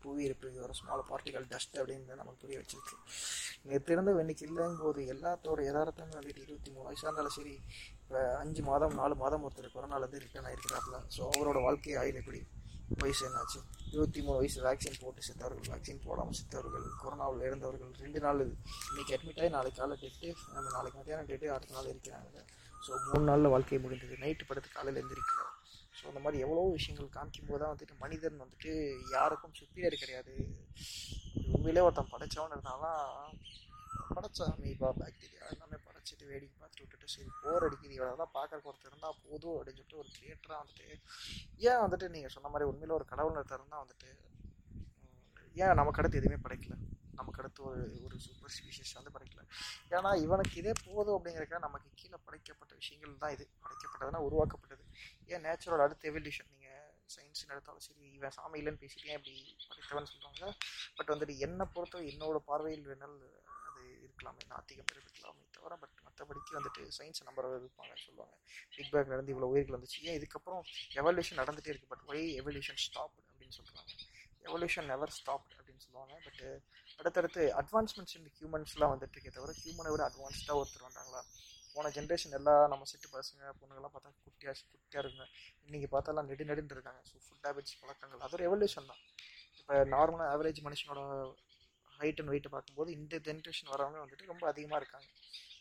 புவியிருப்பு 0.02 0.48
ஒரு 0.64 0.74
ஸ்மால் 0.80 1.02
பார்ட்டிகல் 1.08 1.48
டஸ்ட் 1.52 1.78
அப்படின்னு 1.80 2.18
நமக்கு 2.20 2.40
புரிய 2.42 2.58
வச்சிருக்கு. 2.60 2.96
நேற்று 3.68 3.94
இருந்த 3.94 4.12
இன்னைக்கு 4.22 4.44
இல்லைங்கும் 4.48 4.84
போது 4.84 5.06
எல்லாத்தோட 5.14 5.60
யதார்த்தமே 5.68 6.14
வந்துட்டு 6.18 6.44
இருபத்தி 6.46 6.70
மூணு 6.74 6.86
வயசாக 6.88 7.08
இருந்தாலும் 7.08 7.36
சரி 7.38 7.54
இப்போ 8.00 8.20
அஞ்சு 8.42 8.64
மாதம் 8.70 8.96
நாலு 9.00 9.14
மாதம் 9.22 9.44
ஒருத்தர் 9.46 9.74
கொரோனாலேருந்து 9.76 10.22
ரிட்டர்ன் 10.24 10.48
ஆகிருக்கிறாப்புல 10.50 11.00
ஸோ 11.16 11.22
அவரோட 11.32 11.60
வாழ்க்கை 11.66 11.96
ஆயுள் 12.02 12.20
எப்படி? 12.22 12.42
வயசு 13.02 13.22
என்னாச்சு? 13.28 13.60
இருபத்தி 13.92 14.20
மூணு 14.26 14.38
வயசு 14.40 14.58
வேக்சின் 14.66 15.00
போட்டு 15.02 15.22
செத்தவர்கள் 15.28 15.70
வேக்சின் 15.72 16.04
போடாமல் 16.06 16.38
செத்தவர்கள் 16.40 16.86
கொரோனாவில் 17.02 17.46
இறந்தவர்கள் 17.48 17.92
ரெண்டு 18.04 18.20
நாள் 18.26 18.42
இன்றைக்கி 18.44 19.14
அட்மிட் 19.16 19.40
ஆகி 19.42 19.52
நாளைக்கு 19.56 19.80
காலை 19.82 19.96
டேட்டு 20.02 20.30
நம்ம 20.54 20.68
நாளைக்கு 20.76 20.98
மத்தியானம் 21.00 21.30
டேட்டு 21.32 21.54
அடுத்த 21.56 21.76
நாள் 21.78 21.90
இருக்கிறாங்க. 21.94 22.38
ஸோ 22.86 22.92
மூணு 23.08 23.24
நாளில் 23.28 23.52
வாழ்க்கை 23.54 23.78
முடிந்தது. 23.84 24.14
நைட்டு 24.22 24.48
படுத்து 24.48 24.68
காலையில் 24.76 25.00
எழுந்திருக்கலாம் 25.00 25.52
ஸோ 25.98 26.02
அந்த 26.10 26.20
மாதிரி 26.24 26.42
எவ்வளோ 26.44 26.62
விஷயங்கள் 26.76 27.14
காமிக்கும் 27.16 27.48
போது 27.50 27.60
தான் 27.62 27.72
வந்துட்டு 27.72 27.94
மனிதன் 28.04 28.40
வந்துட்டு 28.42 28.72
யாருக்கும் 29.14 29.54
சுப்பீரியர் 29.58 30.02
கிடையாது. 30.02 30.34
உண்மையிலே 31.54 31.84
ஒருத்தன் 31.86 32.12
படைச்சவன் 32.14 32.54
இருந்தாலும் 32.54 33.36
படைச்சா 34.16 34.46
மீபா 34.62 34.88
பாக்டீரியா 35.00 35.44
எல்லாமே 35.52 35.76
படைச்சிட்டு 35.86 36.24
வேடிக்கை 36.30 36.56
பார்த்துட்டு 36.56 36.84
விட்டுட்டு 36.84 37.12
சரி 37.14 37.30
போர் 37.42 37.66
அடிக்குது. 37.66 37.94
இவ்வளோதான் 37.98 38.34
பார்க்குறக்கு 38.36 38.70
ஒருத்தர் 38.70 38.92
இருந்தால் 38.92 39.20
போதும் 39.24 39.56
அப்படின்னு 39.56 39.78
சொல்லிட்டு 39.78 40.00
ஒரு 40.02 40.10
கிரியேட்டராக 40.16 40.60
வந்துட்டு 40.62 40.88
ஏன் 41.68 41.82
வந்துட்டு 41.84 42.08
நீங்கள் 42.16 42.34
சொன்ன 42.36 42.50
மாதிரி 42.54 42.68
உண்மையில் 42.72 42.96
ஒரு 42.98 43.06
கடவுள் 43.12 43.40
இருந்தால் 43.40 43.84
வந்துட்டு 43.84 44.10
ஏன் 45.64 45.78
நமக்கு 45.80 46.00
அடுத்து 46.02 46.20
எதுவுமே 46.20 46.40
படைக்கல? 46.44 46.76
நமக்கு 47.14 47.40
அடுத்து 47.42 47.62
ஒரு 47.70 47.82
ஒரு 48.04 48.16
சூப்பர் 48.26 48.54
ஸ்பீஷியஸ் 48.56 48.94
வந்து 48.98 49.12
படைக்கல 49.16 49.44
ஏன்னா 49.94 50.10
இவனுக்கு 50.22 50.56
இதே 50.62 50.72
போதும் 50.84 51.16
அப்படிங்கிறக்க 51.18 51.58
நமக்கு 51.58 51.90
கீழே 51.94 52.18
படைக்கப்பட்ட 52.24 52.74
விஷயங்கள் 52.74 53.22
தான் 53.24 53.34
இது. 53.36 53.46
படைக்கப்பட்டதுன்னா 53.64 54.22
உருவாக்கப்பட்டது. 54.28 54.84
ஏன் 55.26 55.44
நேச்சுரல் 55.46 55.84
அடுத்த 55.86 56.10
எவல்யூஷன் 56.12 56.50
நீங்கள் 56.54 56.82
சயின்ஸ்னு 57.14 57.54
எடுத்தாலும் 57.54 57.84
சரி 57.86 58.04
இவன் 58.18 58.30
சாமி 58.30 58.60
இல்லைன்னு 58.62 58.82
பேசிட்டு 58.82 59.10
ஏன் 59.12 59.18
இப்படி 59.18 59.34
படைத்தவன் 59.68 60.10
சொல்கிறாங்க 60.12 60.44
பட் 60.96 61.10
வந்துட்டு 61.14 61.34
என்னை 61.46 61.66
பொறுத்தவரை 61.74 62.06
என்னோட 62.12 62.38
பார்வையில் 62.50 62.86
வேணால் 62.90 63.18
அது 63.68 63.84
இருக்கலாமே. 64.04 64.42
நாத்திகம் 64.52 64.90
இருக்கலாமே 64.94 65.42
தவிர 65.56 65.76
பட் 65.82 65.96
மற்றபடிக்கு 66.06 66.56
வந்துட்டு 66.58 66.82
சயின்ஸை 66.98 67.24
நம்பர் 67.24 67.48
இருப்பாங்க 67.60 67.94
சொல்லுவாங்க. 68.04 68.34
பிக் 68.76 68.90
பேக் 68.90 69.12
நடந்து 69.12 69.32
இவ்வளோ 69.34 69.48
உயிர்கள் 69.54 69.76
வந்துச்சு. 69.76 70.00
ஏன் 70.08 70.18
இதுக்கப்புறம் 70.20 70.62
எவல்யூஷன் 71.00 71.40
நடந்துகிட்டே 71.40 71.72
இருக்கு? 71.74 71.92
பட் 71.92 72.04
ஒய் 72.06 72.26
எவல்யூஷன் 72.40 72.80
ஸ்டாப் 72.86 73.14
அப்படின்னு 73.20 73.56
சொல்கிறாங்க 73.58 73.92
எவல்யூஷன் 74.48 74.88
நெவர் 74.92 75.14
ஸ்டாப் 75.18 75.46
அப்படின்னு 75.56 75.84
சொல்லுவாங்க. 75.86 76.14
பட் 76.24 76.42
அடுத்தடுத்து 76.98 77.42
அட்வான்ஸ்மெண்ட்ஸ் 77.60 78.16
இந்த 78.18 78.30
ஹியூமன்ஸ்லாம் 78.38 78.92
வந்துட்டு 78.94 79.16
இருக்கே 79.16 79.32
தவிர 79.36 79.54
ஹியூமனை 79.62 79.90
விட 79.94 80.02
அட்வான்ஸ்டாக 80.08 80.58
ஒருத்தர் 80.60 80.86
வந்தாங்களா? 80.88 81.22
போன 81.74 81.90
ஜென்ரேஷன் 81.96 82.34
எல்லாம் 82.38 82.64
நம்ம 82.72 82.86
செட்டு 82.90 83.08
பசங்க 83.14 83.42
பொண்ணுங்கள்லாம் 83.60 83.94
பார்த்தா 83.94 84.10
குட்டியாக 84.26 84.60
குட்டியாக 84.72 85.02
இருக்குங்க. 85.04 85.26
இன்றைக்கி 85.66 85.88
பார்த்தாலாம் 85.94 86.28
நெடு 86.30 86.44
நெடுன்னு 86.50 86.76
இருக்காங்க. 86.76 87.00
ஸோ 87.10 87.14
ஃபுட் 87.24 87.46
ஹேபிட்ஸ் 87.48 87.78
பழக்கங்கள். 87.80 88.22
அது 88.26 88.36
ஒரு 88.38 88.44
எவல்யூஷன் 88.48 88.88
தான். 88.90 89.00
இப்போ 89.60 89.76
நார்மலாக 89.94 90.28
ஆவரேஜ் 90.34 90.60
மனுஷனோட 90.66 91.00
ஹைட் 92.00 92.20
அண்ட் 92.20 92.32
வெயிட்டை 92.34 92.50
பார்க்கும்போது 92.54 92.90
இந்த 92.98 93.14
ஜென்ரேஷன் 93.28 93.72
வரவங்க 93.74 93.98
வந்துட்டு 94.04 94.30
ரொம்ப 94.32 94.44
அதிகமாக 94.52 94.80
இருக்காங்க. 94.82 95.08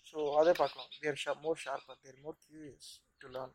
ஸோ 0.10 0.18
அதை 0.40 0.54
பார்க்கலாம். 0.62 0.90
தேர் 1.04 1.22
ஷா 1.24 1.34
மோர் 1.46 1.62
ஷார்ப்பாக 1.66 1.98
they're 2.06 2.20
more 2.26 2.38
curious 2.46 2.92
to 3.24 3.30
learn 3.36 3.54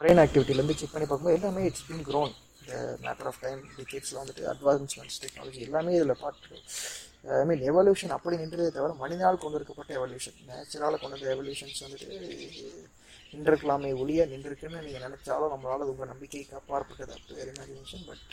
brain 0.00 0.20
ஆக்டிவிட்டிலேருந்து 0.24 0.76
check 0.80 0.94
பண்ணி 0.94 1.06
பார்க்கும்போது 1.08 1.38
எல்லாமே 1.38 1.62
இட்ஸ் 1.68 1.86
பின் 1.90 2.04
க்ரோன் 2.08 2.32
இந்த 2.62 2.74
மேட்டர் 3.00 3.26
ஆஃப் 3.26 3.40
டைம் 3.40 3.60
டிகேட்ஸில் 3.76 4.20
வந்துட்டு 4.20 4.42
அட்வான்ஸ்மெண்ட்ஸ் 4.46 5.20
டெக்னாலஜி 5.22 5.60
எல்லாமே 5.60 5.94
இதில் 5.96 6.20
பார்த்து 6.20 6.58
ஐ 7.32 7.44
மீன் 7.44 7.62
எவல்யூஷன் 7.62 8.10
அப்படி 8.10 8.36
நின்றதே 8.36 8.70
தவிர 8.70 8.94
மனிதனால் 8.94 9.38
கொண்டு 9.38 9.58
இருக்கப்பட்ட 9.58 9.92
எவல்யூஷன் 9.98 10.38
நேச்சுரலாக 10.48 10.98
கொண்டு 10.98 11.16
வந்த 11.16 11.34
எவல்யூஷன்ஸ் 11.34 11.82
வந்துட்டு 11.82 12.08
நின்றிருக்கலாமே 13.32 13.90
ஒளிய 13.92 14.24
நின்றுருக்குன்னு 14.26 14.82
நீங்கள் 14.82 15.04
நினச்சாலும் 15.06 15.52
நம்மளால் 15.54 15.88
உங்கள் 15.88 16.08
நம்பிக்கைக்கு 16.08 16.56
அப்பாற்பட்டது 16.56 17.12
அப்படி 17.12 17.38
வேறு 17.38 17.52
இமேஜினேஷன் 17.52 18.06
பட் 18.06 18.26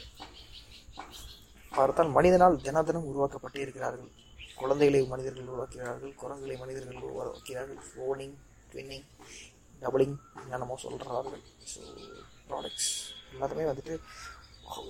பார்த்தால் 1.71 2.09
மனிதனால் 2.09 2.57
தினதினம் 2.61 3.09
உருவாக்கப்பட்டே 3.09 3.59
இருக்கிறார்கள். 3.61 4.09
குழந்தைகளை 4.57 5.01
மனிதர்கள் 5.07 5.45
உருவாக்கிறார்கள் 5.45 6.13
குரங்குகளை 6.13 6.55
மனிதர்கள் 6.57 6.97
உருவாக்கிறார்கள் 7.01 7.79
ஃபோனிங் 7.89 8.35
ட்வின்னிங் 8.73 9.05
டபுளிங் 9.81 10.17
என்னென்னமோ 10.41 10.75
சொல்கிறார்கள் 10.75 11.43
ஸோ 11.73 11.81
ப்ராடக்ட்ஸ் 12.49 12.89
எல்லாருமே 13.33 13.65
வந்துட்டு 13.71 13.95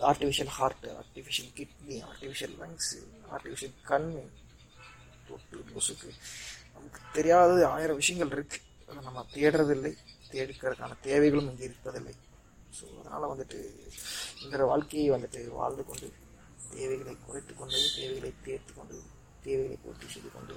artificial 0.09 0.53
heart 0.57 0.85
artificial 1.01 1.51
kidney 1.57 1.97
artificial 2.09 2.55
lungs 2.61 2.93
artificial 3.35 3.75
கண் 3.89 4.09
தொட்டு 5.27 5.59
முசுக்கு 5.75 6.09
நமக்கு 6.75 6.99
தெரியாதது 7.17 7.61
ஆயிரம் 7.73 7.99
விஷயங்கள் 8.01 8.35
இருக்குது 8.37 8.65
அதை 8.89 8.99
நம்ம 9.07 9.25
தேடுறதில்லை. 9.35 9.93
தேடிக்கிறதுக்கான 10.33 10.97
தேவைகளும் 11.07 11.49
இங்கே 11.51 11.65
இருப்பதில்லை. 11.69 12.15
ஸோ 12.77 12.85
அதனால் 12.99 13.31
வந்துட்டு 13.33 13.59
இந்த 14.43 14.65
வாழ்க்கையை 14.71 15.07
வந்துட்டு 15.15 15.39
வாழ்ந்து 15.59 15.83
கொண்டு 15.89 16.07
தேவைகளை 16.73 17.13
குறைத்து 17.27 17.53
கொண்டு 17.61 17.77
தேவைகளை 17.97 18.31
தேர்த்து 18.47 18.71
கொண்டு 18.79 18.97
தேவைகளை 19.45 19.77
பூர்த்தி 19.83 20.07
செய்து 20.13 20.29
கொண்டு 20.35 20.55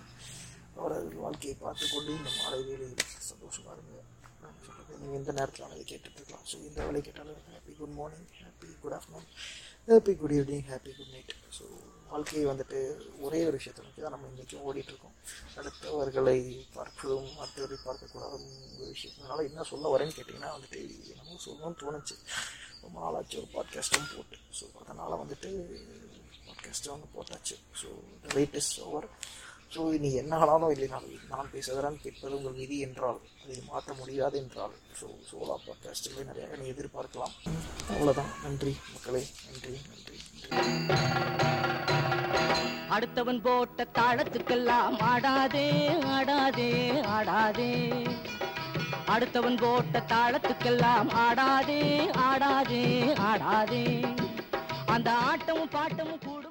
அவரது 0.78 1.16
வாழ்க்கையை 1.24 1.54
பார்த்து 1.64 1.86
கொண்டு 1.94 2.10
இந்த 2.18 2.30
மாலை 2.38 2.58
வேலையில் 2.68 3.06
சந்தோஷமாக 3.30 3.76
இருங்க. 3.76 4.02
நான் 4.42 4.58
நீங்கள் 5.00 5.18
எந்த 5.20 5.32
நேரத்தில் 5.32 5.68
வேலை 5.68 5.84
கேட்டுட்ருக்கலாம் 5.84 6.46
ஸோ 6.50 6.56
எந்த 6.68 6.80
வேலை 6.84 7.00
கேட்டாலும் 7.00 7.40
happy 7.54 7.74
good 7.76 7.96
morning 8.00 8.28
happy 8.42 8.68
good 8.82 8.92
afternoon 8.92 9.28
happy 9.88 10.14
good 10.16 10.34
evening 10.38 10.68
happy 10.72 10.92
good 10.96 11.12
night 11.12 11.34
so 11.58 11.64
வாழ்க்கையை 12.10 12.46
வந்துட்டு 12.50 12.78
ஒரே 13.20 13.38
ஒரு 13.44 13.56
விஷயத்தை 13.56 13.82
நோக்கி 13.84 14.00
தான் 14.00 14.10
நம்ம 14.10 14.26
இன்றைக்கும் 14.26 14.64
ஓடிட்டுருக்கோம். 14.66 15.14
அடுத்தவர்களை 15.56 16.36
பார்ப்பதும் 16.74 17.28
மற்றவரை 17.38 17.76
பார்க்கக்கூடாத 17.84 18.32
ஒரு 18.78 18.88
விஷயம் 18.90 19.16
அதனால் 19.18 19.46
என்ன 19.46 19.62
சொல்ல 19.62 19.92
வரேன்னு 19.94 20.16
கேட்டிங்கன்னா 20.16 20.50
வந்துட்டு 20.56 20.80
என்னமோ 21.12 21.38
சொல்லணும்னு 21.46 21.80
தோணுச்சு. 21.82 22.16
ரொம்ப 22.82 22.96
நாளாச்சு 23.04 23.38
ஒரு 23.42 23.48
பாட்காஸ்ட்டும் 23.54 24.10
போட்டு. 24.16 24.38
ஸோ 24.58 24.64
அதனால் 24.82 25.20
வந்துட்டு 25.22 25.50
பாட்காஸ்ட்டும் 26.46 26.94
வந்து 26.96 27.10
போட்டாச்சு. 27.16 27.56
So 27.82 27.88
wait 28.34 28.54
is 28.54 28.72
over 28.80 29.08
so 29.74 29.82
நீ 29.98 30.08
என்ன 30.12 30.36
ஆனாலும் 30.36 30.72
இல்லைனாலும் 30.74 31.20
நான் 31.28 31.50
பேசுகிறேன் 31.52 32.00
கேட்பது 32.02 32.36
உங்கள் 32.36 32.52
விதி 32.52 32.78
என்றால் 32.78 33.20
அதை 33.44 33.56
மாற்ற 33.68 33.94
முடியாது 34.00 34.36
என்றால். 34.38 34.74
ஸோ 34.98 35.06
சோலா 35.28 35.56
பாட்காஸ்டில் 35.66 36.26
நிறையா 36.30 36.48
நீ 36.60 36.66
எதிர்பார்க்கலாம். 36.72 37.34
அவ்வளோதான் 37.92 38.30
நன்றி 38.44 38.72
மக்களே. 38.92 39.22
நன்றி 39.46 39.74
நன்றி 39.90 40.18
நன்றி. 40.50 40.98
அடுத்தவன் 42.96 43.40
போட்ட 43.40 43.86
தாளத்துக்கெல்லாம் 43.98 44.98
ஆடாதே 45.12 45.66
ஆடாதே 46.16 46.70
ஆடாதே. 47.16 47.70
அடுத்தவன் 49.14 49.58
போட்ட 49.60 50.04
தாளத்துக்கெல்லாம் 50.12 51.10
ஆடாதே 51.26 51.82
ஆடாதே 52.28 52.84
ஆடாதே. 53.30 53.84
அந்த 54.86 55.10
ஆட்டமும் 55.30 55.72
பாட்டமும் 55.72 56.24
கூட 56.28 56.44